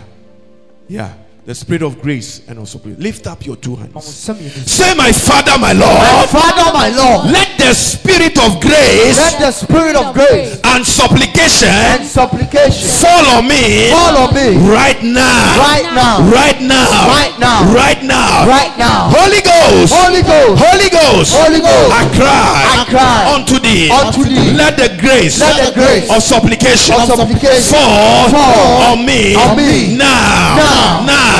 Yeah. 0.88 1.14
The 1.50 1.56
spirit 1.56 1.82
of 1.82 2.00
grace 2.00 2.46
and 2.46 2.60
of 2.60 2.68
supplication. 2.68 3.02
Lift 3.02 3.26
up 3.26 3.44
your 3.44 3.56
two 3.56 3.74
hands. 3.74 4.06
Say, 4.06 4.94
My 4.94 5.10
Father, 5.10 5.58
my 5.58 5.72
Lord. 5.72 5.98
My 5.98 6.22
Father, 6.30 6.70
my 6.70 6.94
Lord, 6.94 7.26
let 7.26 7.58
the 7.58 7.74
spirit 7.74 8.38
of 8.38 8.62
grace 8.62 9.18
let 9.18 9.34
the 9.42 9.50
spirit 9.50 9.96
of 9.98 10.14
grace 10.14 10.60
and 10.62 10.86
supplication 10.86 11.74
and 11.74 12.06
supplication 12.06 12.86
fall 13.02 13.26
on 13.34 13.50
me 13.50 13.90
fall 13.90 14.26
on 14.26 14.30
me 14.30 14.62
right 14.70 15.02
now. 15.02 15.58
right 15.58 15.90
now. 15.90 16.22
Right 16.30 16.60
now. 16.62 16.86
Right 17.10 17.34
now. 17.42 17.58
Right 17.74 18.02
now. 18.06 18.46
Right 18.46 18.74
now. 18.78 19.10
Holy 19.10 19.42
Ghost. 19.42 19.90
Holy 19.90 20.22
Ghost, 20.22 20.54
Holy 20.62 20.90
Ghost. 20.90 21.34
Holy 21.34 21.58
Ghost, 21.58 21.90
I 21.90 22.06
cry. 22.14 22.54
I 22.78 22.86
cry 22.86 23.34
unto 23.34 23.58
thee. 23.58 23.90
unto 23.90 24.22
thee. 24.22 24.54
Let 24.54 24.78
the 24.78 24.94
grace, 25.02 25.40
Let 25.40 25.58
the 25.66 25.74
grace 25.74 26.06
of 26.10 26.22
supplication, 26.22 26.94
of 26.94 27.10
supplication 27.10 27.74
fall, 27.74 28.30
fall 28.30 28.94
on 28.94 29.04
me, 29.04 29.34
on 29.34 29.56
me 29.56 29.96
now. 29.98 30.54
now. 30.54 31.06
Now. 31.06 31.39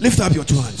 Lift 0.00 0.18
up 0.20 0.32
your 0.32 0.44
two 0.44 0.56
hands. 0.56 0.80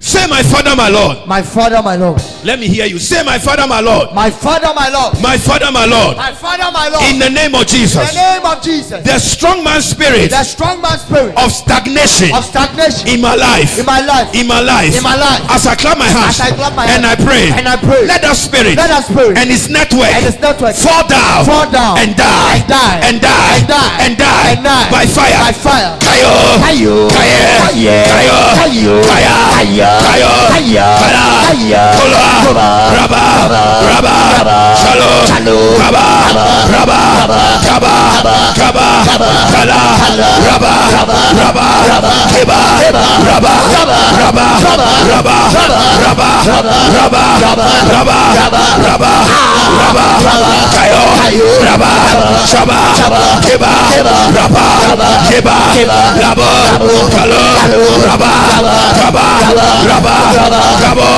Say, 0.00 0.26
My 0.26 0.42
Father, 0.42 0.74
my 0.74 0.88
Lord. 0.88 1.22
My 1.26 1.40
Father, 1.40 1.80
my 1.82 1.94
Lord. 1.94 2.18
Let 2.42 2.58
me 2.58 2.66
hear 2.66 2.84
you. 2.84 2.98
Say, 2.98 3.22
My 3.22 3.38
Father, 3.38 3.66
my 3.68 3.78
Lord. 3.78 4.12
My 4.12 4.28
Father, 4.28 4.74
my 4.74 4.88
Lord. 4.90 5.14
My 5.22 5.38
Father, 5.38 5.70
my 5.70 5.86
Lord. 5.86 6.16
My 6.16 6.34
Father, 6.34 6.66
my 6.74 6.88
Lord. 6.90 7.04
In 7.14 7.20
the 7.22 7.30
name 7.30 7.54
of 7.54 7.62
In 7.62 7.68
Jesus. 7.70 7.94
the 7.94 8.18
name 8.18 8.42
of 8.44 8.58
Jesus. 8.60 9.04
The 9.06 9.18
strong 9.22 9.62
man 9.62 9.80
spirit 9.80 10.30
The 10.34 10.42
strong 10.42 10.82
man 10.82 10.98
spirit 10.98 11.30
of 11.38 11.52
stagnation 11.52 12.34
of 12.34 12.42
stagnation 12.44 13.06
in 13.06 13.20
my 13.22 13.36
life. 13.38 13.78
in 13.78 13.86
my 13.86 14.00
life. 14.02 14.34
In 14.34 14.48
my 14.50 14.60
life. 14.60 14.96
In 14.98 15.02
my 15.06 15.14
life. 15.14 15.46
As 15.54 15.66
I 15.70 15.76
clap 15.78 15.96
my 15.96 16.10
hands. 16.10 16.34
As 16.34 16.50
I 16.50 16.50
clap 16.58 16.74
my 16.74 16.86
And 16.90 17.06
I 17.06 17.14
pray. 17.14 17.54
And 17.54 17.68
I 17.70 17.76
pray. 17.78 18.02
Let 18.06 18.22
that 18.26 18.34
spirit. 18.34 18.74
Let 18.74 18.90
that 18.90 19.06
spirit 19.06 19.38
And 19.38 19.46
its 19.46 19.70
network. 19.70 20.10
and 20.10 20.26
its 20.26 20.40
network 20.42 20.74
Fall 20.74 21.06
down. 21.06 21.46
fall 21.46 21.70
down 21.70 21.98
And 22.02 22.16
die. 22.18 22.58
and 22.58 22.66
die 22.66 22.98
And 23.06 23.20
die. 23.22 23.62
and 23.62 23.66
die 23.70 23.94
And 24.02 24.14
die. 24.18 24.58
and 24.58 24.64
die 24.66 24.90
By 24.90 25.06
fire. 25.06 25.38
by 25.38 25.52
fire. 25.54 25.94
Kayo. 26.02 26.34
Kayo. 26.58 26.94
Kayo. 27.14 27.14
Kayo. 27.14 27.14
Kaya. 27.14 27.70
Kaya. 27.70 27.98
Kayo. 28.10 28.23
Kola. 31.98 32.24
Kola. 32.44 32.66
Raba. 32.96 33.22
Raba. 33.90 34.14
Raba. 34.14 34.60
Raba. 37.74 37.92
Raba. 37.92 38.04
Raba. 38.54 38.74
Raba. 38.74 39.14
Raba, 40.84 41.70
Raba, 43.14 43.54
Raba, 43.74 44.06
Raba, 44.18 44.46
Raba, 44.94 45.34
Raba, 45.34 45.36
Raba, 46.04 46.28
Raba, 46.54 47.14
Raba, 47.14 47.26
Raba, 47.90 48.18
Raba, 48.24 49.02
Raba, 55.94 56.44
Kalo, 57.14 58.13
Raba, 58.14 58.30
Raba, 59.02 59.26
Raba, 59.90 60.14
Kabo, 60.78 61.08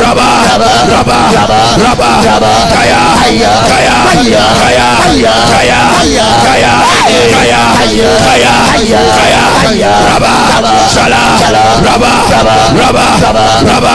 Raba, 0.00 0.28
Raba, 0.48 1.18
Raba, 1.36 2.50
Kaya, 2.72 3.00
Kaya, 3.20 3.52
Kaya, 3.68 3.96
Kaya, 4.56 4.88
Kaya, 5.52 5.80
Kaya, 5.90 6.20
Kaya, 6.40 6.72
Kaya, 8.32 9.02
Kaya, 9.60 9.92
Raba, 10.08 10.32
Shala, 10.88 11.20
Raba, 11.84 12.12
Raba, 12.32 13.04
Raba, 13.60 13.94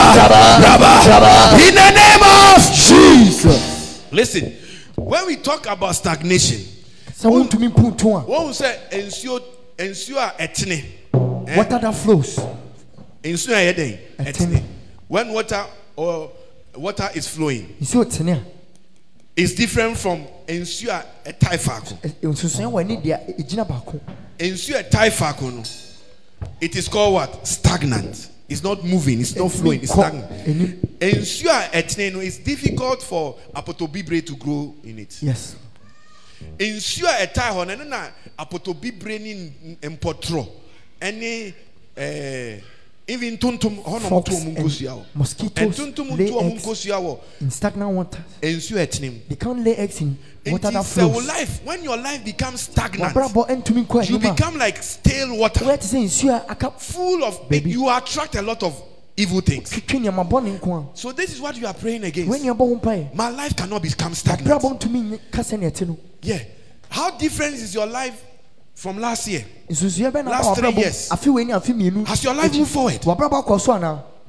Raba, 1.02 1.58
in 1.58 1.74
the 1.74 1.90
name 1.90 2.22
of 2.22 2.62
Jesus. 2.72 4.06
Listen, 4.12 4.54
when 4.94 5.26
we 5.26 5.34
talk 5.36 5.66
about 5.66 5.96
stagnation, 5.96 6.60
sɛ 7.20 7.28
wontumi 7.28 7.68
mpuntu 7.68 8.14
a 8.16 8.20
wɔn 8.22 8.52
sɛ 8.52 8.70
nsuo 8.92 9.40
nsuo 9.78 10.18
a 10.18 10.34
ɛtene 10.38 10.72
eh, 10.78 10.84
Eh? 11.46 11.56
water 11.56 11.78
that 11.78 11.94
flows. 11.94 12.38
Nsuo 13.22 13.54
a 13.54 13.72
yɛ 13.72 13.76
den 13.76 13.98
Ɛtene. 14.18 14.32
ɛtene 14.32 14.62
when 15.08 15.32
water 15.32 15.64
or 15.96 16.30
water 16.76 17.08
is 17.14 17.26
flowing 17.28 17.74
nsuo 17.80 18.04
tene 18.12 18.30
a 18.30 18.42
is 19.36 19.54
different 19.54 19.96
from 19.96 20.26
nsuo 20.46 20.88
a 20.90 21.04
ɛtae 21.32 21.58
faako 21.58 21.92
ɛ- 22.00 22.04
eh, 22.04 22.08
eh, 22.22 22.26
nsusuan 22.26 22.70
wɔ 22.72 22.80
ani 22.80 22.96
deɛ 22.98 23.38
ɛgyina 23.38 23.66
baako 23.66 24.00
nsuo 24.38 24.78
a 24.78 24.82
ɛtae 24.84 25.10
faako 25.10 25.52
no 25.54 25.62
it 26.60 26.76
is 26.76 26.86
called 26.88 27.14
what? 27.14 27.46
Stagnant. 27.46 28.28
It's 28.48 28.62
not 28.62 28.84
moving. 28.84 29.20
It's 29.20 29.34
not 29.34 29.50
flowing. 29.50 29.82
It's 29.82 29.90
stagnant. 29.92 30.30
nsuo 31.00 31.48
a 31.50 31.82
ɛtene 31.82 32.12
no 32.12 32.20
it's 32.20 32.38
difficult 32.38 33.02
for 33.02 33.36
apotobibire 33.54 34.24
to 34.26 34.36
grow 34.36 34.74
in 34.84 34.98
it. 35.00 35.16
Yes. 35.22 35.56
Nsuo 36.58 37.04
a 37.08 37.26
ɛtae 37.26 37.50
hɔ 37.52 37.66
no 37.66 37.76
ɛno 37.76 37.88
na 37.88 38.08
apotobibire 38.38 39.20
ne 39.20 39.32
n- 39.32 39.76
mpɔtorɔ 39.98 40.46
ɛne 41.00 41.54
ɛɛ 41.96 42.62
even 43.08 43.36
ntontom 43.36 43.82
hɔ 43.82 44.02
nom 44.02 44.10
Fox 44.10 44.24
to 44.30 44.36
ɔmo 44.36 44.56
nkosua 44.56 44.90
hɔ 44.90 45.04
mosquitoes 45.14 45.76
ntontom 45.78 46.18
lay 46.18 46.26
nto 46.26 46.40
ɔmo 46.40 46.60
nkosua 46.60 47.00
wɔ 47.00 47.18
in 47.40 47.50
stagnant 47.50 47.92
water. 47.92 48.24
Nsuo 48.42 48.76
ɛtene 48.86 49.12
mu 49.12 49.18
they 49.28 49.36
can't 49.36 49.64
lay 49.64 49.76
eggs 49.76 50.00
in 50.00 50.18
water 50.46 50.68
nti 50.68 50.72
that 50.72 50.82
sɛ 50.82 51.06
wo 51.06 51.12
flows. 51.12 51.26
life. 51.26 51.60
When 51.64 51.84
your 51.84 51.96
life 51.96 52.24
becomes 52.24 52.62
stagnant 52.62 53.14
wabrabɔ 53.14 53.62
ntumi 53.62 53.86
nkɔ 53.86 54.08
you 54.08 54.16
anim 54.16 54.30
a 54.30 54.34
become 54.34 54.58
like 54.58 54.82
stale 54.82 55.36
water. 55.36 55.64
Woyɛ 55.64 55.80
te 55.80 55.86
sɛ 55.86 56.04
nsuo 56.04 56.30
a 56.34 56.50
aka 56.50 56.70
full 56.78 57.22
of 57.24 57.48
Baby. 57.48 57.70
you 57.70 57.88
attract 57.88 58.34
a 58.34 58.42
lot 58.42 58.62
of 58.64 58.82
evil 59.16 59.40
things. 59.40 59.70
Twitwi 59.70 60.88
so 60.94 61.12
this 61.12 61.32
is 61.32 61.40
what 61.40 61.56
you 61.56 61.66
are 61.66 61.74
praying 61.74 62.02
against. 62.04 62.42
Nyɛ 62.42 62.56
bɔ 62.56 62.58
ho 62.58 62.76
mpaeɛ 62.76 63.14
my 63.14 63.28
life 63.28 63.54
cannot 63.54 63.82
become 63.82 64.14
stagnant. 64.14 64.60
wabrabɔ 64.60 64.80
ntumi 64.80 65.86
no 65.86 65.98
yeah. 66.22 66.40
How 66.88 67.10
different 67.10 67.54
is 67.54 67.74
your 67.74 67.86
life 67.86 68.20
From 68.76 68.98
last 68.98 69.26
year. 69.26 69.42
Last 69.70 70.58
three 70.58 70.70
years. 70.72 71.10
a 71.10 71.16
few 71.16 71.38
years 71.38 71.50
a 71.56 71.60
few 71.62 71.74
minu. 71.74 72.06
Has 72.06 72.22
your 72.22 72.34
life 72.34 72.52
moved 72.52 72.70
forward? 72.70 73.00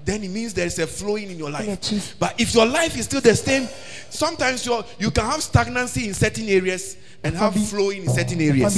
Then 0.06 0.24
it 0.24 0.30
means 0.30 0.54
there 0.54 0.66
is 0.66 0.80
a 0.80 0.88
flowing 0.88 1.32
in 1.32 1.38
your 1.38 1.52
life. 1.52 2.16
But 2.18 2.39
if 2.39 2.56
your 2.56 2.66
life 2.66 2.98
is 2.98 3.04
still 3.06 3.20
the 3.20 3.36
same, 3.36 3.68
sometimes 4.10 4.66
you 4.66 4.82
you 4.98 5.12
can 5.12 5.26
have 5.26 5.43
stagnancy 5.43 6.08
in 6.08 6.14
certain 6.14 6.48
areas 6.48 6.95
and 7.22 7.36
have 7.36 7.56
flowing 7.68 8.04
in 8.04 8.10
certain 8.10 8.39
areas. 8.39 8.74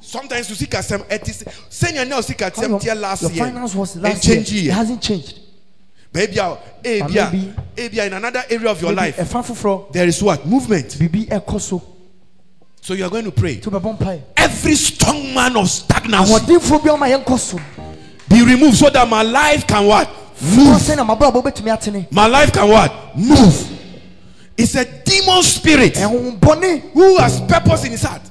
Sometimes 0.00 0.48
you 0.48 0.56
seek 0.56 0.74
some 0.76 1.04
senior 1.68 2.04
now 2.06 2.22
seek 2.22 2.40
at 2.40 2.56
some 2.56 2.72
last 2.72 3.20
your 3.22 3.30
year. 3.32 3.44
Your 3.44 3.52
finance 3.52 3.74
was 3.74 3.96
last 3.96 4.26
year. 4.26 4.38
It 4.40 4.72
hasn't 4.72 5.02
changed. 5.02 5.40
Ah, 6.16 6.58
eh, 6.82 7.00
ah, 7.02 7.06
maybe, 7.06 7.18
eh, 7.18 7.30
maybe, 7.30 7.54
maybe 7.76 8.00
ah, 8.00 8.04
in 8.04 8.12
another 8.14 8.42
area 8.48 8.70
of 8.70 8.80
your 8.80 8.92
life, 8.92 9.16
there 9.92 10.08
is 10.08 10.22
what 10.22 10.46
movement 10.46 10.96
so 12.80 12.94
you 12.94 13.04
are 13.04 13.10
going 13.10 13.24
to 13.24 13.32
pray. 13.32 13.56
to 13.56 13.70
bɛbɔ 13.70 13.98
mpaeɛ 13.98 14.20
Every 14.36 14.74
strong 14.74 15.34
man 15.34 15.56
of 15.56 15.68
stagnancy 15.70 16.32
ahoɔdenfoɔ 16.32 16.82
bi 16.84 16.90
a 16.90 16.96
ɔma 16.96 17.24
yɛnkɔ 17.24 17.38
so 17.38 17.58
be 18.28 18.44
removed 18.44 18.76
so 18.76 18.88
that 18.90 19.08
my 19.08 19.22
life 19.22 19.66
can 19.66 19.86
what 19.86 20.08
move 20.40 20.80
sɛ 20.80 20.96
na 20.96 21.04
mabrabɔ 21.04 21.42
bɛtumi 21.42 21.76
atene 21.76 22.06
my 22.10 22.26
life 22.26 22.52
can 22.52 22.68
what 22.68 23.16
move. 23.16 23.76
It's 24.56 24.74
a 24.74 24.84
demon 24.84 25.42
spirit. 25.42 25.96
who 25.96 27.16
has 27.16 27.40
purpose 27.42 27.84
in 27.84 27.92
his 27.92 28.02
heart. 28.02 28.22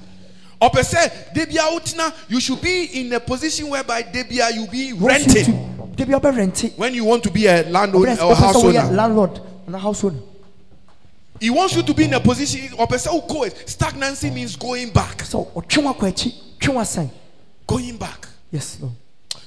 Ọpẹ 0.62 0.84
sẹ 0.84 1.12
debia 1.34 1.62
otina 1.76 2.14
you 2.28 2.40
should 2.40 2.62
be 2.62 2.84
in 3.02 3.14
a 3.14 3.20
position 3.20 3.70
whereby 3.70 4.04
debia 4.04 4.54
you 4.54 4.68
be 4.68 4.94
renting 4.94 6.72
when 6.76 6.94
you 6.94 7.04
want 7.06 7.24
to 7.24 7.32
be 7.32 7.46
a 7.48 7.64
ɔbɛ 7.64 8.22
or 8.22 8.36
sɛ 8.36 8.36
house 8.36 8.56
owner. 8.56 8.84
landlord 8.92 9.40
na 9.68 9.78
house 9.78 10.04
owner 10.04 10.20
he 11.40 11.50
wants 11.50 11.76
you 11.76 11.84
to 11.84 11.94
be 11.94 12.06
in 12.06 12.14
a 12.14 12.20
position 12.20 12.74
of 12.78 13.52
stagnancy 13.66 14.30
means 14.30 14.56
going 14.56 14.90
back. 14.92 15.22
So 15.24 15.46
going 17.68 17.98
back. 17.98 18.28
Yes, 18.52 18.80
Lord. 18.82 18.94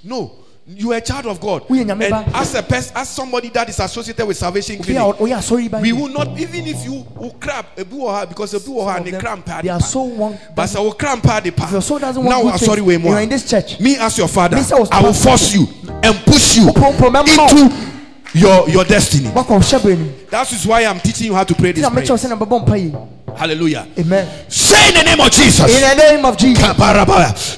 No, 0.05 0.33
you 0.67 0.93
are 0.93 0.97
a 0.97 1.01
child 1.01 1.27
of 1.27 1.41
God. 1.41 1.69
And 1.69 1.91
as 2.03 2.55
a 2.55 2.63
person, 2.63 2.97
as 2.97 3.09
somebody 3.09 3.49
that 3.51 3.69
is 3.69 3.79
associated 3.81 4.27
with 4.27 4.37
salvation 4.37 4.83
clinic, 4.83 5.19
we 5.21 5.93
will 5.93 6.09
not 6.09 6.29
even 6.39 6.67
if 6.67 6.85
you 6.85 7.05
will 7.17 7.33
crab 7.41 7.67
eh, 7.77 7.85
because 7.85 8.67
you 8.67 8.79
are 8.81 8.97
and 8.97 9.09
a 9.09 9.19
cramp 9.19 9.47
They 9.63 9.69
are 9.69 9.81
so 9.81 10.03
one. 10.03 10.39
But 10.55 10.67
so 10.69 10.93
cramp 10.93 11.25
If 11.27 11.73
your 11.73 11.83
soul 11.83 11.99
doesn't 11.99 12.25
want 12.25 12.45
now, 12.47 12.57
sorry, 12.57 12.81
way 12.81 12.97
more. 12.97 13.13
You 13.13 13.19
are 13.19 13.23
in 13.23 13.29
this 13.29 13.49
church. 13.49 13.81
Me 13.81 13.97
as 13.97 14.17
your 14.19 14.29
father, 14.29 14.57
I 14.91 15.03
will 15.03 15.13
force 15.13 15.53
you 15.55 15.67
and 15.85 16.17
push 16.25 16.57
you 16.57 16.69
into 16.69 17.93
your 18.35 18.69
your 18.69 18.85
destiny. 18.85 19.29
Wakɔ 19.31 19.59
ɔhyɛ 19.59 19.79
bɔ 19.81 19.93
anim 19.93 20.15
that 20.31 20.53
is 20.53 20.67
why 20.67 20.81
i'm 20.85 21.01
teaching 21.01 21.27
you 21.27 21.35
how 21.35 21.45
to 21.45 21.55
pray 21.55 21.73
this 21.73 21.89
prayer. 21.89 22.05
sɛ 22.07 22.29
na 22.29 22.37
bɛbɔ 22.37 22.67
mpaeɛ 22.67 23.09
hallelujah. 23.37 23.87
Amen. 23.99 24.29
Say 24.49 24.89
in 24.89 24.95
the 24.95 25.03
name 25.05 25.21
of 25.21 25.31
jesus. 25.31 25.69
In 25.75 25.81
the 25.81 25.95
name 25.95 26.25
of 26.25 26.37
Jesus. 26.37 26.63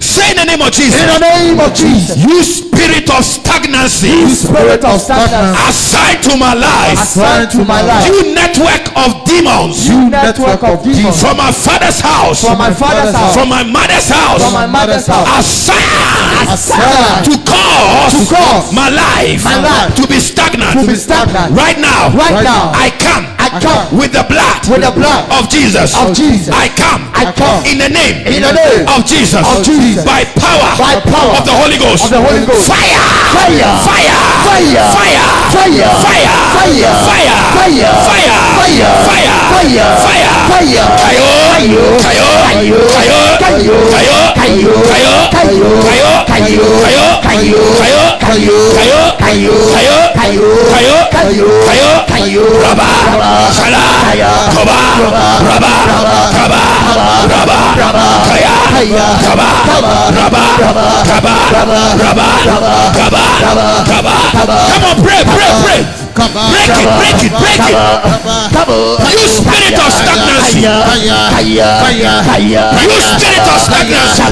Say 0.01 0.31
in 0.31 0.37
the 0.37 0.45
name 0.45 0.63
of 0.63 0.71
jesus. 0.73 1.01
In 1.01 1.07
the 1.09 1.19
name 1.19 1.61
of 1.61 1.75
Jesus. 1.75 2.17
You 2.25 2.43
spirit 2.43 3.11
of 3.11 3.25
stagnancy. 3.25 4.09
You 4.09 4.29
spirit 4.35 4.85
of 4.85 5.01
stagnancy. 5.01 5.69
Aside 5.69 6.23
to 6.31 6.37
my 6.37 6.55
life 6.55 6.99
assigned 7.03 7.51
to 7.53 7.65
my 7.65 7.83
life 7.83 8.07
you 8.07 8.35
network 8.35 8.87
of 8.97 9.24
demons. 9.35 9.89
You 9.89 10.11
network 10.11 10.63
of 10.63 10.83
demons. 10.85 11.21
from 11.21 11.37
my 11.37 11.51
father's 11.53 12.01
house. 12.01 12.45
From 12.45 12.59
my 12.59 12.73
father's 12.73 13.15
house. 13.15 13.35
From 13.35 13.49
my 13.49 13.63
mother's 13.65 14.09
house. 14.09 14.43
from 14.43 14.53
my 14.55 14.67
mother's 14.67 15.07
house. 15.07 15.27
assigned 15.39 16.49
assigned 16.51 17.25
to 17.27 17.35
cause, 17.43 18.13
To 18.15 18.35
cause 18.35 18.73
my 18.73 18.89
life, 18.91 19.45
my 19.45 19.59
life 19.61 19.95
to 19.97 20.07
be 20.07 20.19
stagnant. 20.21 20.79
to 20.81 20.87
be 20.87 20.95
stagnant. 20.95 21.51
Right 21.55 21.79
now, 21.79 22.15
Right 22.15 22.45
now. 22.45 22.71
I 22.75 22.91
come, 23.03 23.25
I 23.55 23.61
come 23.63 23.87
with 23.95 24.11
the 24.11 24.27
blood, 24.27 24.67
with 24.67 24.83
the 24.83 24.91
blood 24.91 25.31
of 25.31 25.47
Jesus. 25.47 25.95
of 25.95 26.11
Jesus. 26.11 26.51
I 26.51 26.67
come, 26.75 27.07
I 27.15 27.31
come 27.31 27.63
in 27.71 27.79
the 27.79 27.87
name, 27.87 28.27
in 28.27 28.43
the 28.43 28.51
name 28.51 28.83
of 28.91 29.07
Jesus, 29.07 29.39
of 29.47 29.63
Jesus. 29.63 30.03
by 30.03 30.27
power, 30.35 30.75
By 30.75 30.99
power 31.07 31.39
of 31.39 31.47
the 31.47 31.55
Holy 31.55 31.79
Ghost. 31.79 32.11
of 32.11 32.11
the 32.11 32.19
Holy 32.19 32.43
Ghost. 32.43 32.67
Fire, 32.67 32.99
Fire. 33.31 33.71
fire, 33.87 34.11
Fire. 34.43 34.83
fire, 34.91 35.23
Fire. 35.55 35.55
fire, 35.55 35.87
Fire. 36.03 36.35
fire, 36.51 36.91
Fire. 37.07 37.39
fire, 37.55 37.95
Fire. 38.03 38.35
fire, 38.59 38.91
Fire. 39.07 39.39
fire, 39.55 39.87
Fire. 40.03 40.35
Kayo, 40.51 40.83
Kayo. 40.99 41.31
kayo, 41.31 41.55
Kayo. 41.55 41.85
kayo, 42.03 42.27
Kayo. 42.27 42.27
kayo, 42.43 42.79
Kayo. 42.91 43.34
Kayo, 43.55 43.79
Kayo. 43.87 44.19
kayo, 44.35 44.73
Kayo. 44.83 45.15
kayo, 45.31 45.63
Kayo. 45.87 46.11
kayo, 46.27 46.67
Kayo. 46.83 47.07
kayo, 47.23 47.55
Kayo. 48.27 48.59
kayo, 48.75 48.99
Kayo. 49.23 49.95
kayo, 50.19 50.97
Kayo. 51.15 51.47
kayo, 51.63 51.91
Kayo. 52.11 52.45
raba, 52.59 52.91
shala, 53.55 53.79
koba, 54.51 54.79
raba, 55.07 55.71
kaba, 56.35 56.59
raba, 57.79 58.07
Kaya. 58.27 59.07
kaba, 59.23 59.47
raba, 59.71 60.03
kaba, 60.19 60.43
raba, 61.55 61.77
kaba, 63.87 64.15
kaba. 64.35 64.59
Come 64.67 64.85
on, 64.91 64.97
pray, 64.99 65.23
pray, 65.23 65.51
pray. 65.63 66.04
Break 66.15 66.79
it, 66.79 66.87
break 66.95 67.27
it, 67.27 67.35
break 67.35 67.59
it. 67.59 67.75
You 69.15 69.27
spirit 69.27 69.75
of 69.75 69.91
stagnancy. 69.91 70.63
You 70.63 70.71
spirit 73.11 73.43
of 73.51 73.59
stagnancy. 73.59 74.23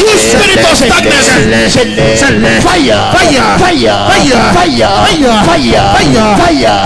You 0.00 0.16
spirit 0.16 0.64
of 0.64 0.72
stagnancy. 0.72 1.36
Fire, 2.64 3.12
fire, 3.12 3.44
fire, 3.60 3.92
fire, 4.00 4.32
fire, 4.40 4.88
fire, 4.88 5.84
fire, 5.84 5.84
fire, 6.40 6.76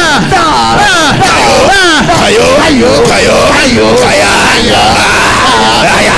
Kayo, 2.17 2.47
kayo, 2.59 2.91
kayo, 3.07 3.37
kayo, 3.55 4.27
Fire! 5.77 6.17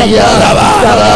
Yeah. 0.09 1.16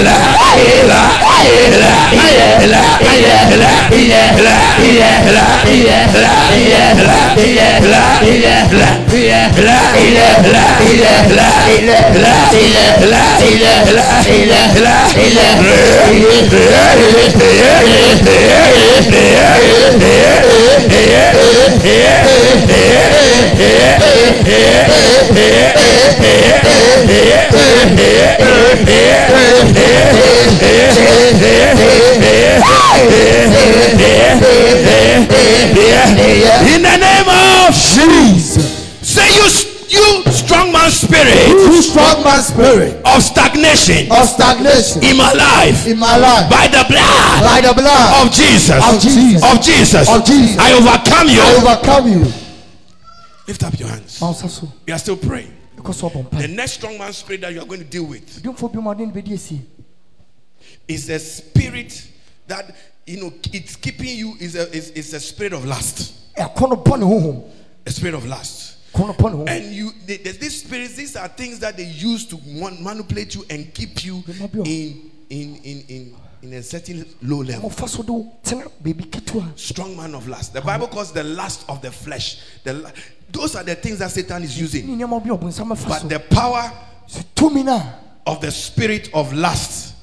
إله 0.00 0.43
kaya. 0.54 0.94
In 21.84 21.90
the 36.80 36.96
name 36.96 37.28
of 37.28 37.74
Jesus. 37.74 38.64
Say 39.02 39.28
you, 39.34 39.73
strong 40.44 40.72
man 40.72 40.90
spirit 40.90 41.48
You 41.48 41.82
strong 41.82 42.22
man 42.24 42.42
spirit 42.42 43.00
of 43.04 43.22
stagnation 43.22 44.10
of 44.12 44.28
stagnation 44.28 45.02
in 45.04 45.16
my 45.16 45.32
life 45.32 45.86
in 45.86 45.98
my 45.98 46.16
life 46.16 46.50
by 46.50 46.68
the 46.68 46.84
blood 46.88 47.40
by 47.42 47.60
the 47.60 47.74
blood 47.74 48.26
of 48.26 48.32
Jesus. 48.32 48.70
of 48.82 49.00
Jesus. 49.00 49.42
Of 49.42 49.62
Jesus. 49.62 50.08
Of 50.08 50.24
Jesus. 50.24 50.58
I 50.58 50.72
overcome 50.72 51.28
you. 51.28 51.40
I 51.40 51.54
overcome 51.60 52.06
you. 52.08 52.24
Lift 53.46 53.62
up 53.62 53.78
your 53.78 53.88
hands. 53.88 54.20
We 54.86 54.92
are 54.92 54.98
still 54.98 55.16
praying. 55.16 55.52
ɛkɔ 55.78 55.94
so 55.94 56.08
ɔbɔ 56.10 56.40
The 56.40 56.48
next 56.48 56.72
strong 56.74 56.98
man 56.98 57.12
spirit 57.12 57.40
that 57.42 57.52
you 57.52 57.60
are 57.60 57.66
going 57.66 57.80
to 57.80 57.86
deal 57.86 58.04
with 58.04 58.42
dwomfoɔ 58.42 58.72
bi 58.72 58.80
mu 58.80 58.90
ade 58.90 59.00
no 59.00 59.12
bɛdi 59.12 59.34
asi 59.34 59.60
is 60.88 61.06
the 61.06 61.18
spirit 61.18 62.08
that 62.46 62.74
you 63.06 63.20
know 63.20 63.32
it's 63.52 63.76
keeping 63.76 64.16
you 64.16 64.34
is 64.40 64.54
a 64.54 64.70
is, 64.74 64.90
is 64.90 65.12
a 65.14 65.20
spirit 65.20 65.52
of 65.52 65.64
lust. 65.64 66.14
ɛkɔ 66.36 66.70
no 66.70 66.76
bɔ 66.76 66.98
ne 66.98 67.04
honhom 67.06 67.44
A 67.86 67.90
spirit 67.90 68.14
of 68.14 68.26
lust. 68.26 68.73
Kɔ 68.94 69.06
no 69.06 69.12
bɔ 69.14 69.30
ne 69.30 69.36
honhom 69.36 69.48
And 69.48 69.74
you, 69.74 69.92
they- 70.06 70.16
there's 70.18 70.38
these 70.38 70.60
spirits. 70.62 70.94
These 70.94 71.16
are 71.16 71.28
things 71.28 71.58
that 71.60 71.76
they 71.76 71.84
use 71.86 72.26
to 72.26 72.38
man- 72.46 72.82
manipulate 72.82 73.34
you 73.34 73.44
and 73.50 73.72
keep 73.74 74.04
you 74.04 74.22
in 74.64 75.10
in 75.30 75.56
in 75.64 75.84
in 75.88 76.14
in 76.42 76.52
a 76.52 76.62
certain 76.62 77.06
low 77.22 77.38
level. 77.42 77.70
ɔmɔfa 77.70 77.88
so 77.88 78.02
de 78.02 78.12
wo 78.12 78.32
tena 78.44 78.70
baabi 78.82 79.06
ketewa 79.10 79.58
Strong 79.58 79.96
man 79.96 80.14
of 80.14 80.28
lust. 80.28 80.52
The 80.52 80.60
Bible 80.60 80.88
calls 80.88 81.10
the 81.12 81.24
lust 81.24 81.64
of 81.68 81.80
the 81.82 81.90
flesh. 81.90 82.38
The 82.64 82.92
those 83.32 83.56
are 83.56 83.64
the 83.64 83.74
things 83.74 83.98
that 83.98 84.10
Satan 84.10 84.42
is 84.44 84.58
using. 84.60 84.86
nneɛma 84.86 85.22
bi 85.24 85.30
a 85.34 85.38
ɔbonsam 85.38 85.68
bɛfa 85.74 85.88
But 85.88 86.08
the 86.08 86.20
power 86.20 86.70
so 87.06 87.20
tumi 87.34 87.64
no 87.64 87.82
of 88.26 88.40
the 88.40 88.50
spirit 88.50 89.08
of 89.14 89.32
lust 89.32 89.93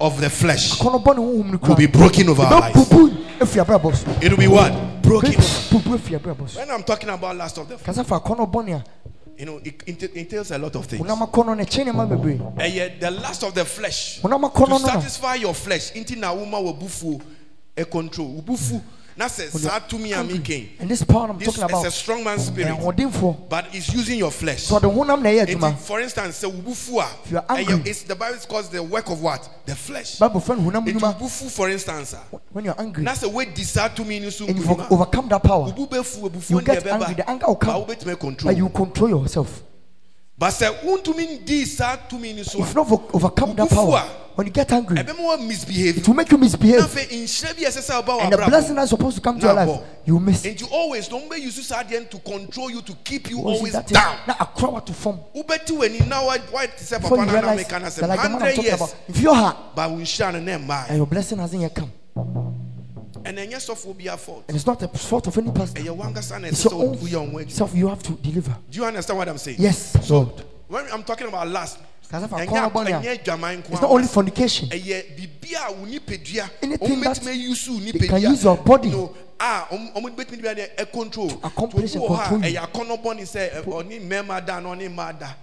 of 0.00 0.20
the 0.20 0.30
flesh 0.30 0.78
kɔ 0.78 0.92
no 0.92 0.98
bɔ 0.98 1.16
ne 1.16 1.22
honhom 1.22 1.52
no 1.52 1.68
will 1.68 1.76
be 1.76 1.86
broken 1.86 2.28
over 2.28 2.42
our 2.42 2.60
lives. 2.60 2.74
bɛpupu 2.76 3.16
afi 3.40 3.64
abrabɔ 3.64 3.94
so 3.94 4.10
It 4.22 4.30
will 4.30 4.38
be 4.38 4.48
what 4.48 5.02
broken. 5.02 5.34
When 5.34 6.70
I'm 6.70 6.82
talking 6.82 7.08
about 7.08 7.36
last 7.36 7.58
of 7.58 7.68
the 7.68 7.76
flesh, 7.78 7.86
kasa 7.96 8.04
fa 8.04 8.18
akɔnɔ 8.20 8.84
you 9.36 9.46
know, 9.46 9.56
it, 9.64 9.82
it 9.86 10.14
entails 10.14 10.50
a 10.50 10.58
lot 10.58 10.74
of 10.76 10.86
things. 10.86 11.02
honam 11.02 11.26
akɔnɔ 11.28 11.56
no 11.56 11.64
ɛkyɛ 11.64 11.84
nneɛma 11.86 12.08
bebree 12.08 12.40
And 12.58 12.72
yet, 12.74 13.00
the 13.00 13.10
lust 13.10 13.42
of 13.42 13.54
the 13.54 13.64
flesh 13.64 14.20
to 14.20 14.28
akɔnɔ 14.28 14.68
no 14.68 14.78
no 14.78 14.78
satisfy 14.78 15.34
your 15.34 15.54
flesh. 15.54 15.92
Inti 15.92 16.16
na 16.16 16.32
wuma 16.34 16.62
wo 16.62 16.74
bufu 16.74 17.20
a 17.76 17.84
control. 17.84 18.42
Bufu. 19.20 19.24
Na 19.24 19.28
se 19.28 19.48
sa 19.50 19.78
to 19.80 19.98
me 19.98 20.12
and 20.12 20.88
this 20.88 21.04
power 21.04 21.28
I'm 21.30 21.38
This 21.38 21.48
talking 21.48 21.64
about 21.64 21.86
is 21.86 21.92
a 21.92 21.96
strong 21.96 22.24
man 22.24 22.38
eh, 22.38 22.42
spirit, 22.42 23.48
but 23.48 23.66
it's 23.74 23.92
using 23.92 24.18
your 24.18 24.30
flesh. 24.30 24.62
so 24.62 24.78
the 24.78 24.88
honam 24.88 25.22
na 25.22 25.28
ɛyɛ 25.30 25.46
Nti, 25.56 25.76
for 25.78 26.00
instance, 26.00 26.42
If 26.42 27.30
you 27.30 27.38
are 27.38 27.44
angry- 27.48 27.82
It's 27.90 28.02
the 28.02 28.14
Bible 28.14 28.38
calls 28.48 28.68
the 28.68 28.82
work 28.82 29.10
of 29.10 29.20
what? 29.22 29.48
The 29.66 29.74
flesh. 29.74 30.18
bible 30.18 30.40
friend 30.40 30.62
honam 30.62 30.88
It 30.88 30.96
nnwuma 30.96 31.14
ubufu, 31.18 31.50
for 31.50 31.68
instance, 31.68 32.14
ah. 32.14 32.38
when 32.52 32.64
you're 32.64 32.80
angry 32.80 33.04
na 33.04 33.12
sɛ 33.12 33.30
wadi 33.30 33.64
saa 33.64 33.88
tumi 33.88 34.20
no 34.20 34.30
so 34.30 34.46
and 34.46 34.58
you 34.58 34.86
overcome 34.90 35.28
that 35.28 35.42
power 35.42 35.68
Ubu 35.70 35.88
bɛfu 35.88 36.30
ebufuo 36.30 36.50
you 36.50 36.60
get 36.62 36.86
angry 36.86 37.14
the 37.14 37.28
anger 37.30 37.46
will 37.46 37.56
come. 37.56 37.84
But 37.86 38.56
you 38.56 38.68
control 38.68 39.10
yourself 39.10 39.62
but 40.40 40.54
sɛ 40.54 40.72
wuntumi 40.82 41.44
di 41.44 41.66
saa 41.66 41.98
tumi 42.08 42.34
ni 42.34 42.42
so. 42.44 42.62
If 42.62 42.74
not 42.74 42.90
overcome 43.12 43.54
that 43.56 43.68
power. 43.68 44.02
When 44.34 44.46
you 44.46 44.52
get 44.54 44.72
angry, 44.72 44.96
misbehave. 44.96 45.98
it 45.98 46.08
will 46.08 46.14
make 46.14 46.30
you 46.30 46.38
misbehave. 46.38 46.80
And 46.80 46.88
the 46.88 48.44
blessing 48.48 48.74
that's 48.74 48.88
supposed 48.88 49.16
to 49.16 49.22
come 49.22 49.38
to 49.38 49.44
your 49.44 49.54
life, 49.54 49.80
you 50.06 50.18
miss. 50.18 50.46
And 50.46 50.58
you 50.58 50.66
always 50.72 51.08
don't 51.08 51.30
be 51.30 51.42
used 51.42 51.68
to 51.68 52.18
control 52.24 52.70
you 52.70 52.80
to 52.80 52.94
keep 53.04 53.28
you 53.28 53.42
always 53.42 53.74
down. 53.74 54.16
Now 54.26 54.36
a 54.40 54.46
crowd 54.46 54.86
to 54.86 54.94
form. 54.94 55.20
Ubetu 55.36 55.78
when 55.80 55.92
you 55.94 56.06
now 56.06 56.24
why 56.24 56.38
to 56.68 56.84
say 56.84 56.98
Papa 56.98 57.16
na 57.16 58.06
na 58.06 58.16
hundred 58.16 58.56
years. 58.64 58.94
If 59.08 59.20
you 59.20 59.30
are, 59.30 59.54
but. 59.76 59.90
And 59.90 60.96
your 60.96 61.06
blessing 61.06 61.36
hasn't 61.38 61.60
yet 61.60 61.74
come. 61.74 61.92
And 63.24 63.36
then 63.38 63.50
your 63.50 63.60
soft 63.60 63.84
will 63.86 63.94
be 63.94 64.04
your 64.04 64.16
fault. 64.16 64.44
And 64.48 64.56
it's 64.56 64.66
not 64.66 64.78
the 64.80 64.88
fault 64.88 65.26
of 65.26 65.36
any 65.38 65.50
pastor. 65.50 65.78
And 65.78 65.86
your 65.86 66.00
understand 66.00 66.46
it's, 66.46 66.64
your 66.64 66.74
own 66.74 67.48
self 67.48 67.74
you 67.74 67.88
have 67.88 68.02
to 68.04 68.12
deliver. 68.12 68.56
Do 68.70 68.78
you 68.78 68.84
understand 68.84 69.18
what 69.18 69.28
I'm 69.28 69.38
saying? 69.38 69.56
Yes. 69.60 69.96
So 70.06 70.20
Lord. 70.20 70.44
when 70.68 70.86
I'm 70.92 71.02
talking 71.02 71.28
about 71.28 71.48
last, 71.48 71.78
it's 72.12 72.22
not 73.80 73.84
only 73.84 74.06
fornication. 74.08 74.68
Anything 74.72 75.40
that 77.00 77.20
they 77.94 78.08
can 78.08 78.20
use 78.22 78.42
your 78.44 78.56
body. 78.56 78.90
No, 78.90 78.96
know, 78.96 79.14
ah 79.38 79.66
ọmọ 79.70 80.08
ní 80.10 80.16
bẹ́tẹ̀ 80.16 80.36
níbi 80.36 80.48
ẹ̀ 80.76 80.92
control. 80.92 81.28
to 81.28 81.36
and 81.42 81.54
control. 81.54 81.78
ẹ̀yà 82.42 82.66
kọ́nọ́bọ́ni 82.72 83.24
sẹ́ 83.26 83.62
ọ̀. 83.64 85.34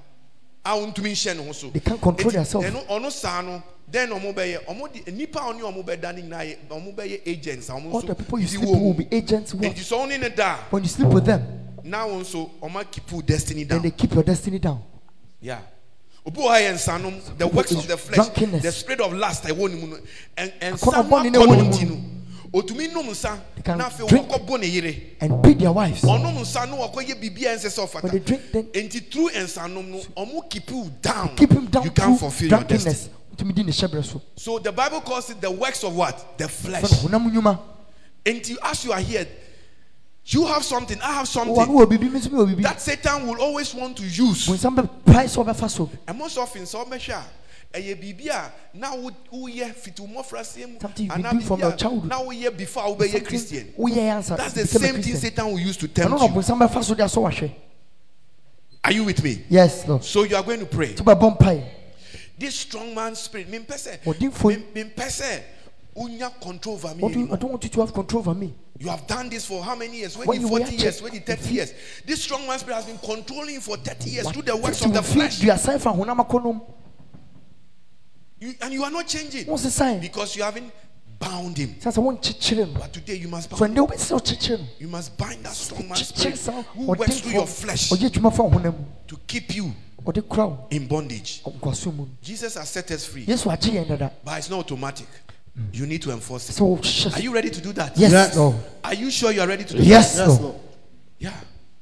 A 0.67 0.75
nhyɛ 0.75 1.35
ne 1.37 1.45
ho 1.45 1.51
so 1.53 1.69
They 1.69 1.79
can't 1.79 2.01
control 2.01 2.31
themselves. 2.31 2.67
ɛno 2.67 2.85
ɔno 2.87 3.11
saa 3.11 3.41
no 3.41 3.63
then 3.89 4.09
ɔmo 4.09 4.33
bɛyɛ 4.33 4.65
ɔmo 4.65 5.05
de 5.05 5.11
nipa 5.11 5.39
ɔne 5.39 5.61
ɔmo 5.61 5.83
bɛda 5.85 6.13
ne 6.15 6.21
nyinaa 6.23 6.43
yɛ 6.45 6.57
ɔmo 6.69 6.95
bɛyɛ 6.95 7.21
agents 7.25 7.69
a 7.69 7.73
ɔmo 7.73 7.93
All 7.93 8.01
nso 8.01 8.07
the 8.07 8.15
people 8.15 8.39
you 8.39 8.47
sleep 8.47 8.61
with 8.61 8.69
will 8.71 8.79
mu. 8.79 8.93
be 8.93 9.07
agents 9.11 9.51
who 9.51 9.57
nti 9.59 9.75
sɛ 9.79 10.05
ɔne 10.07 10.19
ne 10.19 10.29
da 10.29 10.57
When 10.69 10.83
you 10.83 10.89
sleep 10.89 11.07
with 11.09 11.25
them, 11.25 11.41
wɔn 11.83 12.21
nso 12.21 12.49
ɔmo 12.61 12.91
keep 12.91 13.11
your 13.11 13.21
destiny 13.21 13.63
then 13.63 13.77
down 13.77 13.83
they 13.83 13.91
keep 13.91 14.13
your 14.13 14.23
destiny 14.23 14.59
down. 14.59 14.81
yeah 15.41 15.59
obi 16.25 16.41
wɔ 16.41 16.47
ha 16.49 16.55
yɛ 16.59 16.73
nsanom 16.73 17.37
the 17.37 17.47
works 17.47 17.71
of 17.71 17.87
the 17.87 17.95
flesh 17.97 18.17
drunkenness. 18.27 18.61
the 18.63 18.71
spirit 18.71 18.99
of 19.01 19.13
lust 19.13 19.43
ɛwɔ 19.45 19.69
ne 19.73 19.75
mu 19.81 19.87
no 19.87 19.97
ɛnsa 20.37 20.77
ɛwɔ 20.79 21.09
akɔ 21.09 21.23
ne 21.23 21.29
ne 21.29 21.39
mu 21.45 21.71
ti 21.77 21.85
no. 21.85 21.97
They 22.53 23.61
can 23.63 23.81
drink 24.07 24.27
and 25.19 25.41
beat 25.41 25.59
their 25.59 25.71
wives. 25.71 26.03
When 26.03 26.21
they 28.11 28.19
drink, 28.19 28.41
then 28.51 28.89
so 29.47 30.43
keep 30.49 30.69
him 30.69 30.91
down. 31.01 31.83
You 31.83 31.91
can't 31.91 32.19
fulfill 32.19 32.49
your 32.49 32.63
destiny. 32.63 33.11
So 34.35 34.59
the 34.59 34.71
Bible 34.71 35.01
calls 35.01 35.29
it 35.29 35.39
the 35.41 35.51
works 35.51 35.83
of 35.83 35.95
what? 35.95 36.37
The 36.37 36.47
flesh. 36.47 37.03
And 38.25 38.57
as 38.63 38.83
you 38.83 38.91
are 38.91 38.99
here, 38.99 39.27
you 40.25 40.45
have 40.47 40.63
something, 40.63 40.99
I 41.01 41.13
have 41.13 41.27
something. 41.27 41.55
That 41.55 42.81
Satan 42.81 43.27
will 43.27 43.39
always 43.41 43.73
want 43.73 43.95
to 43.97 44.03
use. 44.03 44.47
And 44.49 46.17
most 46.17 46.37
often, 46.37 46.65
so 46.65 46.85
measure 46.85 47.23
ɛyɛ 47.73 47.95
biribi 48.01 48.27
a 48.29 48.51
na 48.73 48.95
wo- 48.95 49.11
woyɛ 49.33 49.73
fiti 49.75 50.01
mmɔfraseɛ 50.01 50.67
mu 50.73 50.79
Something 50.79 51.05
you've 51.05 51.15
been 51.15 51.31
doing 51.31 51.41
from 51.41 51.59
your 51.59 51.71
childhood. 51.73 52.09
na 52.09 52.19
woyɛ 52.21 52.55
before 52.57 52.83
a 52.85 52.89
wobɛyɛ 52.95 53.25
christian 53.25 53.73
Woyɛ 53.77 53.97
answer. 53.97 54.35
that's 54.37 54.53
the 54.53 54.65
same 54.67 55.01
thing 55.01 55.15
satan 55.15 55.51
will 55.51 55.59
use 55.59 55.77
to 55.77 55.87
Ɛno 55.87 55.93
tempt 55.93 56.19
na 56.19 56.25
you 56.25 56.31
bɛfa 56.31 56.83
so 56.83 56.93
de 56.95 57.03
asɔ 57.03 57.29
wahwɛ. 57.31 57.51
are 58.83 58.91
you 58.93 59.03
with 59.03 59.23
me 59.23 59.43
Yes, 59.49 59.87
Lord. 59.87 60.03
so 60.03 60.23
you 60.23 60.35
are 60.35 60.43
going 60.43 60.59
to 60.59 60.65
pray 60.65 60.93
To 60.93 61.03
mpae. 61.03 61.63
this 62.37 62.55
strong 62.55 62.95
man 62.95 63.15
spirit 63.15 63.51
mempɛ 63.51 63.67
sɛ 63.75 63.99
Ɔdinfo 64.03 64.51
yi. 64.51 64.63
mem- 64.73 64.89
mempɛ 64.91 65.05
sɛ 65.07 65.41
wonya 65.95 66.31
control 66.41 66.75
over 66.75 66.95
me 66.95 67.13
you, 67.13 67.25
I 67.33 67.35
don't 67.35 67.51
want 67.51 67.63
you 67.63 67.69
to 67.69 67.79
have 67.81 67.93
control 67.93 68.19
over 68.21 68.33
me. 68.35 68.53
You 68.79 68.89
have 68.89 69.07
done 69.07 69.27
this 69.29 69.45
for 69.47 69.63
how 69.63 69.75
many 69.75 69.97
years? 69.97 70.15
When 70.15 70.27
When 70.27 70.39
you 70.41 70.47
40 70.47 70.75
years, 70.75 71.01
check- 71.01 71.11
when 71.11 71.19
30 71.19 71.49
years. 71.51 71.73
This 72.05 72.21
strong 72.21 72.45
man 72.45 72.59
spirit 72.59 72.75
has 72.75 72.85
been 72.85 72.99
controlling 72.99 73.55
you 73.55 73.59
for 73.59 73.75
30 73.75 74.11
years 74.11 74.29
through 74.29 74.43
the 74.43 74.55
works 74.55 74.85
of 74.85 74.93
the 74.93 75.01
flesh. 75.01 75.41
You, 78.39 78.53
and 78.61 78.73
you 78.73 78.83
are 78.83 78.91
not 78.91 79.07
changing 79.07 79.45
Wɔn 79.45 79.57
sisan. 79.59 79.99
because 79.99 80.35
you 80.35 80.43
haven't 80.43 80.71
bound 81.19 81.57
him. 81.57 81.75
Sasa 81.81 81.99
wɔn 81.99 82.21
kyekyere 82.21 82.71
no. 82.71 82.79
But 82.79 82.93
today 82.93 83.15
you 83.15 83.27
must 83.27 83.49
So 83.49 83.57
bind. 83.57 83.75
ndé 83.75 83.87
wobɛsɛ 83.87 84.19
ɔkyekyere 84.21 84.59
no. 84.59 84.65
You 84.79 84.87
must 84.87 85.17
bind 85.17 85.43
that 85.43 85.53
strong 85.55 85.87
man 85.87 85.97
Kyekyere 85.97 86.17
spirit 86.17 86.37
saa 86.37 86.61
who 86.75 86.85
works 86.85 87.19
through 87.19 87.31
your 87.31 87.47
flesh 87.47 87.89
ɔyɛ 87.91 88.09
adwuma 88.11 88.31
fa 88.35 88.43
honam 88.43 88.75
to 89.07 89.17
keep 89.27 89.55
you 89.55 89.73
Ɔde 90.05 90.27
kura 90.29 90.47
wo 90.47 90.67
in 90.69 90.87
bondage. 90.87 91.41
nkwaso. 91.43 92.07
Jesus 92.21 92.53
has 92.55 92.69
set 92.69 92.91
us 92.91 93.05
free, 93.05 93.25
Yesu 93.25 93.49
agye 93.51 93.71
yɛn 93.73 93.87
dada. 93.87 94.11
but 94.23 94.37
it's 94.37 94.49
not 94.49 94.59
automatic. 94.59 95.07
You 95.73 95.87
need 95.87 96.03
to 96.03 96.11
enforce 96.11 96.49
it. 96.49 96.53
So, 96.53 96.77
ɔhyehyɛ 96.77 97.15
Are 97.17 97.19
you 97.21 97.33
ready 97.33 97.49
to 97.49 97.59
do 97.59 97.73
that? 97.73 97.97
Yes, 97.97 98.11
Yes. 98.11 98.35
Lord. 98.37 98.55
Are 98.83 98.93
you 98.93 99.09
sure 99.09 99.31
you 99.31 99.41
are 99.41 99.47
ready 99.47 99.63
to 99.63 99.73
do 99.73 99.81
Yes, 99.81 100.15
Yes, 100.15 100.27
Lord. 100.27 100.41
Lord. 100.41 100.55
Yeah. 101.17 101.33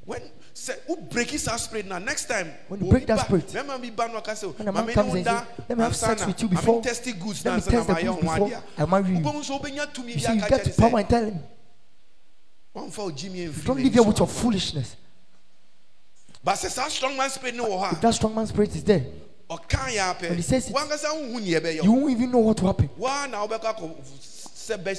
When 0.06 0.22
Say, 0.66 0.74
who 0.88 0.97
break 0.97 1.30
his 1.30 1.43
spirit 1.43 1.86
now? 1.86 1.99
Next 1.99 2.26
time, 2.26 2.51
when 2.68 2.84
you 2.84 2.89
break 2.89 3.05
that 3.05 3.20
spirit, 3.20 3.45
remember 3.53 3.78
me 3.78 3.91
castle. 4.24 4.51
When 4.53 4.68
a 4.68 4.72
man 4.72 4.88
comes 4.88 5.13
in, 5.13 5.24
let 5.24 5.47
me 5.70 5.76
have 5.84 5.95
sex 5.95 6.26
with 6.26 6.41
you 6.41 6.47
before. 6.47 6.82
Let 6.82 7.05
me 7.05 7.11
goods 7.13 7.45
let 7.45 7.55
me 7.57 7.61
test 7.61 7.88
the 7.88 7.93
goods 7.93 8.20
before 8.20 8.51
I 8.76 8.86
marry 8.88 9.09
you. 9.09 9.18
You 9.20 10.20
see, 10.20 10.34
you 10.34 10.41
get 10.41 10.63
to 10.63 10.74
power 10.82 10.97
and 10.97 11.07
tell 11.07 11.24
him. 11.24 11.43
Don't 12.74 13.84
live 13.84 13.93
here 13.93 14.01
with 14.01 14.18
your 14.18 14.28
foolishness. 14.28 14.95
But 16.43 16.55
says 16.55 16.74
that 16.74 16.89
strong 16.89 17.16
man 17.16 17.30
spirit 17.30 17.53
no 17.53 17.86
If 17.91 18.01
that 18.01 18.16
strong 18.16 18.34
man 18.34 18.47
spirit 18.47 18.76
is 18.76 18.84
there. 18.84 19.05
And 19.47 20.36
he 20.36 20.41
says 20.41 20.72
it, 20.72 21.84
you 21.84 21.91
won't 21.91 22.09
even 22.09 22.32
know 22.32 22.39
what 22.39 22.59
will 22.59 22.70
happen. 22.70 22.89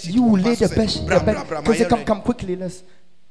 You 0.04 0.22
will 0.22 0.40
lay 0.40 0.54
the 0.54 0.72
best. 0.76 1.04
Because 1.04 1.78
they 1.78 1.86
come, 1.86 2.04
come 2.04 2.22
quickly. 2.22 2.54
Let's. 2.54 2.84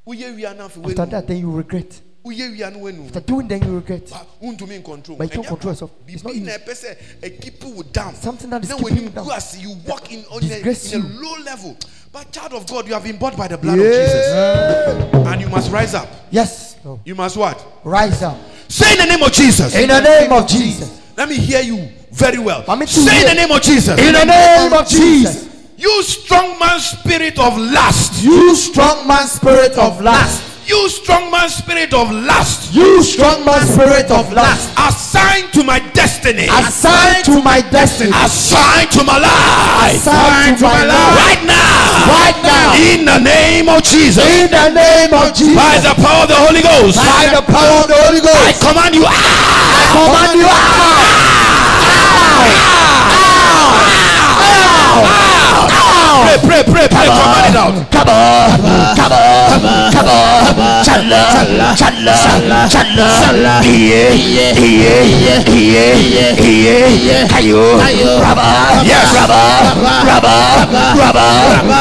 After 0.06 1.06
that, 1.06 1.26
then 1.26 1.38
you 1.38 1.50
regret. 1.50 2.02
Woyɛ 2.26 2.50
wia 2.56 2.72
no 2.72 2.78
woanu. 2.80 3.06
After 3.06 3.20
doing, 3.20 3.46
then 3.46 3.62
you 3.62 3.76
regret. 3.76 4.10
Ah, 4.12 4.26
but 4.42 4.84
control. 4.84 5.16
But 5.16 5.24
you 5.24 5.30
can't 5.30 5.46
Ɛnyɛ 5.46 5.48
control 5.48 5.72
yourself. 5.72 5.90
It's 6.08 6.24
not 6.24 6.32
Biribi 6.32 6.40
you. 6.40 6.46
na 6.46 6.52
ɛpɛ 6.52 6.72
sɛ 6.74 6.96
ɛ 7.22 7.40
keep 7.40 7.62
you 7.62 7.82
down. 7.92 8.14
Something 8.16 8.50
that 8.50 8.64
is 8.64 8.70
Now 8.70 8.78
keeping 8.78 8.94
when 8.94 9.04
you 9.04 9.10
down. 9.10 9.26
you 9.58 9.76
walk 9.86 10.12
in 10.12 10.24
on 10.24 10.42
a, 10.42 10.56
in 10.58 11.02
a 11.02 11.06
low 11.22 11.38
level. 11.44 11.76
But 12.12 12.32
child 12.32 12.54
of 12.54 12.66
God, 12.66 12.88
you 12.88 12.94
have 12.94 13.04
been 13.04 13.16
bought 13.16 13.36
by 13.36 13.46
the 13.46 13.58
blood 13.58 13.78
of 13.78 13.84
Jesus. 13.84 15.14
And 15.14 15.40
you 15.40 15.48
must 15.48 15.70
rise 15.70 15.94
up. 15.94 16.08
Yes. 16.30 16.76
Lord. 16.84 17.00
You 17.04 17.14
must 17.14 17.36
what? 17.36 17.64
Rise 17.84 18.22
up. 18.22 18.38
Say 18.68 18.92
in 18.92 18.98
the 18.98 19.06
name 19.06 19.22
of 19.22 19.32
Jesus. 19.32 19.74
In 19.76 19.88
the 19.88 20.00
name 20.00 20.32
of 20.32 20.48
Jesus. 20.48 21.02
Let 21.16 21.28
me 21.28 21.36
hear 21.36 21.60
you 21.60 21.88
very 22.10 22.38
well. 22.38 22.64
Say 22.86 23.20
in 23.20 23.26
the 23.28 23.34
name 23.34 23.52
of 23.52 23.62
Jesus. 23.62 23.98
In 24.00 24.12
the 24.14 24.24
name 24.24 24.72
of 24.72 24.88
Jesus. 24.88 25.46
You 25.76 26.02
strong 26.02 26.58
man 26.58 26.80
spirit 26.80 27.38
of 27.38 27.58
lust. 27.58 28.24
You 28.24 28.56
strong 28.56 29.06
man 29.06 29.26
spirit 29.26 29.76
of 29.78 30.00
lust. 30.00 30.55
You 30.66 30.88
strong 30.88 31.30
man 31.30 31.48
spirit 31.48 31.94
of 31.94 32.10
lust. 32.10 32.74
You 32.74 33.00
strong 33.02 33.44
man 33.44 33.62
spirit 33.62 34.10
of 34.10 34.32
lust. 34.32 34.74
Assigned 34.74 35.52
to 35.54 35.62
my 35.62 35.78
destiny. 35.94 36.50
Assigned 36.50 37.24
to 37.26 37.40
my 37.40 37.62
destiny. 37.70 38.10
Assigned 38.10 38.90
to 38.90 39.04
my 39.04 39.18
life. 39.22 39.94
Assigned 39.94 40.58
to 40.58 40.64
my 40.66 40.82
life. 40.82 41.14
Right 41.22 41.42
now. 41.46 42.10
Right 42.10 42.38
now. 42.42 42.74
In 42.74 43.06
the 43.06 43.18
name 43.22 43.68
of 43.68 43.84
Jesus. 43.84 44.26
In 44.26 44.50
the 44.50 44.70
name 44.74 45.14
of 45.14 45.30
Jesus. 45.34 45.54
By 45.54 45.78
the 45.78 45.94
power 46.02 46.26
of 46.26 46.34
the 46.34 46.34
Holy 46.34 46.62
Ghost. 46.62 46.98
By 46.98 47.30
the 47.30 47.46
power 47.46 47.82
of 47.82 47.88
the 47.88 47.94
Holy 48.02 48.18
I 48.18 48.50
Ghost. 48.50 48.66
command 48.66 48.94
you 48.94 49.06
out. 49.06 49.14
command 49.94 50.34
you 50.34 50.46
out. 50.50 51.16
Pray, 56.24 56.38
pray, 56.46 56.62
pray, 56.64 56.86
pray. 56.88 57.08
Command 57.08 57.46
it 57.50 57.56
out. 57.56 57.74
Come 57.92 58.08
on, 58.08 58.96
come 58.96 59.12
on, 59.12 59.92
come 59.92 60.08
on. 60.08 60.84
Chala, 60.86 61.22
chala, 61.76 62.16
chala. 62.68 63.54
Iye, 63.62 64.14
iye, 64.14 64.46
iye, 64.56 65.86
iye. 66.40 67.18
Kayo, 67.28 67.62
raba, 68.22 68.46
Yes. 68.86 69.12
raba, 69.16 69.40
raba, 70.06 70.36
raba, 70.96 71.26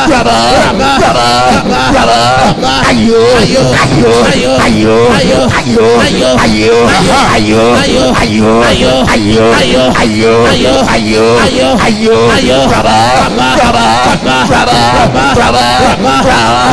raba, 0.10 0.38
raba, 1.00 1.28
raba. 1.96 2.20
Ayo, 2.86 3.22
ayo, 3.42 3.64
ayo, 3.86 4.14
ayo, 4.66 4.94
ayo, 5.16 5.40
ayo, 5.56 5.88
ayo, 6.06 6.32
ayo, 6.46 6.84
ayo, 7.36 8.54
ayo, 8.66 8.96
ayo, 9.06 9.44
ayo, 10.06 11.26
ayo, 11.46 12.10
ayo, 12.36 12.58
raba, 12.72 12.98
raba, 13.22 13.48
raba, 13.60 13.86
Brava, 14.26 14.48
brava, 14.48 15.06
brava, 15.14 15.36
brava, 15.36 16.02
brava, 16.02 16.18
brava, 16.18 16.66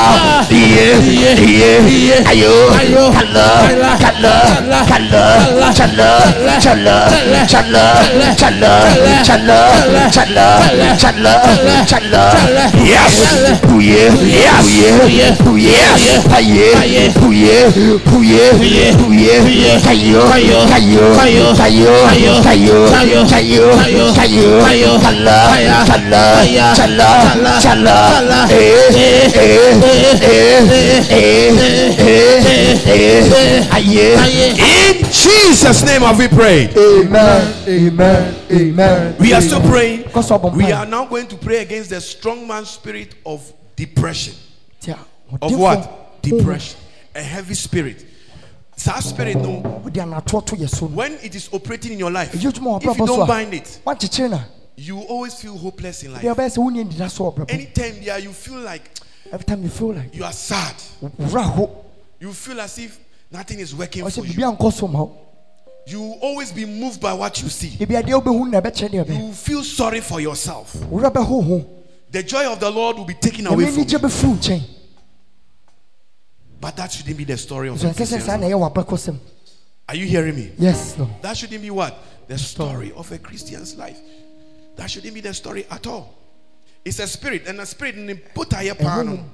ah, 0.00 0.40
ah, 0.40 0.42
iye, 0.48 0.86
iye, 1.44 2.16
ayo, 2.30 2.54
kala, 3.12 3.46
kala, 3.68 4.34
kala, 4.88 5.16
chala, 5.76 6.10
Chala, 6.60 7.08
chala, 7.46 7.84
chala, 8.36 8.70
chala, 9.26 9.58
chala, 10.10 10.46
chala, 10.96 11.34
chala. 11.86 12.22
Yes, 12.82 13.14
eh, 28.50 29.30
eh, 29.32 29.32
eh, 29.34 29.89
In 34.90 35.04
Jesus' 35.10 35.82
name 35.84 36.02
have 36.02 36.18
we 36.18 36.28
prayed. 36.28 36.76
Amen. 36.76 37.54
Amen. 37.68 38.36
Amen. 38.50 39.16
We 39.18 39.32
are 39.32 39.40
still 39.40 39.60
praying. 39.62 40.04
We 40.54 40.72
are 40.72 40.86
now 40.86 41.06
going 41.06 41.26
to 41.28 41.36
pray 41.36 41.62
against 41.62 41.90
the 41.90 42.00
strong 42.00 42.46
man 42.46 42.64
spirit 42.64 43.14
of 43.26 43.52
depression. 43.76 44.34
Of 45.42 45.58
what? 45.58 46.22
Depression. 46.22 46.78
A 47.14 47.22
heavy 47.22 47.54
spirit. 47.54 48.06
That 48.84 49.02
spirit, 49.02 49.36
no, 49.36 49.60
wode 49.84 49.92
anatoɔ 49.92 50.46
to 50.46 50.56
yɛ 50.56 50.68
so 50.68 50.86
no 50.86 50.96
when 50.96 51.12
it 51.22 51.34
is 51.34 51.50
operating 51.52 51.92
in 51.92 51.98
your 51.98 52.10
life, 52.10 52.34
if 52.34 52.40
ɛyɛ 52.40 52.50
adwuma 52.52 52.80
wɔ 52.80 52.98
you 52.98 53.06
don't 53.06 53.26
bind 53.28 53.52
it, 53.52 53.78
you 54.76 55.00
always 55.00 55.34
feel 55.34 55.54
hopeless 55.58 56.02
in 56.02 56.14
life. 56.14 56.22
ɔbɛyɛ 56.22 56.48
sɛ 56.48 56.56
wonni 56.56 56.84
ndida 56.90 57.10
so 57.10 57.24
wɔ 57.24 57.34
brabɔ 57.36 57.50
Anytime 57.52 58.02
there, 58.02 58.18
you 58.20 58.32
feel 58.32 58.58
like 58.60 58.90
every 59.32 59.44
time 59.44 59.62
you 59.62 59.68
feel 59.68 59.92
like 59.94 60.14
you 60.14 60.24
are 60.24 60.32
sad. 60.32 60.74
You 62.20 62.32
feel 62.32 62.60
as 62.60 62.78
if 62.78 62.98
nothing 63.30 63.60
is 63.60 63.74
working 63.74 64.08
for 64.08 64.24
you. 64.24 64.32
biribi 64.34 64.56
ankɔ 64.56 64.72
so 64.72 64.88
ma 64.88 65.02
wo 65.04 65.16
You 65.86 66.00
will 66.02 66.18
always 66.20 66.52
be 66.52 66.64
moved 66.66 67.00
by 67.00 67.12
what 67.14 67.40
you 67.42 67.48
see. 67.48 67.70
ebi 67.78 68.00
adeɛ 68.02 68.22
wobɛhu 68.22 68.50
na 68.50 68.60
ɛbɛkyerɛ 68.60 69.04
deɛ 69.06 69.26
You 69.28 69.32
feel 69.32 69.62
sorry 69.64 70.00
for 70.00 70.20
yourself. 70.20 70.72
The 72.10 72.22
joy 72.24 72.50
of 72.52 72.58
the 72.60 72.70
Lord 72.70 72.96
will 72.98 73.04
be 73.04 73.14
taken 73.14 73.46
away 73.46 73.66
from 73.66 73.78
you. 73.78 73.84
bɛfiri 73.84 74.24
wo 74.28 74.34
nkyɛn 74.36 74.62
But 76.60 76.76
that 76.76 76.92
shouldn't 76.92 77.16
be 77.16 77.24
the 77.24 77.38
story 77.38 77.68
of 77.68 77.80
the 77.80 77.88
ɛnsɛ 77.88 77.92
sɛ 77.92 78.06
saa 78.06 78.06
Christian. 78.16 78.40
na 78.40 78.46
ɛyɛ 78.48 78.72
w'abɛkɔsɛm 78.74 79.18
Are 79.88 79.96
you 79.96 80.06
hearing 80.06 80.36
me? 80.36 80.52
yes 80.58 80.96
no 80.98 81.08
That 81.22 81.36
shouldn't 81.36 81.62
be 81.62 81.70
what? 81.70 81.96
The 82.28 82.38
story 82.38 82.92
of 82.94 83.10
a 83.10 83.18
Christian's 83.18 83.74
life. 83.76 83.98
That 84.76 84.88
shouldn't 84.90 85.14
be 85.14 85.20
the 85.20 85.34
story 85.34 85.66
at 85.70 85.86
all. 85.86 86.14
It's 86.84 86.98
a 86.98 87.06
spirit, 87.06 87.46
and 87.46 87.60
a 87.60 87.66
spirit 87.66 87.94
in 87.96 88.06
pan. 88.74 89.30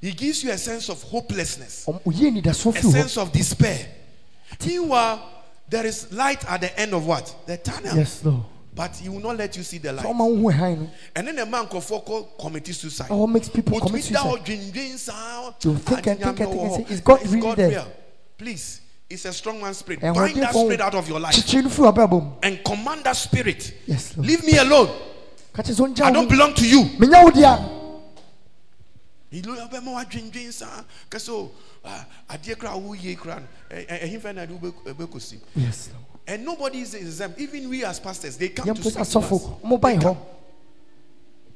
He 0.00 0.12
gives 0.12 0.42
you 0.42 0.50
a 0.50 0.58
sense 0.58 0.88
of 0.88 1.02
hopelessness, 1.02 1.84
Ɔm- 1.86 2.02
oyie 2.04 2.30
nidasoɔ 2.42 2.76
a 2.76 2.82
sense 2.82 3.16
of 3.18 3.32
despair. 3.32 3.86
Meanwhile, 4.66 5.22
there 5.68 5.86
is 5.86 6.10
light 6.12 6.44
at 6.50 6.60
the 6.62 6.78
end 6.80 6.94
of 6.94 7.06
what? 7.06 7.34
The 7.46 7.56
tunnel. 7.58 7.96
yes 7.96 8.24
no 8.24 8.44
But 8.74 8.96
he 8.96 9.08
will 9.08 9.20
not 9.20 9.36
let 9.36 9.56
you 9.56 9.62
see 9.62 9.78
the 9.78 9.92
light. 9.92 10.04
ɔma 10.06 10.18
wo 10.26 10.36
hu 10.36 10.48
hann 10.50 10.90
And 11.14 11.26
then 11.28 11.38
a 11.38 11.46
man 11.46 11.66
called 11.66 12.28
commit 12.38 12.66
suicide. 12.66 13.08
ɛhɔ 13.08 13.28
makes 13.30 13.48
people 13.48 13.78
But 13.78 13.86
commit 13.86 14.04
suicide 14.04 14.48
You 14.48 15.76
think 15.76 16.06
and 16.06 16.18
think 16.18 16.26
and 16.26 16.36
think 16.38 16.60
and 16.60 16.86
say, 16.88 16.94
is 16.94 17.00
God 17.00 17.20
really 17.28 17.54
there? 17.54 17.68
real? 17.70 17.92
Please, 18.38 18.80
it's 19.08 19.24
a 19.26 19.32
strong 19.32 19.60
man 19.60 19.74
spirit. 19.74 20.00
ɛhɔ 20.00 20.14
Bind 20.14 20.36
that 20.42 20.54
spirit 20.54 20.80
out 20.80 20.94
of 20.94 21.08
your 21.08 21.20
life 21.20 21.34
kyekyere 21.34 21.62
no 21.64 21.68
firi 21.68 21.92
w'abrabɔ 21.92 22.22
mu 22.22 22.30
and 22.42 22.64
command 22.64 23.04
that 23.04 23.16
spirit. 23.16 23.72
yes 23.86 24.16
no 24.16 24.22
Leave 24.22 24.44
me 24.44 24.56
alone. 24.56 24.90
Ka 25.62 25.72
kyerɛ 25.72 25.94
sɛ 25.94 26.02
I 26.04 26.10
don't 26.12 26.28
belong 26.28 26.54
to 26.54 26.66
you. 26.66 26.84
menya 26.98 27.24
wo 27.24 27.30
dea 27.30 27.58
Ìlú 29.32 29.56
ọbẹ̀ 29.68 29.80
mọ́ 29.80 29.94
wá 29.94 30.04
dwendwen 30.04 30.52
saa 30.52 30.84
kẹsàn 31.10 31.34
ó 31.34 31.48
ah, 31.84 32.04
adeɛ 32.28 32.58
kura 32.58 32.70
awo 32.72 32.94
yie 32.94 33.14
kura 33.16 33.40
no. 33.40 33.46
Ɛhin 33.70 34.20
fɛn 34.20 34.34
na 34.34 34.46
ɛde 34.46 34.58
ọbẹ̀ 34.58 35.06
kò 35.08 35.20
sí. 35.20 35.38
yes 35.56 35.90
no 35.92 35.98
And 36.26 36.44
nobody 36.44 36.80
is 36.82 36.94
exempt. 36.94 37.40
Even 37.40 37.68
we 37.70 37.82
as 37.84 37.98
pastors, 37.98 38.36
they 38.36 38.50
come 38.50 38.66
to 38.74 38.80
speak 38.82 38.94
to 38.94 39.00
us. 39.00 39.14
asɔfo 39.14 39.60
ɔmo 39.62 39.80
ban 39.80 40.00
hɔ 40.00 40.16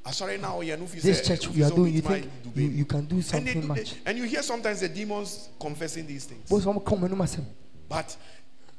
Asɔre 0.05 0.39
náà 0.41 0.55
ɔyɛ 0.59 0.79
nufi 0.79 1.01
this 1.01 1.27
church 1.27 1.49
we 1.49 1.63
are 1.63 1.71
doing 1.71 1.95
you 1.95 2.01
think 2.03 2.31
you, 2.55 2.63
you 2.69 2.85
can 2.85 3.05
do 3.07 3.21
something 3.23 3.67
much. 3.67 3.95
and 4.07 4.19
you 4.19 4.25
hear 4.25 4.43
sometimes 4.43 4.81
the 4.81 4.89
demons 4.89 5.49
confessing 5.59 6.07
these 6.07 6.25
things. 6.27 6.49
bo 6.49 6.59
sɛ 6.61 6.73
ɔmo 6.73 6.85
ka 6.85 6.95
ɔmo 6.95 7.05
anim 7.07 7.19
asɛm 7.19 7.45
But 7.89 8.17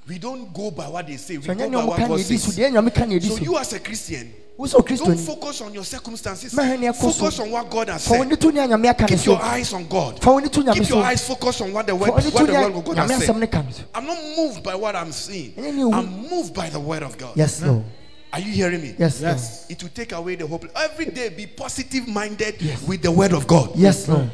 we 0.08 0.20
don't 0.20 0.54
go 0.54 0.70
by 0.72 0.88
what 0.88 1.08
they 1.08 1.18
say. 1.18 1.38
We 1.38 1.44
sɛ 1.48 1.58
go 1.58 1.70
by 1.70 1.86
what 1.86 1.98
ka 1.98 2.02
na 2.04 2.08
God 2.10 2.20
so 2.20 2.36
says. 2.38 2.58
deɛ 2.58 2.72
nyame 2.72 2.94
ka 2.94 3.06
na 3.06 3.16
edi 3.16 3.28
So 3.28 3.36
so 3.38 3.44
you 3.44 3.58
as 3.58 3.74
a 3.74 3.80
Christian, 3.80 4.32
don't 4.58 5.18
focus 5.18 5.62
on 5.62 5.74
your 5.74 5.84
circumstances. 5.84 6.54
mɛhwɛ 6.54 6.80
nea 6.80 6.94
ɛkɔ 6.94 7.02
so 7.02 7.12
Focus 7.12 7.40
on 7.40 7.52
what 7.52 7.70
God 7.70 7.90
has 7.90 8.04
fa 8.08 8.10
said. 8.14 8.20
w'ani 8.22 8.40
to 8.40 8.52
nea 8.52 8.68
nyame 8.68 8.88
aka 8.90 9.04
ne 9.04 9.08
Keep 9.18 9.26
your 9.26 9.42
eyes 9.42 9.74
on 9.74 9.88
God. 9.88 10.22
fa 10.22 10.30
w'ani 10.30 10.50
to 10.52 10.60
nyame 10.62 10.74
Keep 10.76 10.90
your 10.90 11.04
eyes 11.04 11.28
focused 11.28 11.62
on 11.62 11.74
what 11.74 11.88
the 11.88 11.96
word, 11.96 12.12
what 12.12 12.24
the 12.24 12.30
word 12.32 12.50
of 12.76 12.86
God 12.86 12.98
nyame 12.98 13.10
has 13.12 13.26
said. 13.26 13.36
ne 13.38 13.48
ka 13.48 13.62
no 13.62 13.72
so 13.72 13.84
I'm 13.96 14.06
not 14.06 14.18
moved 14.38 14.64
by 14.64 14.76
what 14.76 14.96
I'm 14.96 15.12
seeing. 15.12 15.52
Ɛnyɛ 15.54 15.74
ne 15.74 15.82
ewu. 15.82 15.94
I'm 15.94 16.30
moved 16.30 16.54
by 16.54 16.70
the 16.70 16.80
word 16.80 17.04
of 17.04 17.18
God. 17.18 17.34
yes 17.36 17.62
no 17.62 17.84
Are 18.32 18.40
you 18.40 18.52
hearing 18.52 18.82
me? 18.82 18.96
yes 19.00 19.22
no 19.22 19.36
It 19.70 19.82
will 19.82 19.90
take 19.90 20.12
away 20.12 20.36
the 20.36 20.46
hope. 20.46 20.66
Every 20.76 21.06
day, 21.08 21.30
be 21.30 21.48
positive 21.48 22.08
minded 22.08 22.62
with 22.88 23.02
the 23.02 23.12
word 23.12 23.34
of 23.34 23.48
God. 23.48 23.72
yes 23.76 24.08
no 24.08 24.30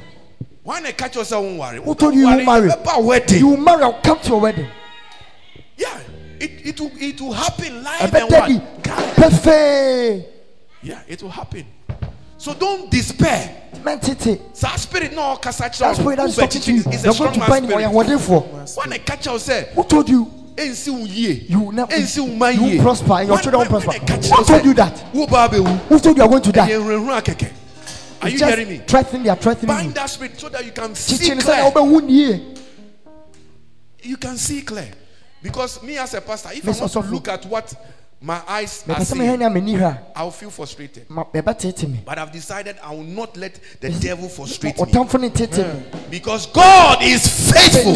Why 0.64 0.80
not 0.82 0.98
catch 0.98 1.16
yourself? 1.16 1.44
Won't 1.46 1.58
worry. 1.60 1.82
who 1.82 1.96
told 1.96 2.14
you 2.14 2.28
you 2.28 2.36
will 2.36 2.46
marry 2.46 2.70
About 2.70 3.04
wedding. 3.04 3.40
you 3.40 3.48
will 3.48 3.58
marry 3.58 3.84
I'll 3.84 4.02
come 4.02 4.20
to 4.20 4.30
your 4.30 4.42
wedding 4.42 4.68
yeah, 5.82 6.00
it, 6.40 6.52
it 6.66 6.80
will 6.80 6.92
it 6.98 7.20
will 7.22 7.34
happen 7.34 7.84
live 7.84 8.14
and 8.14 8.32
what? 8.32 8.84
pɛfɛɛ 9.16 10.26
Yeah, 10.84 11.02
it 11.08 11.22
will 11.22 11.30
happen. 11.30 11.66
So 12.38 12.54
don't 12.56 12.90
despair. 12.90 13.58
So 14.54 14.68
spirit 14.78 15.14
no 15.14 15.38
that 15.42 15.54
spirit 15.74 16.16
that 16.18 16.30
is 16.30 16.36
talking 16.36 16.62
to 16.62 16.74
you 16.74 16.84
you're 16.84 16.94
a 17.00 17.02
going 17.04 17.14
strong 17.14 17.34
to 17.34 17.40
man 17.40 17.64
spirit. 17.68 18.76
Why 18.76 18.86
not 18.88 19.06
catch 19.06 19.26
yourself? 19.26 19.68
who 19.70 19.84
told 19.84 20.10
you 20.10 20.26
Ensi 20.56 20.90
wo 20.92 21.06
yie. 21.06 21.50
you 21.50 21.60
will 21.62 21.72
never 21.72 21.92
Ensi 21.92 22.20
wo 22.20 22.36
man 22.36 22.54
you 22.56 22.78
will 22.78 22.84
prosper 22.84 23.14
and 23.14 23.28
your 23.28 23.38
Why- 23.38 23.42
children 23.42 23.60
will 23.62 23.80
prosper 23.82 24.36
who 24.36 24.44
told 24.46 24.66
you 24.66 24.74
that 24.74 25.06
Wo 25.14 25.26
ba 25.28 25.48
bɛwu. 25.50 25.78
who 25.88 26.00
told 26.00 26.18
you 26.18 26.24
are 26.24 26.30
going 26.30 26.42
to 26.44 26.52
die 26.52 26.68
Ɛyɛ 26.70 26.80
nhwehwɛ 26.82 27.22
akɛkɛ. 27.22 27.50
Are 28.24 28.30
you 28.30 28.38
hearing 28.38 28.70
me? 28.70 28.78
threatening 28.86 29.24
they 29.24 29.30
are 29.30 29.36
threatening 29.36 29.68
Bind 29.68 29.88
you 29.88 29.94
that 29.94 30.10
spirit 30.10 30.40
so 30.40 30.50
that 30.50 30.66
you 30.66 30.72
can 30.72 30.94
see 30.96 31.16
kyikyiri 31.18 31.36
ne 31.38 31.42
sɛ 31.42 31.46
na 31.48 31.72
clear. 31.72 32.40
You 34.04 34.18
can 34.18 34.38
see 34.38 34.62
clear. 34.62 34.90
Because 35.42 35.82
me 35.84 35.98
as 35.98 36.14
a 36.14 36.22
pastor, 36.22 36.50
if 36.54 36.68
I 36.68 36.72
want 36.80 36.92
to 36.92 37.00
look 37.02 37.28
at 37.28 37.46
what 37.46 37.74
my 38.22 38.40
eyes 38.48 38.84
are 38.88 39.04
seeing, 39.04 39.40
ne 39.40 39.46
a 39.46 39.50
m'ani 39.50 39.76
hwɛ 39.76 39.98
I'll 40.16 40.30
feel 40.32 40.52
frustrated. 40.52 41.08
a 41.10 41.14
ma- 41.14 41.26
ɛbɛtete 41.34 41.90
me. 41.90 42.02
But 42.06 42.20
I've 42.20 42.32
decided 42.32 42.78
I 42.84 42.92
will 42.94 43.04
not 43.04 43.36
let 43.36 43.60
the 43.80 43.90
devil 43.90 44.30
frustrate 44.30 44.78
me. 44.78 44.84
ɔtamfo 44.84 45.20
ne 45.20 45.30
tete 45.30 45.58
me. 45.58 45.84
Because 46.12 46.46
God 46.48 47.02
is 47.02 47.28
faithful. 47.52 47.94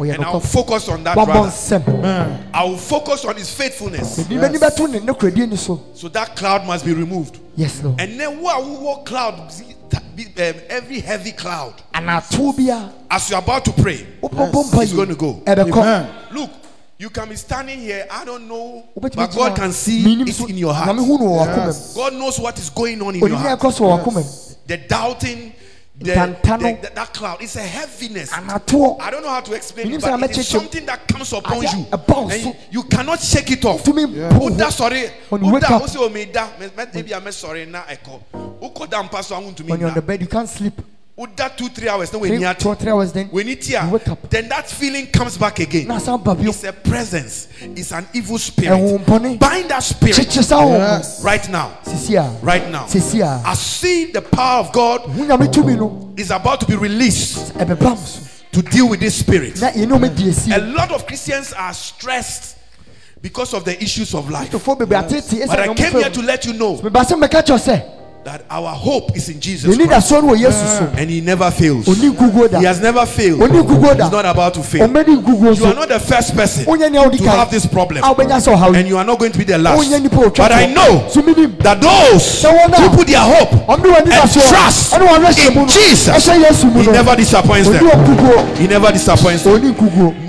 And 0.00 0.24
I'll 0.24 0.40
focus 0.40 0.88
on 0.88 1.04
that 1.04 1.16
wabɔ 1.16 1.26
rather. 1.26 1.48
nsɛm 1.48 2.46
I 2.54 2.64
will 2.64 2.76
focus 2.78 3.24
on 3.24 3.36
his 3.36 3.50
faithfulness. 3.52 4.18
nibani 4.28 4.58
bɛto 4.58 4.90
ne 4.90 5.00
nokoradie 5.00 5.48
ni 5.48 5.56
so 5.56 5.80
So 5.94 6.08
that 6.08 6.36
cloud 6.36 6.66
must 6.66 6.84
be 6.84 6.94
removed. 6.94 7.38
yes 7.56 7.82
no 7.82 7.94
And 7.98 8.18
then 8.18 8.40
what 8.40 8.64
what 8.64 9.04
cloud? 9.04 9.52
see, 9.52 9.74
that 9.90 10.02
be- 10.16 10.24
um, 10.42 10.54
every 10.68 11.00
heavy 11.00 11.32
cloud. 11.32 11.74
anatoɔ 11.94 12.56
bia 12.56 12.92
As 13.10 13.28
you're 13.30 13.38
about 13.38 13.64
to 13.66 13.72
pray, 13.72 14.06
wobɛbɔ 14.22 14.52
mpa 14.70 14.82
it's 14.82 14.92
going 14.92 15.08
to 15.08 15.14
go. 15.16 15.42
ɛbɛkɔ 15.44 16.06
Look, 16.32 16.50
you 16.98 17.10
can 17.10 17.28
be 17.28 17.36
standing 17.36 17.78
here. 17.80 18.06
I 18.10 18.24
don't 18.24 18.46
know, 18.46 18.84
but 19.00 19.14
God 19.16 19.56
can 19.56 19.72
see 19.72 20.04
menim 20.04 20.28
it 20.28 20.50
in 20.50 20.56
your 20.58 20.72
nyame 20.72 20.76
heart. 20.76 20.96
hu 20.98 21.18
no 21.18 21.24
wɔ 21.26 21.46
wakoma 21.46 21.94
God 21.94 22.12
knows 22.14 22.38
what 22.38 22.58
is 22.58 22.70
going 22.70 23.00
on 23.02 23.14
in 23.14 23.20
mu 23.20 23.26
your 23.28 23.36
heart. 23.36 23.58
ɛkɔ 23.60 23.72
so 23.72 23.84
wɔ 23.84 23.98
wakoma 24.04 24.14
mu 24.16 24.24
The 24.66 24.76
doubting, 24.76 25.52
the, 26.00 26.12
Ntanta 26.12 26.48
no. 26.48 26.56
the- 26.58 26.88
the- 26.88 26.94
that 26.94 27.12
cloud. 27.14 27.42
It's 27.42 27.56
a 27.56 27.60
heaviness. 27.62 28.30
anatoɔ 28.30 29.00
I 29.00 29.10
don't 29.10 29.22
know 29.22 29.28
how 29.28 29.40
to 29.40 29.52
explain 29.52 29.86
Menim 29.86 29.94
it, 29.96 30.00
sɛ 30.02 30.20
but 30.20 30.30
it 30.30 30.38
is 30.38 30.46
amɛkyekyɛ- 30.48 30.50
something 30.60 30.86
that 30.86 31.06
comes 31.08 31.32
upon 31.32 31.58
Ade- 31.58 31.72
you. 31.76 31.84
ɛba 31.92 32.32
And 32.32 32.42
so. 32.42 32.56
you 32.70 32.82
cannot 32.84 33.20
shake 33.20 33.50
it 33.50 33.64
off. 33.66 33.84
tumi 33.84 34.06
Woda 34.06 34.64
mpo 34.66 34.70
sɔre, 34.70 35.10
When 35.28 35.44
you 35.44 35.52
wake 35.52 35.62
woda 35.62 35.74
up- 35.74 35.82
wo 35.82 35.86
sɛ 35.86 36.08
omeda, 36.10 36.48
mɛ- 36.58 36.70
mɛ- 36.70 36.92
ebi 36.94 37.12
a 37.16 37.20
mɛsɔre 37.20 37.68
na 37.68 37.82
ɛkɔ. 37.82 38.20
Wokɔda 38.62 39.08
mpa 39.10 39.22
so 39.24 39.36
a 39.36 39.40
wontumi 39.40 39.68
when 39.68 39.80
you're 39.80 39.88
on 39.90 39.94
the 39.94 40.00
nna. 40.02 40.06
bed 40.06 40.20
you 40.22 40.26
can't 40.26 40.48
sleep 40.48 40.80
Woda 41.20 41.52
two, 41.54 41.68
three 41.68 41.86
hours 41.86 42.10
na 42.14 42.18
three, 42.18 42.30
w'ani 42.30 42.58
two 42.58 42.68
or 42.68 42.72
ate. 42.72 42.78
three 42.80 42.90
hours 42.92 43.12
then 43.12 43.28
W'ani 43.28 43.54
te 43.60 43.74
a, 43.74 43.84
you 43.84 43.90
wake 43.90 44.08
up. 44.08 44.30
then 44.30 44.48
that 44.48 44.66
feeling 44.70 45.06
comes 45.08 45.36
back 45.36 45.58
again. 45.60 45.86
na 45.86 45.98
san 45.98 46.18
ba 46.18 46.34
bio 46.34 46.48
It's 46.48 46.64
a 46.64 46.72
presence. 46.72 47.48
It's 47.60 47.92
an 47.92 48.06
evil 48.14 48.38
spirit. 48.38 49.06
Bind 49.38 49.68
that 49.68 49.82
spirit 49.82 50.16
kyekye 50.16 50.42
sa 50.42 50.64
wo 50.64 50.78
right 51.22 51.46
now. 51.50 51.76
sisi 51.84 52.16
a 52.16 52.24
Right 52.42 52.66
now. 52.70 52.86
sisi 52.86 53.20
a 53.20 53.42
I 53.46 53.52
see 53.54 54.12
the 54.12 54.22
power 54.22 54.60
of 54.60 54.72
God 54.72 55.02
hu 55.02 55.26
nyame 55.26 55.46
tumi 55.52 55.76
no 55.76 56.14
is 56.16 56.30
about 56.30 56.60
to 56.60 56.66
be 56.66 56.76
released 56.76 57.52
to 57.54 58.62
deal 58.62 58.88
with 58.88 59.00
this 59.00 59.16
spirit. 59.16 59.60
na 59.60 59.70
yɛne 59.72 59.92
ɔmɛdi 59.92 60.28
asi 60.30 60.52
A 60.52 60.58
lot 60.58 60.90
of 60.90 61.06
Christians 61.06 61.52
are 61.52 61.74
stressed 61.74 62.56
because 63.20 63.52
of 63.52 63.66
the 63.66 63.76
issues 63.82 64.14
of 64.14 64.30
life. 64.30 64.50
kristofoɔ 64.50 64.88
But 64.88 65.58
I 65.60 65.74
came 65.74 65.92
here 65.92 66.08
to 66.08 66.22
let 66.22 66.46
you 66.46 66.54
know 66.54 66.80
meba 68.30 68.38
sɛ 68.38 68.38
mɛka 68.38 68.38
kyerɛ 68.38 68.38
sɛ 68.38 68.38
that 68.38 68.44
our 68.50 68.68
hope 68.74 69.16
is 69.16 69.28
in 69.28 69.40
Jesus 69.40 69.76
Christ. 69.76 69.90
dasoɔ 69.90 70.22
no 70.22 70.32
wɔ 70.32 70.38
yesu 70.38 70.78
so 70.78 70.92
And 70.96 71.10
he 71.10 71.20
never 71.20 71.50
fails. 71.50 71.86
ɔni 71.86 72.10
nkuguo 72.14 72.50
da 72.50 72.58
He 72.60 72.64
has 72.66 72.80
never 72.80 73.06
failed. 73.06 73.40
ɔni 73.40 73.62
nkuguo 73.62 73.96
da 73.96 74.04
He's 74.04 74.12
not 74.12 74.24
about 74.26 74.54
to 74.54 74.62
fail. 74.62 74.88
You 74.88 75.64
are 75.66 75.74
not 75.74 75.88
the 75.88 75.98
first 76.00 76.34
person 76.36 76.64
to 76.64 77.30
have 77.30 77.50
this 77.50 77.66
problem. 77.66 78.04
a 78.04 78.14
wobɛnya 78.14 78.38
sɛ 78.40 78.56
ɔhaw 78.56 78.74
And 78.76 78.88
you 78.88 78.96
are 78.98 79.04
not 79.04 79.18
going 79.18 79.32
to 79.32 79.38
be 79.38 79.44
the 79.44 79.58
last. 79.58 79.90
But 80.36 80.52
I 80.52 80.66
know 80.66 81.04
that 81.60 81.80
those 81.80 82.22
Sɛ 82.42 82.50
wɔn 82.50 82.72
a- 82.72 82.80
who 82.80 82.96
put 82.96 83.06
their 83.06 83.18
hope 83.20 83.52
and 83.52 83.82
trust 84.32 84.92
ɛne 84.92 85.06
wɔn 85.08 85.24
ahyɛ 85.24 85.54
mu 85.54 85.62
in 85.62 85.68
Jesus, 85.68 86.08
ɛhyɛ 86.28 86.42
yesu 86.42 86.64
mu 86.72 86.80
he 86.82 86.90
never 86.90 87.16
disappoints 87.16 87.68
them. 87.68 87.84
He 88.56 88.66
never 88.66 88.92
disappoints 88.92 89.42
them. 89.42 89.74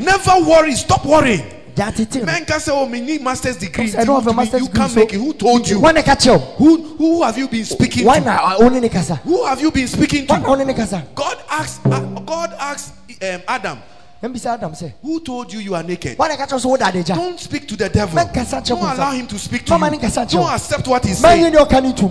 Never 0.03 0.49
worry. 0.49 0.75
Stop 0.75 1.05
worrying 1.05 1.43
that 1.81 1.95
thing. 1.95 2.21
Eh? 2.21 2.25
Men 2.25 2.45
can 2.45 2.59
say, 2.59 2.71
"Oh, 2.71 2.87
me 2.87 3.01
need 3.01 3.21
master's 3.21 3.57
degree." 3.57 3.93
I 3.95 4.03
don't 4.05 4.23
have 4.23 4.31
a 4.31 4.35
master's 4.35 4.61
degree. 4.61 4.73
You 4.73 4.79
can't 4.79 4.95
make 4.95 5.13
it. 5.13 5.17
Who 5.17 5.33
told 5.33 5.67
you? 5.67 5.79
Why 5.79 5.91
I 5.91 6.01
catch 6.01 6.27
up. 6.27 6.41
Who 6.57 6.95
who 6.97 7.23
have 7.23 7.37
you 7.37 7.47
been 7.47 7.65
speaking 7.65 8.05
Why 8.05 8.19
to? 8.19 8.25
Why 8.25 8.55
only 8.59 8.87
Nikasa? 8.87 9.17
Who 9.19 9.45
have 9.45 9.61
you 9.61 9.71
been 9.71 9.87
speaking 9.87 10.27
to? 10.27 10.33
Why 10.33 10.43
only 10.43 10.65
Nikasa? 10.65 11.13
God 11.15 11.37
asked. 11.49 11.85
Uh, 11.85 11.99
God 12.21 12.53
asked 12.59 12.93
um, 13.21 13.41
Adam. 13.47 13.79
Adam 14.23 14.75
say, 14.75 14.93
Who 15.01 15.19
told 15.19 15.51
you 15.51 15.59
you 15.59 15.73
are 15.73 15.81
naked? 15.81 16.15
Don't 16.17 17.39
speak 17.39 17.67
to 17.67 17.75
the 17.75 17.89
devil. 17.89 18.23
Don't 18.23 18.79
allow 18.79 19.11
him 19.11 19.25
to 19.27 19.39
speak 19.39 19.65
to 19.65 19.73
you. 19.73 19.79
Don't 19.79 20.53
accept 20.53 20.87
what 20.87 21.03
he 21.03 21.13
says. 21.13 21.43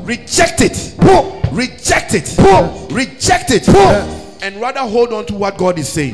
Reject 0.04 0.60
it. 0.60 0.94
Reject 1.52 2.14
it. 2.14 2.36
Reject 2.90 3.50
it. 3.50 3.68
Reject 3.68 4.10
it 4.18 4.29
and 4.42 4.56
rather 4.60 4.80
hold 4.80 5.12
on 5.12 5.26
to 5.26 5.34
what 5.34 5.56
God 5.58 5.78
is 5.78 5.88
saying. 5.88 6.12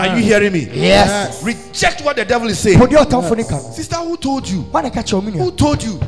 Are 0.00 0.16
you 0.18 0.24
hearing 0.24 0.52
me? 0.52 0.68
Yes. 0.74 1.42
Reject 1.44 2.00
what 2.04 2.16
the 2.16 2.24
devil 2.24 2.48
is 2.48 2.58
saying. 2.58 2.78
Yes. 3.22 3.76
Sister, 3.76 3.96
who 3.96 4.16
told 4.16 4.48
you? 4.48 4.64
Who 5.38 5.50
told 5.52 5.82
you? 5.82 5.98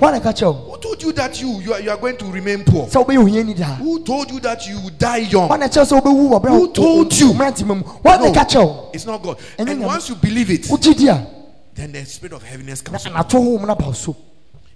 Who 0.70 0.76
told 0.78 1.02
you 1.02 1.12
that 1.12 1.40
you 1.42 1.60
you 1.60 1.72
are, 1.74 1.80
you 1.80 1.90
are 1.90 1.96
going 2.00 2.16
to 2.16 2.24
remain 2.32 2.64
poor? 2.64 2.86
Who 3.78 3.98
told 4.00 4.30
you 4.30 4.40
that 4.40 4.66
you 4.66 4.78
die 4.98 5.28
young? 5.30 5.48
Who 6.50 6.68
told 6.68 7.12
you? 7.20 7.32
No, 8.26 8.32
it's 8.92 9.06
not 9.06 9.22
God. 9.22 9.36
And 9.58 9.68
once 9.86 10.08
you 10.08 10.16
believe 10.16 10.50
it, 10.50 10.68
then 11.74 11.92
the 11.92 12.04
spirit 12.04 12.32
of 12.34 12.42
heaviness 12.42 12.82
comes 12.82 13.06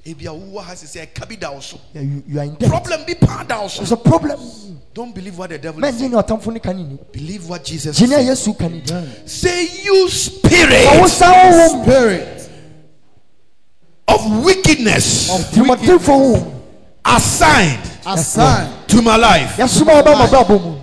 ebi 0.06 0.26
awuwa 0.28 0.62
ha 0.62 0.76
sisi 0.76 0.98
ɛka 0.98 1.26
bi 1.28 1.36
da 1.36 1.48
ɔso. 1.50 1.78
you 2.28 2.38
are 2.38 2.44
in 2.44 2.54
debt. 2.54 2.68
problem 2.70 3.04
be 3.04 3.14
paa 3.14 3.44
also. 3.50 3.82
it's 3.82 3.90
a 3.90 3.96
problem. 3.96 4.38
don't 4.94 5.12
believe 5.14 5.36
what 5.36 5.50
the 5.50 5.58
devil. 5.58 5.80
mɛ 5.80 5.92
ní 5.92 6.08
ní 6.08 6.14
ɔtɔnfo 6.22 6.52
ni 6.52 6.60
kani 6.60 6.84
ni. 6.84 6.98
believe 7.12 7.48
what 7.48 7.64
Jesus. 7.64 7.98
jìnnà 7.98 8.24
yesu 8.24 8.54
kani. 8.56 8.82
say 9.28 9.66
you 9.82 10.08
spirit. 10.08 10.86
awusawo 10.86 11.50
wo. 11.50 11.82
spirit. 11.82 12.48
of 14.08 14.44
wickedness. 14.44 15.28
of 15.30 15.56
wickedness. 15.68 16.42
assigned. 17.04 17.90
assigned. 18.06 18.88
to 18.88 19.02
my 19.02 19.16
life. 19.16 19.56
yasuma 19.56 20.02
ɔbɛ 20.02 20.14
mɔbɛ. 20.28 20.82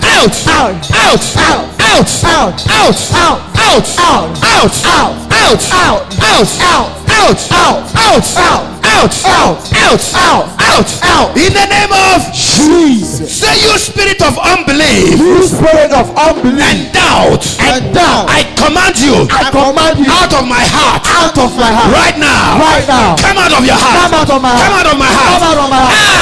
In 11.33 11.53
the 11.57 11.65
name 11.65 11.89
of 11.89 12.21
Jesus. 12.33 13.33
say 13.33 13.49
you 13.65 13.73
spirit 13.79 14.21
of 14.21 14.37
unbelief 14.37 15.17
You 15.17 15.41
spirit 15.47 15.89
of 15.91 16.13
unbelief 16.15 16.61
and 16.61 16.93
doubt. 16.93 17.41
and 17.57 17.93
doubt. 17.95 18.29
I 18.29 18.43
command 18.53 18.99
you 19.01 19.25
I 19.33 19.49
command 19.49 19.97
you 19.97 20.05
out 20.11 20.29
of 20.37 20.45
my 20.45 20.61
heart 20.69 21.01
out 21.09 21.33
of 21.33 21.57
my 21.57 21.71
heart 21.73 21.89
right 21.97 22.17
now. 22.21 22.61
right 22.61 22.85
now. 22.85 23.15
Come 23.17 23.37
out 23.41 23.53
of 23.57 23.65
your 23.65 23.73
heart. 23.73 23.97
Come 23.97 24.13
out 24.21 24.29
of 24.29 24.41
my 24.41 24.53
Come 24.53 24.69
heart. 24.69 24.85
out 24.85 24.93
of 24.93 24.99
my 25.01 25.09
Come 25.09 25.17
heart. 25.17 25.41
out 25.41 25.57
of 25.57 25.69
my 25.71 25.81
heart. 25.81 26.21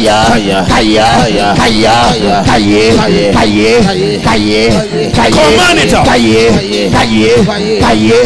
Command 0.00 0.40
it 0.40 0.48
out. 0.48 0.64
Kaya. 0.64 1.04
Kaya. 1.20 1.52
Kaya. 1.52 1.96
Kaya. 2.48 2.84
Kaya. 2.96 3.74
Kaya. 4.24 4.64
Kaya. 5.12 5.28
Command 5.36 5.76
it 5.76 5.92
out. 5.92 6.06
Kaya. 6.08 6.44
Kaya. 6.88 7.32
Kaya. 7.84 8.18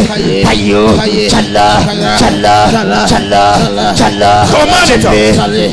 Kaya. 0.47 0.81
Chala. 1.27 1.69
Chala. 2.15 2.55
Chala. 3.11 3.45
Chala. 3.91 4.47
Command 4.47 4.91
it 4.91 5.03
out. 5.03 5.15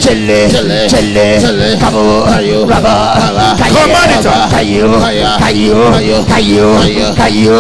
Chile. 0.02 0.50
Chile. 0.90 1.28
Chile. 1.38 1.78
Kamu. 1.78 2.26
Raba. 2.66 3.14
Kaya. 3.62 3.74
Command 3.78 4.12
it 4.18 4.26
out. 4.26 4.50
Kayu. 4.50 4.90
Kayu. 4.98 5.78
Kayu. 6.26 6.68
Kayu. 7.14 7.58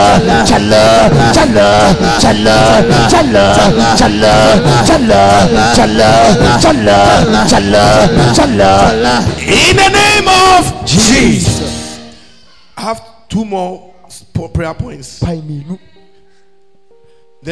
Chala. 0.47 0.85
Chala. 1.35 1.69
Chala. 3.07 3.45
Chala. 3.97 4.35
Chala. 4.87 5.23
Chala. 5.69 6.11
Chala. 6.57 6.99
Chala. 7.53 7.83
Chala. 8.37 9.13
In 9.47 9.77
the 9.77 9.87
name 9.95 10.06
of 10.57 10.87
Jesus. 10.87 11.99
I 12.77 12.83
have 12.83 13.29
two 13.29 13.45
more 13.45 13.95
prayer 14.55 14.75
points. 14.75 15.21
The 15.21 15.79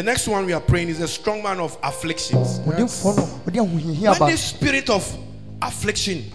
next 0.03 0.27
one 0.27 0.47
we 0.47 0.53
are 0.53 0.61
praying 0.61 0.89
is 0.89 1.01
a 1.01 1.09
strong 1.09 1.43
man 1.43 1.61
of 1.61 1.77
afflictions. 1.83 2.59
Ɔdenfoɔ 2.61 3.17
no 3.17 3.23
ɔde 3.47 3.59
ahohiahia 3.61 4.19
When 4.19 4.31
this 4.31 4.43
spirit 4.43 4.91
of 4.91 5.19
affliction 5.61 6.33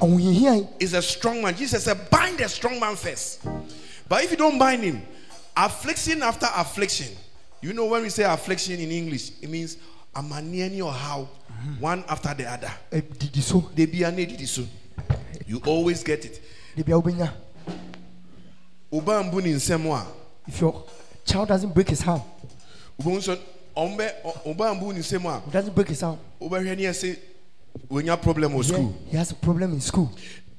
is 0.79 0.93
a 0.93 1.01
strong 1.01 1.41
man, 1.41 1.55
Jesus 1.55 1.83
said, 1.83 2.09
bind 2.09 2.37
the 2.37 2.47
strong 2.47 2.79
man 2.79 2.95
first. 2.95 3.41
But 4.07 4.23
if 4.23 4.31
you 4.31 4.37
don't 4.37 4.57
bind 4.57 4.83
him, 4.83 5.01
affliction 5.57 6.23
after 6.23 6.47
affliction, 6.55 7.15
you 7.61 7.73
know 7.73 7.85
when 7.85 8.03
we 8.03 8.09
say 8.09 8.23
affliction 8.23 8.79
in 8.79 8.91
English, 8.91 9.31
it 9.41 9.49
means 9.49 9.77
amaniani 10.15 10.83
or 10.85 10.93
how 10.93 11.27
mm-hmm. 11.51 11.81
one 11.81 12.03
after 12.07 12.33
the 12.33 12.49
other. 12.49 12.71
They 13.75 13.85
be 13.85 14.03
an 14.03 14.19
edit 14.19 14.47
soon. 14.47 14.69
You 15.47 15.61
always 15.65 16.03
get 16.03 16.25
it. 16.25 16.41
De 16.79 16.83
bia 16.83 16.95
wobɛnya 16.97 17.29
Oba 18.91 19.23
mbu 19.23 19.41
ni 19.41 19.53
nsɛm 19.53 19.85
a, 19.93 20.05
if 20.47 20.59
your 20.61 20.83
child 21.25 21.47
doesn't 21.49 21.73
break 21.73 21.89
his 21.89 22.01
hand 22.01 22.21
wobɛhu 22.99 23.19
sɛ 23.19 23.37
ɔmbɛ 23.75 24.11
ɔ- 24.25 24.37
oba 24.45 24.73
mbu 24.73 24.93
ni 24.93 24.99
nsɛm 25.01 25.25
a, 25.25 25.51
doesn't 25.51 25.75
break 25.75 25.89
his 25.89 26.01
hand 26.01 26.17
wobɛhwɛ 26.41 26.75
ne 26.77 26.83
yɛ 26.83 27.17
wɔnya 27.91 28.21
problem 28.21 28.53
wɔ 28.53 28.63
yeah, 28.63 28.73
school. 28.73 28.95
he 29.11 29.17
has 29.17 29.31
a 29.31 29.35
problem 29.35 29.73
in 29.73 29.81
school. 29.81 30.11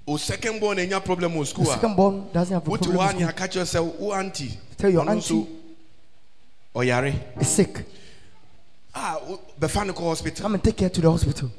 O 0.07 0.17
second 0.17 0.61
born 0.61 0.79
anya 0.79 1.01
problem 1.01 1.33
wɔ 1.33 1.47
school 1.47 1.65
second 1.65 1.93
a, 1.93 1.95
born 1.95 2.29
doesn't 2.33 2.55
have 2.55 2.63
a 2.63 2.71
problem 2.79 2.97
hɔ 2.97 3.11
a 3.11 3.19
ne 3.19 3.25
aka 3.25 3.49
kyerɛ 3.49 3.65
sɛ 3.81 3.99
wo 3.99 4.13
auntie 4.13 4.59
Tell 4.77 4.91
your 4.91 5.05
nso 5.05 5.47
ɔyare. 6.75 7.41
is 7.41 7.49
sick. 7.49 7.85
A 8.95 9.19
wo- 9.27 9.41
bɛfa 9.59 9.87
no 9.87 9.93
kɔ 9.93 10.01
hospital. 10.03 10.43
Come 10.43 10.55
and 10.55 10.65
take 10.65 10.81
her 10.81 10.89
to 10.89 11.01
the 11.01 11.11
hospital. 11.11 11.51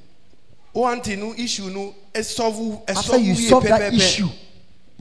Wo 0.73 0.85
auntie 0.87 1.15
no 1.17 1.33
issue 1.33 1.69
no 1.69 1.93
ɛsɔvo 2.13 2.89
after 2.89 3.17
you 3.17 3.35
solve 3.35 3.63
yie 3.65 3.69
that 3.69 3.81
pɛpɛpɛ 3.93 3.95
issue 3.97 4.29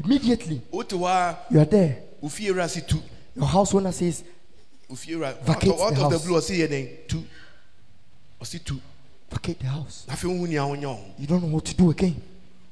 Immediately, 0.04 0.62
you 0.72 1.00
are 1.60 1.64
there. 1.64 1.98
Your 3.34 3.46
house 3.46 3.74
owner 3.74 3.92
says, 3.92 4.24
vacate 4.88 5.12
out, 5.44 5.52
out 5.52 5.66
the 5.66 5.86
of 5.86 5.96
house. 5.96 6.22
the 6.22 6.28
blue, 6.28 6.36
I 6.36 6.66
then 6.66 6.88
two. 7.06 7.24
I 8.40 8.44
see. 8.44 8.60
Vacate 9.30 9.58
the 9.60 9.66
house. 9.66 10.06
You 10.08 11.26
don't 11.26 11.42
know 11.42 11.48
what 11.54 11.64
to 11.66 11.74
do 11.74 11.90
again. 11.90 12.20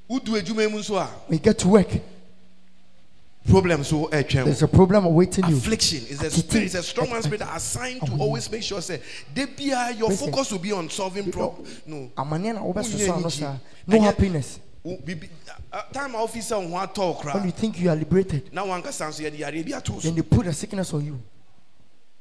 When 0.09 0.23
you 0.27 1.39
get 1.39 1.59
to 1.59 1.69
work, 1.69 1.89
problem 3.49 3.85
so 3.85 4.09
there's 4.11 4.63
a 4.63 4.69
problem 4.69 5.05
awaiting 5.07 5.47
you. 5.47 5.57
Affliction 5.57 6.05
is 6.09 6.23
a 6.23 6.31
spirit, 6.31 6.65
it's 6.65 6.75
a 6.75 6.83
strong 6.83 7.11
man's 7.11 7.25
spirit 7.25 7.43
assigned 7.43 8.03
to 8.03 8.13
always 8.19 8.51
make 8.51 8.63
sure 8.63 8.81
say 8.81 9.01
they 9.35 9.47
be 9.47 9.73
your 9.97 10.11
focus 10.11 10.53
will 10.53 10.59
be 10.59 10.73
on 10.73 10.91
solving 10.91 11.31
problems. 11.31 11.83
No. 11.87 12.11
No 13.87 14.01
happiness 14.01 14.61
time 15.93 16.15
officer 16.15 16.55
on 16.55 16.71
one 16.71 16.89
talk 16.89 17.25
When 17.25 17.45
you 17.45 17.51
think 17.51 17.79
you 17.81 17.91
are 17.91 17.97
liberated, 17.97 18.53
Now 18.53 18.67
one 18.67 18.83
can 18.83 18.93
say 18.93 19.29
the 19.31 19.43
Arabia 19.43 19.81
too. 19.81 19.99
then 20.01 20.15
they 20.15 20.23
put 20.23 20.47
a 20.47 20.53
sickness 20.53 20.93
on 20.95 21.05
you. 21.05 21.21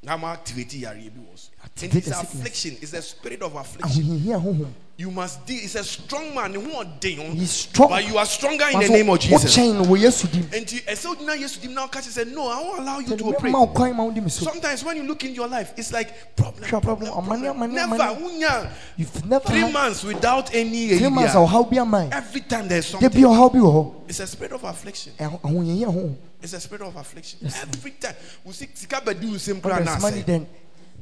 Now 0.03 0.17
Arabia 0.17 1.11
was. 1.31 1.51
The 1.75 1.89
sickness. 1.89 2.07
affliction. 2.21 2.77
It's 2.81 2.93
a 2.93 3.01
spirit 3.01 3.41
of 3.41 3.55
affliction. 3.55 4.77
You 4.97 5.11
must 5.11 5.45
deal. 5.45 5.59
It's 5.61 5.75
a 5.75 5.83
strong 5.83 6.33
man. 6.33 6.55
Who 6.55 6.73
are 6.73 6.85
they? 6.99 7.11
He's 7.11 7.51
strong. 7.51 7.89
But 7.89 8.07
you 8.07 8.17
are 8.17 8.25
stronger 8.25 8.65
in 8.73 8.79
the 8.79 8.89
name 8.89 9.07
of 9.11 9.19
Jesus. 9.19 9.55
wokyɛn 9.55 9.75
no 9.75 9.83
wɔ 9.83 9.97
Yesu 9.99 10.31
dim. 10.31 10.49
And 10.51 10.71
you, 10.71 10.79
and 10.87 10.97
so 10.97 11.13
now 11.13 11.33
yes, 11.33 11.63
now 11.65 11.85
catch 11.85 12.05
and 12.05 12.13
say, 12.13 12.25
No, 12.25 12.47
I 12.47 12.59
won't 12.59 12.79
allow 12.79 12.97
you 12.97 13.15
to 13.15 13.23
mema 13.23 13.35
operate. 13.35 13.53
wo 13.53 13.67
kwan 13.67 13.95
ma 13.95 14.03
wodi 14.05 14.23
me 14.23 14.29
so. 14.29 14.45
Sometimes 14.45 14.83
when 14.83 14.97
you 14.97 15.03
look 15.03 15.23
in 15.23 15.35
your 15.35 15.47
life, 15.47 15.73
it's 15.77 15.93
like 15.93 16.35
problem, 16.35 16.67
problem, 16.67 16.97
problem, 16.97 17.13
problem. 17.13 17.43
amane, 17.43 17.69
amane, 17.69 17.73
Never, 17.73 18.71
You've 18.97 19.25
never 19.27 19.47
three 19.47 19.71
months 19.71 20.03
without 20.03 20.55
any 20.55 20.97
three 20.97 21.09
months 21.09 21.35
a 21.35 21.37
area. 21.37 21.47
ɔhaw 21.47 21.69
bi 21.69 21.77
ama 21.77 22.09
Every 22.11 22.41
time 22.41 22.67
there's 22.67 22.87
something, 22.87 23.07
bi 23.09 23.19
ɔhaw 23.19 23.53
bi 23.53 23.59
wɔ 23.59 23.71
hɔ. 23.71 23.93
it's 24.09 24.19
a 24.19 24.25
spirit 24.25 24.53
of 24.53 24.63
affliction. 24.63 25.13
Eh, 25.19 25.29
Honhom. 25.29 26.15
It's 26.41 26.53
a 26.53 26.59
spirit 26.59 26.81
of 26.81 26.95
affliction. 26.95 27.39
Every 27.45 27.91
time, 27.91 28.15
we 28.43 28.51
see 28.51 28.67
sika 28.73 28.95
bedu 28.95 29.29
nsem 29.29 29.53
When 29.53 29.61
kra 29.61 29.79
na 29.79 29.91
there's 29.91 30.01
money, 30.01 30.17
say, 30.17 30.23
then 30.23 30.47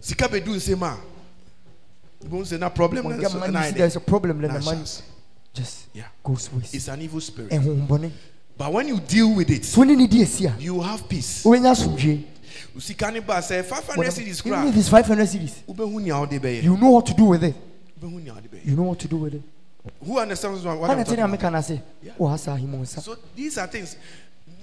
sika 0.02 0.28
bedu 0.28 0.48
nsem 0.48 0.82
a. 0.82 1.15
when 2.22 2.40
na 2.60 3.28
so- 3.28 3.40
money, 3.40 3.54
na 3.54 3.72
there's 3.72 3.96
a 3.96 4.00
problem, 4.00 4.42
then 4.42 4.52
Na 4.52 4.60
the 4.60 4.66
money 4.66 4.84
just 5.54 5.88
Yeah. 5.94 6.04
goes 6.24 6.52
waste. 6.52 6.76
It's 6.76 6.88
an 6.88 7.02
evil 7.02 7.22
spirit. 7.22 7.52
But 8.58 8.72
when 8.72 8.88
you 8.88 9.00
deal 9.00 9.36
with 9.36 9.50
it, 9.50 9.66
when 9.76 9.90
you 9.90 10.08
di 10.08 10.22
esi 10.22 10.46
a, 10.46 10.60
you 10.62 10.80
have 10.82 11.08
peace. 11.10 11.44
wobɛnya 11.44 11.72
asomdwie. 11.72 12.24
Sika 12.80 13.12
ne 13.12 13.20
ba 13.20 13.42
say 13.42 13.62
500 13.62 14.12
cedis 14.12 14.46
Even 14.46 14.68
if 14.68 14.78
it's 14.78 14.90
500 14.90 15.28
cedis, 15.28 15.64
Wobɛhu 15.68 16.02
nea 16.02 16.18
wode 16.20 16.40
bɛyɛ. 16.42 16.64
you 16.64 16.78
know 16.78 16.92
what 16.92 17.06
to 17.06 17.14
do 17.14 17.26
with 17.26 17.44
it. 17.44 17.56
Wobɛhu 18.02 18.24
nea 18.24 18.34
wode 18.34 18.50
bɛyɛ. 18.52 18.66
You 18.66 18.76
know 18.76 18.84
what 18.84 19.00
to 19.00 19.08
do 19.08 19.18
with 19.18 19.34
it. 19.36 19.42
Who 20.04 20.18
understands 20.18 20.64
what 20.64 20.90
I'm 20.90 21.04
talking 21.04 21.20
about? 21.20 21.32
make 21.32 21.44
an 21.44 21.62
say. 21.62 21.82
Oh, 22.20 22.28
asa 22.28 22.56
him 22.56 22.74
on 22.76 22.86
sa. 22.86 23.02
So 23.02 23.18
these 23.36 23.58
are 23.58 23.68
things. 23.68 23.96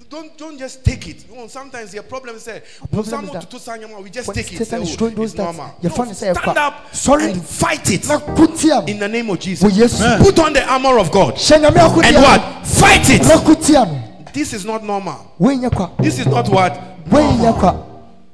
Don't 0.09 0.37
don't 0.37 0.57
just 0.57 0.83
take 0.83 1.07
it. 1.07 1.25
You 1.29 1.35
know, 1.35 1.47
sometimes 1.47 1.93
your 1.93 2.03
problem 2.03 2.35
is 2.35 2.45
that 2.45 2.63
when 2.79 2.87
problem 2.89 3.03
is 3.05 3.09
someone 3.09 3.33
that 3.33 3.49
to 3.49 3.57
sanyama, 3.57 4.03
we 4.03 4.09
just 4.09 4.27
when 4.27 4.35
take 4.35 4.51
it. 4.53 4.57
Satan 4.57 4.85
say, 4.85 4.91
is 4.91 4.93
oh, 4.93 4.97
throwing 4.97 5.15
those 5.15 5.31
it's 5.31 5.33
darts, 5.37 5.57
normal. 5.57 5.75
your 5.81 5.89
No, 5.89 5.95
friend 5.95 6.11
is 6.11 6.17
saying, 6.17 6.35
stand 6.35 6.57
up 6.57 6.95
"Sorry." 6.95 7.31
and 7.31 7.43
fight 7.45 7.89
it 7.91 8.07
Na 8.07 8.19
kutia 8.19 8.87
in 8.87 8.97
no. 8.99 9.07
the 9.07 9.09
name 9.09 9.29
of 9.29 9.39
Jesus. 9.39 9.63
Wo 9.63 9.69
Yesu. 9.69 10.23
Put 10.23 10.39
on 10.39 10.53
the 10.53 10.63
armor 10.71 10.97
of 10.99 11.11
God 11.11 11.35
Hyɛ 11.35 11.59
nyame 11.61 11.77
akutia 11.77 12.03
and 12.05 12.15
no. 12.15 12.21
what? 12.21 12.67
Fight 12.67 13.09
it. 13.09 13.21
Na 13.23 13.37
kutia 13.37 13.85
no. 13.87 14.25
This 14.33 14.53
is 14.53 14.65
not 14.65 14.83
normal. 14.83 15.33
Wenyɛ 15.39 15.71
kwa. 15.75 15.91
This 15.99 16.19
is 16.19 16.25
not 16.27 16.49
what. 16.49 16.73
Wenyɛ 17.09 17.59
kwa. 17.59 17.85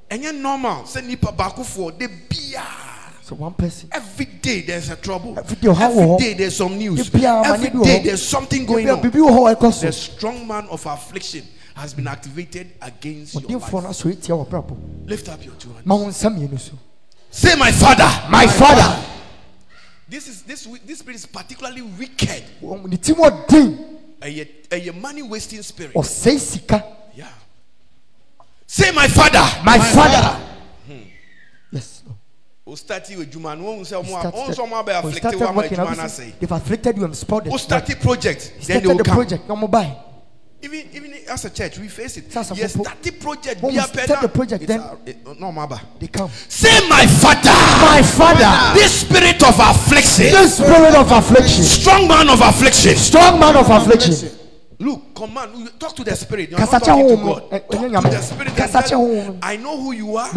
And 0.10 0.24
you're 0.24 0.34
normal. 0.34 0.86
Say 0.86 1.02
nipa 1.02 1.32
baku 1.32 1.64
for 1.64 1.92
the 1.92 2.08
beer. 2.08 2.64
So 3.22 3.36
one 3.36 3.54
person. 3.54 3.90
Every 3.92 4.26
day 4.26 4.62
there's 4.62 4.90
a 4.90 4.96
trouble. 4.96 5.38
Every 5.38 5.56
day, 5.58 5.72
how- 5.72 5.92
Every 5.92 6.02
how- 6.08 6.18
day 6.18 6.34
there's 6.34 6.56
some 6.58 6.78
news. 6.80 7.00
Every 7.02 7.20
day, 7.20 7.28
how 7.28 7.44
Every 7.44 7.70
many 7.70 7.78
do- 7.78 7.84
day 7.84 8.02
there's 8.04 8.24
something 8.28 8.66
going 8.66 8.88
Ebi 8.88 8.90
a 8.90 8.94
on. 8.96 9.02
bibi 9.02 9.20
wɔ 9.20 9.30
hɔ 9.30 9.52
a 9.52 9.56
ɛkɔ 9.56 9.62
The 9.82 9.92
so. 9.92 9.92
strong 9.92 10.48
man 10.48 10.66
of 10.72 10.84
affliction 10.88 11.44
has 11.80 11.94
been 11.94 12.08
activated 12.08 12.72
against 12.82 13.34
your 13.36 13.60
life. 13.60 13.72
no 13.74 13.80
asɔre 13.90 14.22
tia 14.22 14.36
wɔ 14.36 14.48
brabɔ. 14.48 15.08
Lift 15.08 15.30
up 15.30 15.44
your 15.44 15.54
two 15.56 15.70
hands. 15.74 15.86
Ma 15.86 15.96
wo 15.96 16.06
nsa 16.08 16.30
mmienu 16.30 16.60
so. 16.60 16.74
Say, 17.32 17.56
my 17.56 17.72
father. 17.72 18.10
My 18.30 18.48
father. 18.48 19.06
This 20.08 20.28
is 20.28 20.42
this 20.42 20.68
this 20.86 21.00
spirit 21.00 21.16
is 21.16 21.26
particularly 21.26 21.82
wicked. 21.84 22.44
Wɔn- 22.62 22.88
Ne 22.90 22.98
ti 22.98 23.14
wɔ. 23.14 23.98
A, 24.22 24.90
a 24.90 24.92
money 24.94 25.22
wasting 25.22 25.62
spirit. 25.62 25.94
Yeah. 27.16 27.28
Say, 28.68 28.92
my 28.92 29.08
father. 29.08 29.46
My 29.64 29.80
father. 29.80 30.46
Hmm. 30.88 31.02
Yes. 31.72 32.02
Lord. 32.06 32.18
O 32.68 32.76
start 32.76 33.08
with 33.18 33.32
Juma. 33.32 33.56
No 33.56 33.64
one 33.72 33.86
say, 33.86 33.96
He 34.04 34.12
"Mo- 34.12 34.20
started- 34.20 34.38
on 34.38 34.54
some 34.54 34.70
be 34.70 34.76
when 34.76 34.86
he 34.86 34.92
afflicted. 34.92 35.18
started 35.22 35.40
What 35.40 35.50
my 35.56 35.62
working, 35.62 35.76
Juma 35.78 35.90
obviously, 35.90 36.26
say? 36.26 36.36
They've 36.40 36.52
afflicted 36.52 36.98
you 36.98 37.06
and 37.06 37.16
spoiled 37.16 37.48
it. 37.48 37.60
start 37.60 37.86
the 37.86 37.96
project. 37.96 38.42
Then 38.42 38.58
they 38.58 38.64
started 38.64 38.88
will 38.88 38.98
the 38.98 39.04
come. 39.04 39.16
project. 39.16 39.48
Na 39.48 39.56
ɔmo 39.56 39.72
buy. 39.72 39.98
Even 40.62 40.90
even 40.94 41.14
as 41.30 41.46
a 41.46 41.50
church, 41.50 41.78
we 41.80 41.88
face 41.88 42.18
it. 42.18 42.32
Sasa 42.34 42.54
Yes, 42.54 42.74
start 42.74 43.02
the 43.02 43.12
project. 43.12 43.62
When 43.62 43.74
we 43.74 43.80
start 43.82 44.22
the 44.22 44.28
project, 44.28 44.68
then- 44.68 44.82
a- 44.82 44.98
it- 45.10 45.40
no 45.40 45.52
maba. 45.54 45.80
They 46.00 46.08
come. 46.08 46.30
Say, 46.50 46.86
my 46.90 47.08
father. 47.08 47.50
My 47.82 48.02
father. 48.04 48.78
This 48.78 49.02
spirit 49.02 49.42
of 49.42 49.58
affliction. 49.58 50.32
The 50.34 50.48
spirit 50.48 50.96
of 50.96 51.12
affliction. 51.12 51.64
Strong 51.64 52.08
man 52.10 52.30
of 52.30 52.42
affliction. 52.42 52.96
Strong 52.98 53.40
man 53.40 53.56
of 53.56 53.70
affliction. 53.70 54.32
Look, 54.80 55.14
command. 55.16 55.52
you 55.58 55.68
Talk 55.80 55.96
to 55.96 56.04
the 56.04 56.16
spirit. 56.16 56.50
You're 56.50 56.60
not 56.60 56.70
talking 56.84 57.08
to. 57.08 57.16
God. 57.16 57.44
Ɛ- 57.52 57.70
Talk 57.70 57.82
ɛnyɛ 57.82 58.02
to 58.02 58.10
the 58.10 58.22
spirit. 58.22 58.56
no. 59.28 59.38
I 59.42 59.56
know 59.58 59.78
who 59.82 59.92
you 59.94 60.18
are. 60.18 60.30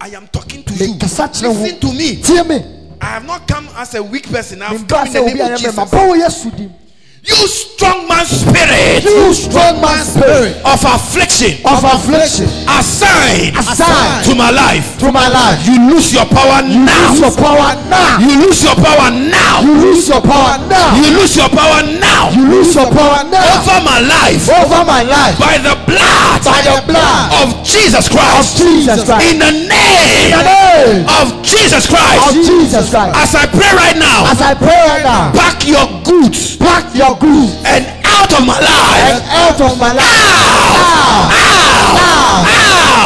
I 0.00 0.08
am 0.08 0.28
talking 0.28 0.64
to 0.64 0.74
you. 0.74 0.94
Listen 0.94 1.80
to 1.80 1.92
me. 1.92 2.20
Tie 2.22 2.42
me. 2.42 2.64
I 3.00 3.06
have 3.06 3.24
not 3.24 3.46
come 3.46 3.68
as 3.76 3.94
a 3.94 4.02
weak 4.02 4.28
person. 4.28 4.62
I 4.62 4.66
have 4.66 4.88
come 4.88 5.06
in 5.06 5.12
the 5.12 5.20
name 5.22 5.78
of 5.78 5.90
Jesus. 5.90 6.85
Mɛma. 7.26 7.34
Bɔ 7.34 7.34
wo 7.34 7.34
Yesu 7.34 7.34
dim. 7.34 7.36
You 7.36 7.46
strong 7.46 8.08
man 8.08 8.24
spirit 8.26 9.04
You 9.04 9.34
strong 9.34 9.80
man 9.80 10.04
spirit 10.04 10.56
of 10.64 10.84
affliction 10.84 11.58
of 11.66 11.84
affliction. 11.84 12.46
assigned 12.68 13.56
Assigned 13.56 14.24
to 14.24 14.34
my 14.34 14.50
life. 14.50 14.98
to 14.98 15.12
my 15.12 15.28
life. 15.28 15.66
You 15.66 15.90
lose 15.90 16.12
your 16.12 16.24
power 16.26 16.62
now. 16.62 17.10
Lose 17.12 17.20
your 17.20 17.30
power 17.36 17.74
now. 17.90 18.18
You 18.18 18.40
lose 18.46 18.62
your 18.64 18.74
power 18.76 19.10
now. 19.10 19.60
You 19.62 19.74
lose 19.80 20.08
your 20.08 20.20
power 20.20 20.58
now. 20.70 20.94
You 20.96 21.10
lose 21.18 21.36
your 21.36 21.48
power 21.48 21.82
now 22.00 22.30
You 22.30 22.48
lose 22.48 22.74
your 22.74 22.90
power 22.90 23.24
now. 23.28 23.60
over 23.60 23.80
my 23.84 24.00
life 24.00 24.48
Over 24.48 24.84
my 24.84 25.02
life. 25.02 25.38
by 25.38 25.58
the 25.58 25.74
blood 25.86 26.40
By 26.44 26.62
the 26.62 26.82
blood 26.86 27.32
of 27.42 27.64
Jesus 27.64 28.06
of 28.06 28.12
Christ. 28.12 28.56
Jesus 28.58 29.04
Christ. 29.04 29.26
In 29.32 29.38
the 29.38 29.50
name. 29.50 30.26
In 30.26 30.30
the 30.30 30.42
name 30.42 31.06
of 31.20 31.42
Jesus 31.44 31.86
Christ. 31.86 32.28
of 32.28 32.34
Jesus 32.34 32.90
Christ. 32.90 33.16
As 33.16 33.34
I 33.34 33.46
pray 33.46 33.70
right 33.76 33.96
now, 33.98 34.30
As 34.30 34.40
I 34.40 34.54
pray 34.54 34.80
right 34.88 35.02
now, 35.04 35.32
pack 35.32 35.66
your 35.66 35.86
goods 36.04 36.56
pack 36.56 36.94
your 36.94 37.15
goods 37.20 37.56
and 37.64 37.86
out 38.04 38.32
of 38.32 38.46
my 38.46 38.58
and 38.58 38.64
life. 38.64 39.22
out 39.30 39.60
of 39.60 39.78
my 39.78 39.92
life. 39.92 40.04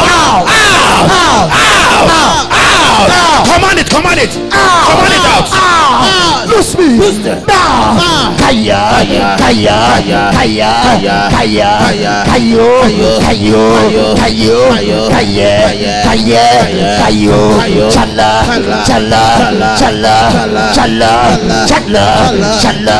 Now. 0.06 0.44
Now. 2.06 2.59
Now. 3.08 3.08
Now. 3.08 3.44
Command 3.48 3.78
it, 3.78 3.88
command 3.90 4.20
it, 4.20 4.32
command 4.34 5.14
it 5.14 5.24
out. 5.32 5.46
Ah! 5.52 6.44
Loose 6.48 6.76
me. 6.76 6.98
Now. 7.46 7.96
Kaya, 8.40 8.80
kaya, 9.38 9.38
kaya, 9.38 9.78
kaya, 10.34 10.70
kaya, 11.30 11.70
kayo, 12.26 12.66
kayo, 13.22 14.10
kayo, 14.18 14.58
kaye, 15.14 15.50
kaye, 16.02 16.44
kayo, 16.98 17.38
chala, 17.94 18.42
chala, 18.82 19.22
chala, 19.78 20.14
chala, 20.74 21.14
chala, 21.70 22.06
chala, 22.58 22.98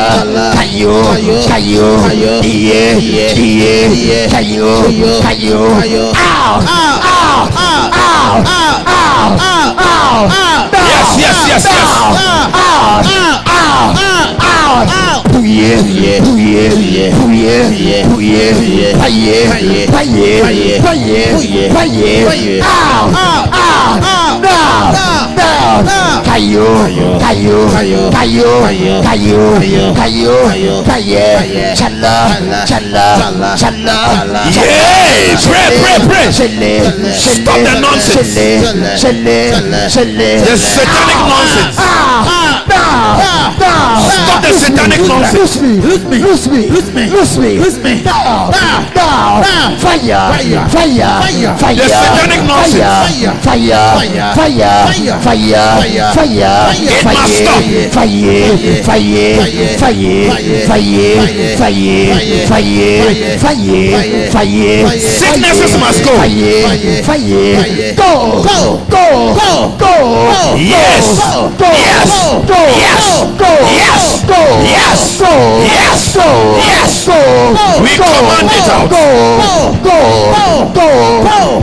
kayo, 0.55 0.95
kayo, 1.51 1.89
iye, 2.47 2.95
iye, 3.35 4.19
kayo, 4.31 4.87
kayo, 5.19 5.59
ow, 6.15 6.63
ow, 6.63 6.95
ow, 7.11 7.43
ow, 7.51 7.83
ow, 8.47 9.27
ow, 9.35 9.80
Yes, 10.11 11.07
yes, 11.23 11.37
yes, 11.47 11.63
yes. 11.63 11.87
ow, 11.87 12.11
ah, 12.11 12.51
ah, 12.51 13.43
ah, 13.47 14.40
ow, 14.71 14.87
ow, 14.87 15.19
Pouye, 15.31 15.75
pouye, 15.83 16.21
pouye, 16.21 17.11
pouye, 17.19 18.45
paye, 18.99 19.37
paye, 19.51 19.87
paye, 19.91 21.21
paye, 21.73 22.61
ow, 22.61 23.11
ow, 23.11 23.89
down, 24.41 24.91
down, 24.93 26.23
kayo, 26.31 26.67
kayo, 27.19 27.59
kayo, 28.11 28.51
kayo, 29.01 29.41
kayo, 29.95 30.35
kaye, 30.87 31.73
chala, 31.75 32.15
chala, 32.65 33.07
chala, 33.55 33.97
Yeah, 34.51 35.35
pray, 35.47 35.67
pray, 35.81 35.99
pray. 36.07 36.27
Stop 37.11 37.59
the 37.59 37.73
nonsense. 37.81 38.35
The 40.43 40.55
satanic 40.57 41.19
nonsense. 41.27 41.77
Ah. 44.01 44.21
Stop 44.25 44.41
the 44.41 44.51
satanic 44.57 45.01
nonsense. 45.07 45.61
Loose 45.61 46.05
me, 46.05 46.17
loose 46.21 46.47
me, 46.47 46.69
loose 46.69 46.91
me, 46.93 47.05
loose 47.09 47.37
me, 47.37 47.57
loose 47.59 47.77
me. 47.83 48.01
Down, 48.03 48.51
down, 48.93 49.43
fire, 49.77 50.33
fire, 50.33 50.65
fire, 50.69 51.53
fire. 51.57 51.75
The 51.75 51.87
satanic 51.87 52.41
nonsense. 52.47 53.21
Fire, 53.45 53.81
fire, 54.33 54.33
fire, 54.33 55.17
fire, 55.21 56.13
fire. 56.13 56.53
It 56.81 57.03
must 57.05 57.33
stop. 57.37 57.61
Fire, 57.91 58.57
fire, 58.81 59.37
fire, 59.77 60.29
fire, 60.67 61.21
fire, 61.57 62.17
fire, 62.47 63.01
fire, 63.37 63.81
fire. 64.31 64.99
Sicknesses 64.99 65.77
must 65.77 66.03
go. 66.03 66.11
Fire, 66.17 67.03
fire, 67.03 67.93
go, 67.95 68.41
go, 68.41 68.81
go, 68.89 69.01
Go. 69.77 70.55
Yes. 70.57 71.05
Go. 71.17 71.51
Yes. 71.59 72.09
Go. 72.47 72.59
Yes. 72.79 73.03
Go. 73.37 73.51
Yes. 73.69 73.90
Go. 74.27 74.41
Yes. 74.63 75.19
Go. 75.19 75.31
Yes. 75.63 76.15
Go. 76.15 76.27
Yes. 76.57 77.05
Go. 77.05 77.17
We 77.83 77.91
Go. 77.97 78.05
command 78.05 78.49
it 78.51 78.69
out. 78.69 78.87
Go. 78.89 79.03
Go. 79.83 79.97
Go. 80.73 80.87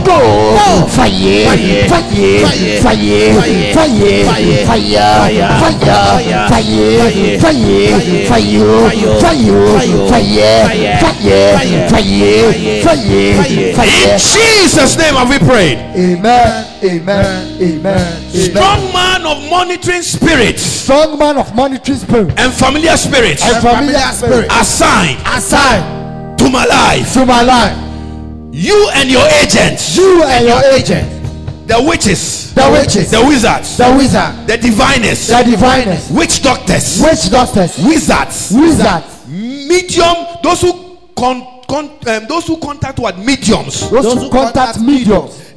Go. 0.05 0.17
Fire. 0.89 1.47
Fire. 1.47 1.87
Fire. 1.89 2.43
Fire. 2.81 3.33
Fire. 3.33 4.25
Fire. 4.29 4.69
Fire. 4.69 5.09
Fire. 6.29 6.75
Fire. 6.99 7.09
Fire. 7.19 7.39
Fire. 7.39 7.65
Fire. 8.19 8.49
Fire. 8.49 8.69
Fire. 10.09 10.45
Fire. 11.19 11.55
Fire. 11.69 12.05
Fire. 13.73 14.09
In 14.09 14.17
Jesus' 14.19 14.97
name 14.97 15.15
have 15.15 15.29
we 15.29 15.39
prayed. 15.39 15.77
Amen. 15.95 16.65
Amen. 16.83 17.61
Amen. 17.61 18.31
Strong 18.31 18.93
man 18.93 18.98
of 19.29 19.49
monitoring 19.49 20.01
spirits. 20.01 20.61
Strong 20.61 21.19
man 21.19 21.37
of 21.37 21.53
monitoring 21.55 21.97
spirits. 21.99 22.33
and 22.37 22.53
familiar 22.53 22.97
spirits. 22.97 23.43
And 23.43 23.57
familiar 23.61 23.99
spirit. 24.11 24.47
assigned. 24.51 25.19
Assigned. 25.27 26.39
To 26.39 26.49
my 26.49 26.65
life. 26.65 27.13
to 27.13 27.25
my 27.25 27.43
life. 27.43 27.77
You 28.51 28.89
and 28.95 29.09
your 29.09 29.25
agents, 29.43 29.95
You 29.95 30.23
and 30.23 30.45
your 30.47 30.61
agents. 30.73 31.15
the 31.67 31.81
witches, 31.87 32.53
the 32.55 32.69
witches, 32.71 33.11
the 33.11 33.23
wizards, 33.23 33.77
the 33.77 33.93
wizard, 33.95 34.47
the 34.47 34.57
diviners, 34.57 35.27
the 35.27 35.43
diviners, 35.43 36.09
witch 36.09 36.41
doctors, 36.41 36.99
witch 37.01 37.29
doctors, 37.29 37.77
wizards, 37.77 38.51
wizards, 38.51 39.27
medium, 39.27 40.15
those 40.43 40.61
who 40.61 40.97
con, 41.15 41.61
con, 41.69 41.85
um, 42.07 42.25
those 42.27 42.47
who 42.47 42.57
contact 42.57 42.97
what? 42.97 43.19
Mediums, 43.19 43.87
those 43.91 44.13
who 44.15 44.29
contact 44.31 44.79
mediums, 44.81 45.48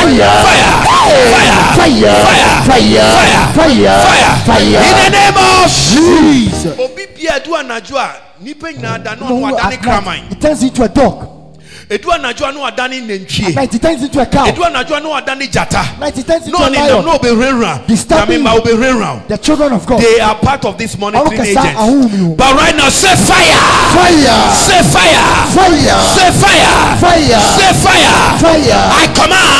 fire, 0.00 0.32
fire, 1.76 1.76
fire, 1.76 2.14
fire, 2.64 3.08
fire, 3.54 3.98
fire, 4.46 4.80
in 4.80 4.96
the 4.96 5.10
name 5.10 5.36
of 5.36 5.70
Jesus. 5.70 6.78
Obi 6.78 7.06
bia 7.14 7.40
do 7.44 7.50
anadwo 7.56 7.98
a 7.98 8.16
nipa 8.40 8.72
nyinaa 8.72 8.98
da 9.02 9.14
na 9.14 9.26
ɔno 9.26 9.56
adane 9.56 9.76
kraman. 9.78 10.32
It 10.32 10.40
turns 10.40 10.62
into 10.62 10.82
a 10.82 10.88
dog. 10.88 11.26
Edu 11.90 12.12
anadwo 12.12 12.46
anu 12.46 12.60
adane 12.60 13.00
nantwie. 13.02 13.54
Night 13.54 13.74
it 13.74 13.82
turns 13.82 14.02
into 14.02 14.20
a 14.22 14.26
cow. 14.26 14.46
Edu 14.46 14.62
anadwo 14.64 14.96
anu 14.96 15.10
adane 15.10 15.50
jata. 15.50 15.98
Night 15.98 16.16
it 16.18 16.26
turns 16.26 16.46
into 16.46 16.58
no, 16.58 16.68
a 16.68 16.70
lion. 16.70 17.04
No, 17.04 17.12
no, 17.12 17.18
oberenra. 17.18 17.84
Disturbing 17.86 18.40
Yamima 18.44 19.00
round. 19.00 19.28
The 19.28 19.36
children 19.38 19.72
of 19.72 19.86
God. 19.86 20.00
They 20.00 20.20
are 20.20 20.36
part 20.36 20.64
of 20.64 20.78
this 20.78 20.96
monitoring 20.96 21.40
agent. 21.40 22.36
But 22.38 22.54
right 22.54 22.76
now, 22.76 22.88
say 22.90 23.16
fire. 23.16 23.58
Fire. 23.90 24.54
Say 24.54 24.82
fire. 24.86 25.24
Fire. 25.50 25.98
Say 26.14 26.30
fire. 26.38 26.96
Fire. 27.02 27.40
Say 27.58 27.72
fire. 27.82 28.38
Fire. 28.38 28.90
I 28.94 29.06
command. 29.12 29.59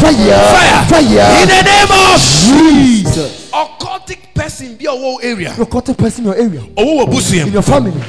Fire. 0.00 0.16
Fire. 0.16 0.86
Fire. 0.88 1.42
In 1.42 1.48
the 1.48 1.62
name 1.62 1.92
of 1.92 2.20
Jesus. 2.20 3.50
Occultic 3.52 4.34
person 4.34 4.76
be 4.76 4.84
your 4.84 5.22
area. 5.22 5.50
Occultic 5.50 5.98
person 5.98 6.24
in 6.26 6.32
your 6.32 6.40
area. 6.40 6.60
Owo 6.76 7.46
In 7.46 7.52
your 7.52 7.62
family. 7.62 8.00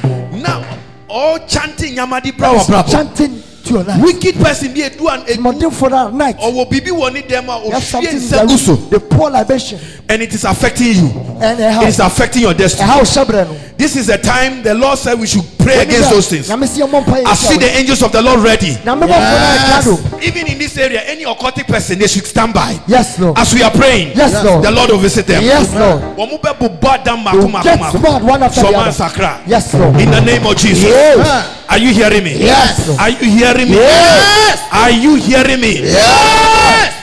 Now, 0.41 0.79
all 1.09 1.39
chanting 1.45 1.95
Yamadi 1.95 2.31
Prawa 2.31 2.89
Chanting 2.89 3.43
your 3.71 3.83
life. 3.83 4.01
wicked 4.01 4.35
person 4.35 4.73
bi 4.73 4.81
edu 4.81 5.07
an 5.11 5.21
edu 5.25 5.39
Monday 5.39 5.69
for 5.69 5.89
that 5.89 6.13
night. 6.13 6.37
ɔwɔ 6.37 6.69
bibi 6.69 6.91
wɔ 6.91 7.13
ne 7.13 7.21
dɛm 7.21 7.47
a 7.49 7.65
You 7.65 7.71
have 7.71 7.83
something 7.83 8.09
in 8.15 8.21
nsa 8.21 8.47
the 8.47 8.57
so 8.57 8.73
room. 8.75 8.89
They 8.89 8.99
pour 8.99 9.29
libation. 9.29 9.79
and 10.09 10.21
it 10.21 10.33
is 10.33 10.43
affecting 10.43 10.87
you 10.95 11.07
And 11.41 11.59
a 11.59 11.81
it 11.83 11.87
is 11.89 11.99
affecting 11.99 12.41
your 12.43 12.51
A 12.51 12.53
destiny 12.53 12.87
house 12.89 13.15
shabre 13.15 13.47
no. 13.47 13.55
this 13.77 13.95
is 13.95 14.07
the 14.07 14.17
time 14.17 14.61
the 14.61 14.73
lord 14.73 14.97
said 14.97 15.17
we 15.19 15.25
should 15.25 15.43
pray 15.57 15.79
against 15.83 16.09
those 16.09 16.27
things 16.29 16.49
Nyame 16.49 16.67
si 16.67 16.81
yɛmmɔ 16.81 17.03
mpaeɛ 17.05 17.25
i 17.25 17.33
see 17.35 17.57
the 17.57 17.69
angels 17.77 18.01
of 18.03 18.11
the 18.11 18.21
lord 18.21 18.39
ready 18.41 18.75
Nyame 18.83 19.07
bɔ 19.07 19.13
fo 19.13 19.19
na 19.19 19.79
ɛka 19.79 19.83
do. 19.83 20.25
even 20.27 20.47
in 20.47 20.57
this 20.59 20.77
area 20.77 21.01
any 21.07 21.23
occultic 21.23 21.65
person 21.67 21.97
they 21.97 22.07
should 22.07 22.25
stand 22.25 22.53
by 22.53 22.77
Yes, 22.87 23.17
Lord. 23.19 23.37
as 23.39 23.53
we 23.53 23.63
are 23.63 23.71
praying 23.71 24.11
Yes, 24.15 24.43
Lord. 24.43 24.63
the 24.63 24.71
lord 24.71 24.89
will 24.91 24.97
visit 24.99 25.25
them 25.27 25.43
Yes, 25.43 25.73
Lord. 25.73 26.01
wɔn 26.17 26.29
mo 26.31 26.37
bɛ 26.37 26.57
bɔ 26.79 26.89
adam 26.91 27.19
You 27.19 27.47
mako 27.47 27.63
get 27.63 27.79
mako 27.79 27.97
smart 27.99 28.23
one 28.23 28.39
mako 28.41 28.45
after 28.45 28.61
the 28.61 28.67
sɔman 28.67 28.81
other. 28.81 28.91
sakra 28.91 29.39
Yes, 29.47 29.73
Lord. 29.73 29.95
in 30.01 30.11
the 30.11 30.21
name 30.21 30.45
of 30.45 30.57
jesus 30.57 30.83
Yes. 30.83 31.47
are 31.69 31.77
you 31.77 31.93
hearing 31.93 32.23
me 32.23 32.35
Yes. 32.37 32.89
are 32.99 33.09
you 33.09 33.29
hearing 33.31 33.60
hearing 33.67 33.71
me? 33.71 33.77
Yes. 33.77 34.67
Are 34.71 34.91
you 34.91 35.15
hearing 35.15 35.61
me? 35.61 35.79
Yes. 35.81 36.97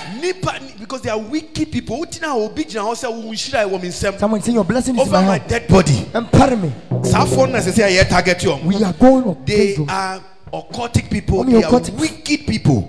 Because 0.78 1.02
they 1.02 1.10
are 1.10 1.18
wicked 1.18 1.70
people. 1.70 2.04
Someone 2.10 3.36
say 4.42 4.52
your 4.52 4.64
blessing 4.64 4.98
over 4.98 5.20
my, 5.22 5.38
dead 5.38 5.68
body. 5.68 6.06
Empower 6.14 6.56
me. 6.56 6.72
We 8.64 8.82
are 8.84 8.92
going. 8.94 9.44
They 9.44 9.76
are 9.88 10.20
occultic 10.52 11.10
people. 11.10 11.44
They 11.44 11.62
are 11.62 11.80
wicked 11.92 12.46
people. 12.46 12.82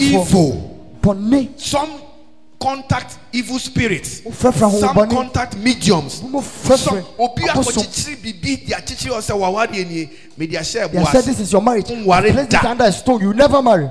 Evil. 0.00 0.96
Some 1.56 1.90
contact 2.60 3.18
evil 3.32 3.58
spirits 3.58 4.20
some 4.34 5.08
contact 5.08 5.56
mediums 5.56 6.14
some 6.20 7.04
obi 7.18 7.42
Abosom. 7.44 7.82
akɔkyekyere 7.82 8.16
biribi 8.22 8.66
de 8.66 8.74
akyekyere 8.74 9.14
ɔsɛ 9.16 9.32
wawadeɛ 9.38 9.88
nie 9.88 10.10
mede 10.36 10.52
ahyɛ 10.52 10.90
They 10.90 10.98
ɛboa 10.98 11.10
said 11.12 11.24
this 11.24 11.40
is 11.40 11.52
your 11.52 11.62
marriage. 11.62 11.86
Nware 11.86 12.30
Place 12.32 12.44
it 12.44 12.50
da. 12.50 12.70
under 12.70 12.84
a 12.84 12.92
stone. 12.92 13.20
You 13.22 13.32
never 13.34 13.62
marry. 13.62 13.88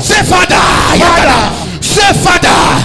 say 0.00 0.22
father 0.24 0.54
father 0.54 1.82
say 1.82 2.12
father 2.22 2.39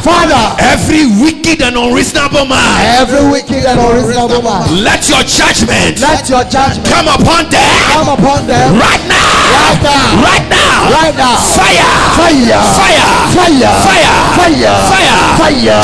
Father. 0.06 0.38
every 0.62 1.10
wicked 1.18 1.66
and 1.66 1.74
unreasonable 1.76 2.46
man 2.46 2.78
Every 3.02 3.26
wicked 3.26 3.66
and 3.66 3.80
unreasonable 3.82 4.42
man. 4.46 4.62
let 4.86 5.10
your 5.10 5.24
judgment 5.26 5.98
Let 6.00 6.30
your 6.30 6.46
judgment 6.46 6.86
come 6.86 7.08
upon 7.10 7.50
them 7.50 7.74
come 7.90 8.10
upon 8.14 8.46
them. 8.46 8.78
right 8.78 9.02
now 9.10 9.26
Right 9.50 9.82
now. 9.82 10.22
right 10.22 10.46
now 10.46 10.94
Right 10.94 11.16
now. 11.18 11.34
fire 11.58 11.90
Fire. 12.22 12.62
fire 12.78 13.02
Fire. 13.34 13.74
Fire. 13.82 14.16
Fire. 14.38 14.76
Fire. 14.86 15.18
Fire. 15.42 15.80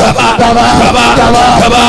kaba 0.00 0.26
kaba 0.40 0.64
kaba 0.80 1.04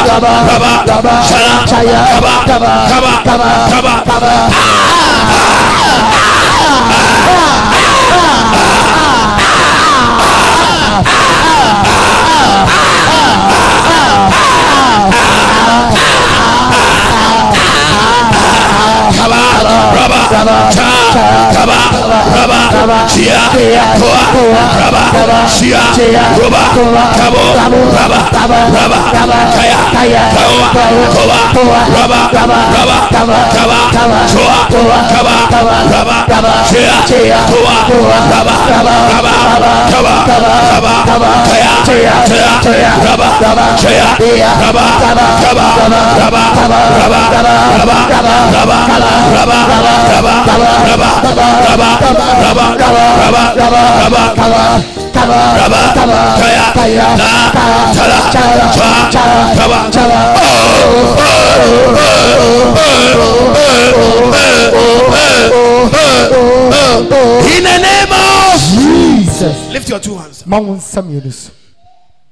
kaba 0.09 0.31
kaba 0.49 0.71
kaba 0.89 1.13
shaya 1.29 1.55
shaya 1.69 1.99
kaba 2.13 2.33
kaba 2.49 2.71
kaba 2.91 3.11
kaba 3.27 3.49
kaba 3.71 3.93
kaba 4.07 5.37
Kaba, 19.17 19.41
rubber, 19.95 20.23
kaba, 20.31 20.57
kaba, 21.53 21.77
kaba, 22.33 22.56
Chia, 22.77 23.41
Toa, 23.97 24.21
Raba, 24.77 25.01
Chia, 25.49 25.81
Roba, 26.37 26.61
Kabo, 27.17 27.57
Raba, 27.57 28.19
Raba, 28.77 28.97
Kaya, 29.57 29.77
Kawa, 30.37 30.69
Koa, 31.57 31.81
Raba, 31.89 32.29
Raba, 32.37 32.97
Kaba, 33.09 33.77
Toa, 34.29 34.57
Kaba, 35.09 35.33
Raba, 35.89 36.53
Chia, 36.69 36.93
Toa, 37.49 37.89
Raba, 38.29 38.53
Raba, 38.69 38.93
Kaba, 39.89 40.13
Raba, 41.09 41.29
Kaya, 41.49 41.73
Chia, 41.81 42.13
Raba, 43.01 43.27
Chia, 43.81 44.05
Raba, 44.61 44.85
Kaba, 45.01 45.25
Raba, 45.41 45.65
Raba, 45.87 46.21
Raba, 46.21 46.41
Raba, 46.57 47.21
Raba, 47.67 47.97
Raba, 47.97 48.77
Raba, 48.77 48.77
Raba, 48.77 49.57
Raba, 49.87 50.35
Raba, 50.47 51.09
Raba, 51.67 51.89
Raba, 52.43 52.66
in 67.57 67.63
the 67.63 67.77
name 67.81 68.11
of 68.11 68.59
Jesus, 68.59 69.55
lift 69.71 69.89
your 69.89 69.99
two 69.99 70.15
hands. 70.15 70.45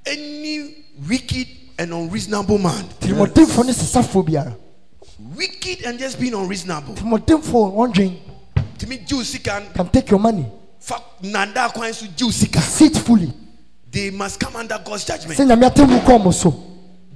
Any 0.05 0.85
wicked 1.09 1.47
and 1.79 1.93
unreasonable 1.93 2.57
man, 2.57 2.85
Timothy 2.99 3.45
for 3.45 3.63
this 3.63 3.81
is 3.81 3.95
wicked 5.35 5.85
and 5.85 5.99
just 5.99 6.19
being 6.19 6.33
unreasonable. 6.33 6.95
Motif 7.03 7.43
for 7.43 7.71
wondering 7.71 8.19
can 9.43 9.89
take 9.89 10.09
your 10.09 10.19
money. 10.19 10.45
fa 10.79 11.01
nanda 11.21 11.69
kwan 11.73 11.93
so 11.93 12.05
Jew 12.15 12.31
Sika, 12.31 12.59
Sit 12.61 12.97
fully. 12.97 13.31
they 13.91 14.09
must 14.11 14.39
come 14.39 14.55
under 14.55 14.79
God's 14.83 15.05
judgment. 15.05 15.39
Sɛ 15.39 15.45
nyame 15.45 15.69
atemmu 15.69 15.99
kɔn 16.05 16.23
mo. 16.23 16.63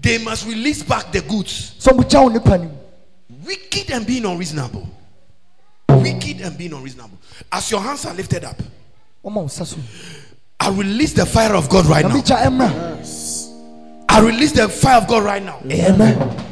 They 0.02 0.18
must 0.18 0.46
release 0.48 0.82
back 0.84 1.12
the 1.12 1.22
goods. 1.22 1.76
Sɛ 1.80 1.94
ɔmo 1.94 2.04
gya 2.10 2.22
wo 2.24 2.30
nipa. 2.30 2.70
Wicked 3.46 3.92
and 3.92 4.06
being 4.08 4.26
unreasonable. 4.26 4.88
Wicked 5.90 6.42
and 6.42 6.58
being 6.58 6.74
unreasonable. 6.74 7.18
As 7.52 7.70
your 7.72 7.82
hands 7.82 8.06
are 8.06 8.14
lifted 8.14 8.44
up, 8.44 8.58
Ɔma 9.24 9.36
wo 9.36 9.46
nsa 9.46 9.66
so. 9.66 9.78
I 10.60 10.70
release 10.70 11.14
the 11.14 11.26
fire 11.26 11.56
of 11.56 11.70
God 11.70 11.86
right 11.86 12.06
now. 12.06 12.22
I 14.10 14.20
release 14.22 14.52
the 14.52 14.68
fire 14.68 14.98
of 14.98 15.08
God 15.08 15.24
right 15.24 15.44
now. 15.44 15.60
Amen. 15.72 16.46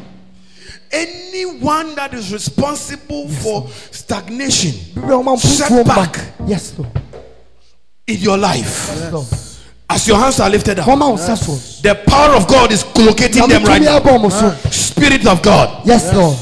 Anyone 0.92 1.96
that 1.96 2.14
is 2.14 2.32
responsible 2.32 3.28
for 3.28 3.68
stagnation 3.92 4.74
Setback. 5.38 6.34
Yes 6.48 6.78
Lord. 6.78 6.92
in 8.08 8.18
your 8.20 8.38
life, 8.38 8.90
Yes 9.12 9.58
as 9.90 10.08
your 10.08 10.18
hands 10.18 10.40
are 10.40 10.50
lifted 10.50 10.80
up, 10.80 10.86
Ɔma 10.88 11.10
wo 11.10 11.16
nsa 11.16 11.38
so. 11.38 11.82
the 11.82 11.96
power 12.08 12.36
of 12.36 12.48
God 12.48 12.72
is 12.72 12.86
locating 12.98 13.42
Nyame 13.44 13.50
them 13.50 13.64
right 13.64 13.82
now. 13.82 14.70
Spirit 14.70 15.26
of 15.26 15.42
God, 15.42 15.86
Yes 15.86 16.14
Lord. 16.14 16.38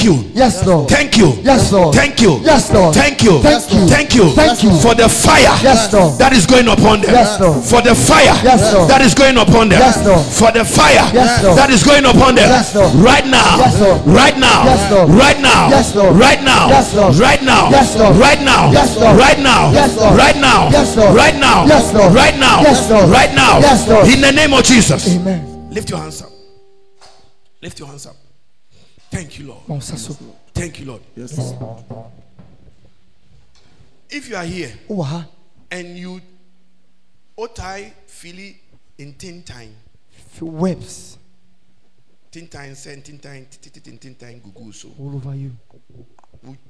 Thank 0.00 0.24
you. 0.24 0.30
Yes 0.34 0.66
Lord. 0.66 0.88
Thank 0.88 1.16
you. 1.16 1.28
Yes 1.42 1.72
Lord. 1.72 1.94
Thank 1.94 2.20
you. 2.20 2.40
Yes 2.42 2.72
Lord. 2.72 2.94
Thank 2.94 3.22
you. 3.22 3.40
Thank 3.42 3.72
you. 3.72 3.86
Thank 3.88 4.14
you. 4.14 4.30
Thank 4.32 4.62
you. 4.62 4.70
For 4.80 4.94
the 4.94 5.08
fire 5.08 5.52
Yes, 5.62 5.92
Lord. 5.92 6.18
that 6.18 6.32
is 6.32 6.46
going 6.46 6.68
upon 6.68 7.00
them. 7.02 7.12
Yes, 7.12 7.40
Lord. 7.40 7.62
For 7.64 7.82
the 7.82 7.94
fire 7.94 8.32
Yes, 8.42 8.72
Lord. 8.72 8.88
that 8.88 9.00
is 9.00 9.14
going 9.14 9.36
upon 9.36 9.68
them. 9.68 9.80
Yes, 9.80 10.04
Lord. 10.06 10.24
For 10.24 10.50
the 10.52 10.64
fire 10.64 11.04
Yes, 11.12 11.42
Lord. 11.44 11.58
that 11.58 11.70
is 11.70 11.82
going 11.84 12.04
upon 12.04 12.34
them. 12.34 12.48
Yes, 12.48 12.74
Lord. 12.74 12.94
Right 12.96 13.26
now. 13.26 13.56
Yes, 13.60 13.80
Lord. 13.80 14.00
Right 14.06 14.36
now. 14.36 14.64
Yes, 14.64 14.90
Lord. 14.90 15.10
Right 15.10 15.38
now. 15.40 15.68
Yes, 15.68 15.94
Lord. 15.94 16.16
Right 16.16 16.42
now. 16.42 16.68
Yes, 16.70 16.96
Lord. 16.96 17.16
Right 17.20 17.42
now. 17.42 17.70
Yes, 17.70 17.96
Lord. 18.00 18.16
Right 18.16 18.40
now. 18.40 18.72
Yes, 18.72 18.96
Lord. 18.96 19.16
Right 19.16 19.38
now. 19.38 19.72
Yes, 19.72 19.96
Lord. 19.96 20.16
Right 20.16 20.36
now. 20.40 20.70
Yes, 20.70 20.96
Lord. 20.96 21.14
Right 21.14 21.36
now. 21.36 21.64
Yes, 21.68 21.92
Lord. 21.92 22.14
Right 22.14 22.36
now. 22.38 22.56
Yes, 22.62 22.90
Lord. 22.90 23.10
Right 23.10 23.34
now. 23.34 23.58
Yes, 23.60 23.88
Lord. 23.88 24.08
In 24.08 24.20
the 24.20 24.32
name 24.32 24.52
of 24.54 24.64
Jesus. 24.64 25.16
Amen. 25.16 25.68
Lift 25.70 25.90
your 25.90 25.98
hands 25.98 26.22
up. 26.22 26.30
Lift 27.62 27.78
your 27.78 27.88
hands 27.88 28.06
up. 28.06 28.16
Thank 29.10 29.38
you, 29.38 29.48
Lord. 29.48 29.68
Ma 29.68 29.74
wo 29.74 29.80
nsa 29.80 29.96
so. 29.98 30.14
Thank 30.54 30.78
you, 30.80 30.86
Lord. 30.86 31.02
Yes. 31.16 31.54
If 34.08 34.28
you 34.28 34.36
are 34.36 34.44
here 34.44 34.72
Wowɔ 34.88 35.04
ha. 35.04 35.28
and 35.70 35.96
you 35.98 36.20
otai 37.38 37.92
fili 38.06 38.60
in 38.98 39.14
tin 39.14 39.42
time, 39.42 39.74
Feel 40.10 40.48
webs 40.48 41.18
tin 42.30 42.46
time, 42.48 42.74
send 42.74 43.04
tin 43.04 43.18
time, 43.18 43.46
tin 43.60 43.98
tin 43.98 44.14
time, 44.14 44.40
gugu 44.40 44.72
so 44.74 44.88
all 44.98 45.14
over 45.16 45.34
you. 45.34 45.50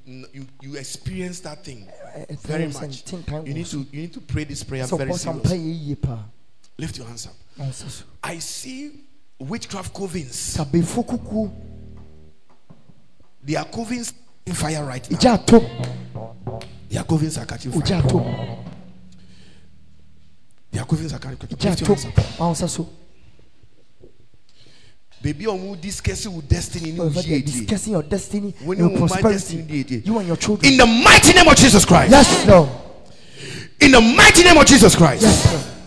you, 0.05 0.25
you 0.33 0.47
you 0.61 0.75
experience 0.75 1.39
that 1.41 1.63
thing 1.63 1.87
Ɛ- 2.17 2.27
ɛ- 2.31 2.39
very 2.41 2.67
much. 2.67 3.03
nten 3.05 3.25
kan 3.25 3.45
You 3.45 3.53
need 3.53 3.65
to 3.67 3.85
you 3.91 4.01
need 4.01 4.13
to 4.13 4.21
pray 4.21 4.43
this 4.43 4.63
prayer 4.63 4.83
Sɛ 4.85 4.97
very 4.97 5.11
ɔbɔ 5.11 5.17
sampa 5.19 5.47
seriously. 5.47 5.95
yɛ 5.95 6.07
yie. 6.07 6.19
Lift 6.77 6.97
your 6.97 7.07
hands 7.07 7.27
up. 7.27 7.33
Ma 7.57 7.65
wo 7.65 7.69
nsa 7.69 7.89
so. 7.89 8.05
I 8.23 8.39
see 8.39 8.91
witchcraft 9.39 9.93
covens. 9.93 10.57
They 13.43 13.55
are 13.55 13.65
covering 13.65 14.05
fire 14.53 14.85
right 14.85 15.09
now. 15.09 15.17
The 15.17 15.27
They 16.89 16.97
are 16.97 17.05
catching 17.45 17.71
fire. 17.71 17.81
The 20.71 20.79
I 20.79 20.81
are 20.81 20.87
catching 21.19 21.85
fire. 21.85 22.85
Baby, 25.21 25.45
on 25.45 25.79
discussing 25.79 26.35
with 26.35 26.49
destiny. 26.49 26.91
Discussing 27.41 27.93
your 27.93 28.03
destiny. 28.03 28.55
When 28.63 28.79
your 28.79 28.89
prosperity. 28.97 29.57
You 30.03 30.17
and 30.17 30.27
your 30.27 30.37
children. 30.37 30.71
In 30.71 30.77
the 30.77 30.85
mighty 30.85 31.33
name 31.33 31.47
of 31.47 31.55
Jesus 31.55 31.85
Christ. 31.85 32.11
Yes, 32.11 32.47
Lord. 32.47 32.69
In 33.79 33.91
the 33.91 34.01
mighty 34.01 34.43
name 34.43 34.57
of 34.57 34.65
Jesus 34.65 34.95
Christ. 34.95 35.21
Yes, 35.23 35.53
Lord. 35.53 35.80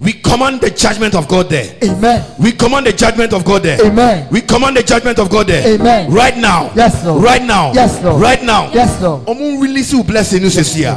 We 0.00 0.12
command 0.12 0.60
the 0.60 0.70
judgment 0.70 1.16
of 1.16 1.26
God 1.26 1.50
there. 1.50 1.76
Amen. 1.82 2.24
We 2.38 2.52
command 2.52 2.86
the 2.86 2.92
judgment 2.92 3.32
of 3.32 3.44
God 3.44 3.64
there. 3.64 3.84
Amen. 3.84 4.28
We 4.30 4.40
command 4.42 4.76
the 4.76 4.82
judgment 4.84 5.18
of 5.18 5.28
God 5.28 5.48
there. 5.48 5.74
Amen. 5.74 6.12
Right 6.12 6.36
now. 6.36 6.70
Yes, 6.76 7.04
Lord. 7.04 7.24
Right 7.24 7.42
now. 7.42 7.72
Yes, 7.72 8.00
Lord. 8.04 8.22
Right 8.22 8.42
now. 8.44 8.70
Yes, 8.72 9.02
Lord. 9.02 9.26
Omo 9.26 9.60
release 9.60 9.92
you 9.92 10.04
blessing 10.04 10.42
you 10.42 10.50
here. 10.50 10.94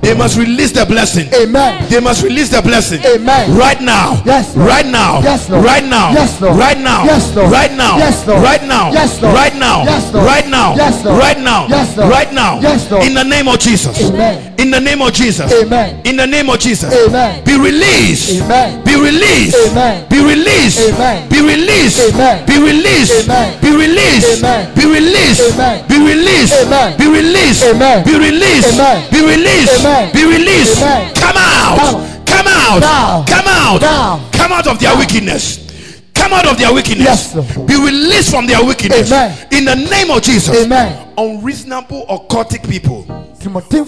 They 0.00 0.14
must 0.14 0.38
release 0.38 0.72
the 0.72 0.86
blessing. 0.86 1.28
Amen. 1.34 1.86
They 1.90 2.00
must 2.00 2.22
release 2.22 2.50
the 2.50 2.62
blessing. 2.62 3.00
Amen. 3.04 3.56
Right 3.56 3.80
now. 3.80 4.22
Yes, 4.24 4.54
Lord. 4.56 4.68
Right 4.68 4.86
now. 4.86 5.20
Yes, 5.20 5.50
Lord. 5.50 5.64
Right 5.64 5.84
now. 5.88 6.12
Yes, 6.12 6.40
Lord. 6.40 6.58
Right 6.58 6.80
now. 6.82 7.04
Yes, 7.06 7.34
Lord. 7.36 7.52
Right 7.52 7.72
now. 7.74 8.02
Yes, 8.02 8.26
Lord. 8.26 8.44
Right 8.44 8.64
now. 8.64 8.92
Yes, 8.92 9.22
Lord. 9.22 9.34
Right 9.34 9.56
now. 9.58 9.84
Yes, 9.84 10.12
Lord. 10.14 10.26
Right 10.26 10.48
now. 10.48 10.74
Yes, 10.76 11.04
Lord. 11.04 11.18
Right 11.18 11.38
now. 11.40 11.66
Yes, 11.68 11.96
Lord. 11.96 12.10
Right 12.10 12.32
now. 12.32 12.60
Yes, 12.60 12.90
Lord. 12.90 13.04
In 13.04 13.14
the 13.14 13.24
name 13.24 13.48
of 13.48 13.58
Jesus. 13.58 14.00
Amen. 14.02 14.54
In 14.58 14.70
the 14.70 14.80
name 14.80 15.02
of 15.02 15.12
Jesus. 15.12 15.52
Amen. 15.52 16.00
In 16.04 16.16
the 16.16 16.26
name 16.26 16.50
of 16.50 16.58
Jesus. 16.58 16.92
Amen. 16.92 17.44
Be 17.44 17.54
released. 17.58 18.42
Amen. 18.42 18.84
Be 18.84 18.94
released. 18.96 19.54
Amen. 19.70 20.08
Be 20.08 20.18
released. 20.18 20.80
Amen. 20.90 21.28
Be 21.28 21.38
released. 21.40 22.00
Amen. 22.10 22.44
Be 22.46 22.58
released. 22.58 23.28
Amen. 23.28 23.60
Be 23.60 23.70
released. 23.70 24.42
Amen. 24.42 24.74
Be 24.74 24.86
released. 24.86 25.40
Amen. 25.54 25.86
Be 25.88 25.96
released. 25.96 26.52
Amen. 26.54 26.96
Be 26.98 27.06
released. 27.06 27.62
Amen. 27.64 28.04
Be 28.04 28.14
released. 28.18 28.68
Amen. 28.74 29.10
Be 29.10 29.20
released. 29.22 29.80
Amen. 29.80 29.87
Be 30.12 30.24
released. 30.24 30.82
Amen. 30.82 31.14
Come 31.14 31.36
out. 31.36 32.26
Come 32.26 32.46
out. 32.46 32.80
Down. 32.80 33.26
Come 33.26 33.46
out. 33.46 33.80
Down. 33.80 34.30
Come 34.32 34.52
out 34.52 34.66
of 34.66 34.78
their 34.78 34.96
wickedness. 34.96 35.68
Come 36.14 36.32
out 36.32 36.46
of 36.46 36.58
their 36.58 36.72
wickedness. 36.74 37.34
Yes, 37.34 37.56
Be 37.66 37.76
released 37.76 38.30
from 38.30 38.46
their 38.46 38.64
wickedness. 38.64 39.10
Amen. 39.10 39.48
In 39.52 39.64
the 39.64 39.76
name 39.76 40.10
of 40.10 40.22
Jesus. 40.22 40.64
Amen. 40.64 41.14
Unreasonable 41.16 42.06
occultic 42.06 42.68
people. 42.68 43.06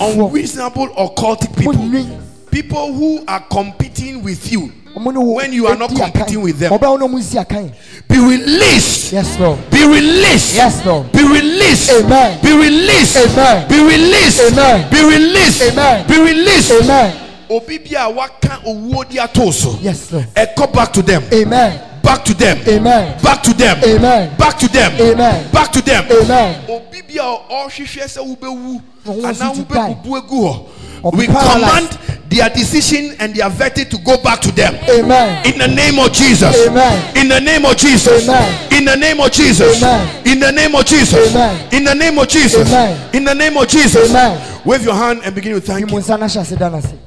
Unreasonable 0.01 0.89
occultic 0.89 1.57
people. 1.59 2.31
People 2.51 2.93
who 2.93 3.25
are 3.27 3.45
competing 3.51 4.23
with 4.23 4.51
you. 4.51 4.73
Ɔmo 4.95 5.13
ne 5.13 5.19
wo 5.21 5.37
When 5.37 5.53
you 5.53 5.67
are 5.67 5.77
not 5.77 5.95
competing 5.95 6.41
with 6.43 6.59
them. 6.59 6.73
Ɔbɛn 6.73 6.91
wo 6.91 6.97
na 6.97 7.07
ɔmo 7.07 7.19
nsi 7.21 7.39
akan. 7.45 7.73
Be 8.09 8.19
released. 8.19 9.13
Yes, 9.13 9.39
Lord. 9.39 9.59
Be 9.71 9.87
released. 9.87 10.55
Yes, 10.55 10.85
Lord. 10.85 11.13
Be 11.13 11.20
released. 11.31 11.91
Amen. 11.91 12.41
Be 12.43 12.53
released. 12.53 13.17
Amen. 13.17 13.69
Be 13.69 13.79
released. 13.81 14.41
Amen. 14.53 14.91
Be 14.91 15.01
released. 15.03 15.63
Amen. 15.63 16.07
Be 16.07 16.19
released. 16.19 16.71
Amen. 16.73 17.17
Obi 17.51 17.79
bi 17.79 17.97
a 17.97 18.09
waka 18.09 18.61
owuo 18.67 19.05
di 19.09 19.19
ato 19.19 19.51
so. 19.51 19.79
Yes, 19.81 20.13
Lord. 20.13 20.27
Echo 20.37 20.67
back 20.69 20.93
to 20.93 21.03
them. 21.03 21.23
Amen. 21.33 21.91
back 22.03 22.25
to 22.25 22.35
them. 22.35 22.59
Amen. 22.69 23.23
Back 23.23 23.43
to 23.43 23.55
them. 23.55 23.77
Amen. 23.85 24.37
Back 24.37 24.59
to 24.59 24.69
them. 24.69 24.93
Amen. 25.01 25.51
Back 25.53 25.73
to 25.73 25.83
them. 25.83 26.05
Amen. 26.11 26.65
Obi 26.69 27.03
bi 27.03 27.15
a 27.19 27.39
ɔhwehwɛ 27.51 28.07
sɛ 28.07 28.21
wobɛwu 28.21 28.83
Na 29.05 29.13
wɔn 29.13 29.25
anaa 29.25 29.33
nso 29.33 29.55
ti 29.55 29.63
die. 29.65 29.79
wobɛbubu 29.79 30.19
egu 30.19 30.41
hɔ. 30.43 30.67
Or 31.03 31.13
We 31.13 31.27
command 31.27 31.99
their 32.29 32.49
decision 32.51 33.17
and 33.19 33.35
their 33.35 33.49
verdict 33.51 33.91
to 33.93 33.99
go 33.99 34.23
back 34.23 34.41
to 34.43 34.53
them. 34.53 34.75
Amen. 34.89 35.47
In 35.47 35.59
the 35.59 35.67
name 35.69 35.99
of 35.99 36.13
Jesus. 36.13 36.55
Amen. 36.67 37.17
In 37.17 37.29
the 37.29 37.41
name 37.41 37.65
of 37.65 37.77
Jesus. 37.77 38.29
Amen. 38.29 38.73
In 38.73 38.85
the 38.85 38.97
name 38.97 39.19
of 39.21 39.33
Jesus. 39.33 39.83
Amen. 39.83 40.27
In 40.27 40.39
the 40.41 40.53
name 40.53 40.75
of 40.75 40.85
Jesus. 40.85 41.31
Amen. 41.35 41.69
In 41.75 41.85
the 41.85 41.95
name 41.95 42.19
of 42.19 42.29
Jesus. 42.29 42.69
Amen. 42.69 43.11
In 43.15 43.25
the 43.25 43.35
name 43.35 43.57
of 43.57 43.67
Jesus. 43.69 44.11
Amen. 44.11 44.61
Wave 44.65 44.85
your 44.85 44.95
hand 44.95 45.23
and 45.25 45.35
begin 45.35 45.53
to 45.55 45.61
thank 45.61 45.91
him. 45.91 45.99
nsa 45.99 46.19
na 46.19 46.27
hyɛ 46.27 46.41
ase 46.43 46.57
da 46.57 46.69
n'ase. 46.69 46.99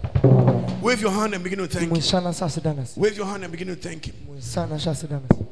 Wave 0.82 1.02
your 1.02 1.12
hand 1.12 1.34
and 1.36 1.44
begin 1.44 1.60
to 1.60 1.68
thank 1.68 1.90
him. 1.90 1.98
nsa 1.98 2.24
na 2.24 2.30
hyɛ 2.32 2.46
ase 2.46 2.62
da 2.62 2.74
n'ase. 2.74 2.98
Wave 2.98 3.16
your 3.18 3.26
hand 3.28 3.44
and 3.44 3.52
begin 3.52 3.68
to 3.68 3.76
thank 3.76 4.06
him. 4.06 4.16
Mu 4.28 4.36
nsa 4.38 4.68
na 4.68 4.76
hyɛ 4.76 4.92
ase 4.92 5.04
da 5.08 5.16
n'ase. 5.18 5.46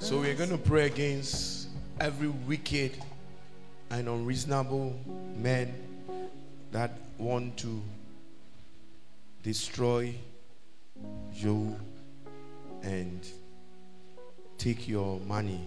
So 0.00 0.18
we're 0.20 0.34
going 0.34 0.50
to 0.50 0.58
pray 0.58 0.86
against 0.86 1.68
every 2.00 2.28
wicked 2.28 2.92
and 3.90 4.08
unreasonable 4.08 4.98
men 5.36 5.74
that 6.72 6.92
want 7.18 7.56
to 7.58 7.82
destroy 9.42 10.14
you 11.34 11.76
and 12.82 13.26
take 14.58 14.86
your 14.86 15.18
money. 15.20 15.60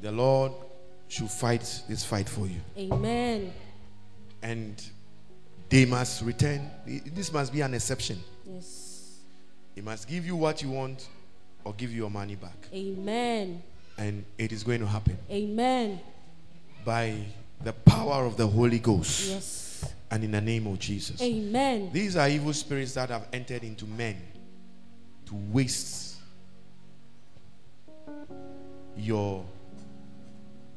The 0.00 0.12
Lord 0.12 0.52
should 1.08 1.30
fight 1.30 1.82
this 1.88 2.04
fight 2.04 2.28
for 2.28 2.46
you. 2.46 2.60
Amen. 2.76 3.52
And 4.42 4.82
they 5.68 5.84
must 5.84 6.22
return. 6.22 6.70
This 6.86 7.32
must 7.32 7.52
be 7.52 7.60
an 7.60 7.74
exception. 7.74 8.18
Yes. 8.46 9.20
He 9.74 9.80
must 9.80 10.08
give 10.08 10.26
you 10.26 10.36
what 10.36 10.62
you 10.62 10.70
want 10.70 11.08
or 11.64 11.72
give 11.74 11.90
you 11.90 11.98
your 11.98 12.10
money 12.10 12.34
back. 12.34 12.56
Amen. 12.74 13.62
And 13.96 14.24
it 14.36 14.52
is 14.52 14.64
going 14.64 14.80
to 14.80 14.86
happen. 14.86 15.16
Amen. 15.30 16.00
By 16.84 17.16
the 17.62 17.72
power 17.72 18.24
of 18.24 18.36
the 18.36 18.46
Holy 18.46 18.78
Ghost 18.78 19.28
Yes. 19.28 19.84
and 20.10 20.24
in 20.24 20.30
the 20.32 20.40
name 20.40 20.66
of 20.66 20.78
Jesus. 20.78 21.20
Amen. 21.22 21.90
These 21.92 22.16
are 22.16 22.28
evil 22.28 22.52
spirits 22.52 22.94
that 22.94 23.10
have 23.10 23.26
entered 23.32 23.62
into 23.62 23.86
men 23.86 24.16
to 25.26 25.34
waste 25.50 26.16
your 28.96 29.44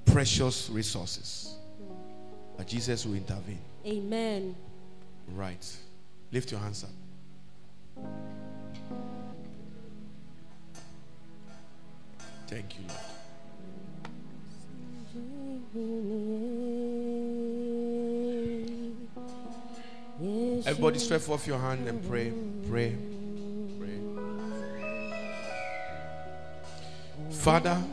precious 0.05 0.69
resources. 0.69 1.55
But 2.57 2.67
Jesus 2.67 3.05
will 3.05 3.15
intervene. 3.15 3.59
Amen. 3.85 4.55
Right. 5.33 5.75
Lift 6.31 6.51
your 6.51 6.59
hands 6.59 6.83
up. 6.83 8.05
Thank 12.47 12.75
you, 12.77 12.85
Lord. 12.87 13.14
Everybody 20.65 20.99
stretch 20.99 21.23
forth 21.23 21.45
your 21.45 21.59
hand 21.59 21.85
and 21.89 22.01
pray. 22.07 22.31
Pray. 22.69 22.95
Pray. 23.77 23.99
Father, 27.31 27.83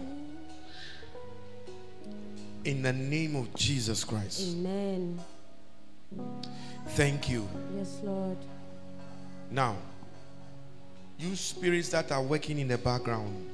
in 2.65 2.83
the 2.83 2.93
name 2.93 3.35
of 3.35 3.53
Jesus 3.55 4.05
Christ, 4.05 4.55
Amen. 4.55 5.19
thank 6.91 7.29
you. 7.29 7.49
Yes, 7.77 7.99
Lord. 8.05 8.39
Now, 9.51 9.77
you 11.19 11.35
spirits 11.35 11.89
that 11.89 12.13
are 12.13 12.23
working 12.23 12.61
in 12.61 12.69
the 12.69 12.79
background, 12.79 13.45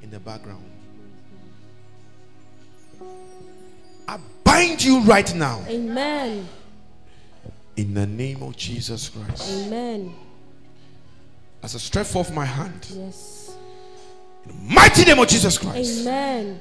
in 0.00 0.10
the 0.10 0.20
background, 0.20 0.64
bind 4.56 4.82
you 4.82 5.00
right 5.00 5.34
now 5.34 5.62
Amen. 5.68 6.48
in 7.76 7.94
the 7.94 8.06
name 8.06 8.42
of 8.42 8.56
Jesus 8.56 9.08
Christ. 9.10 9.66
Amen. 9.66 10.14
As 11.62 11.74
I 11.74 11.78
stretch 11.78 12.06
forth 12.06 12.32
my 12.32 12.44
hand, 12.44 12.86
Yes. 12.94 13.54
in 14.44 14.50
the 14.68 14.74
mighty 14.74 15.04
name 15.04 15.18
of 15.18 15.28
Jesus 15.28 15.58
Christ, 15.58 16.02
Amen. 16.02 16.60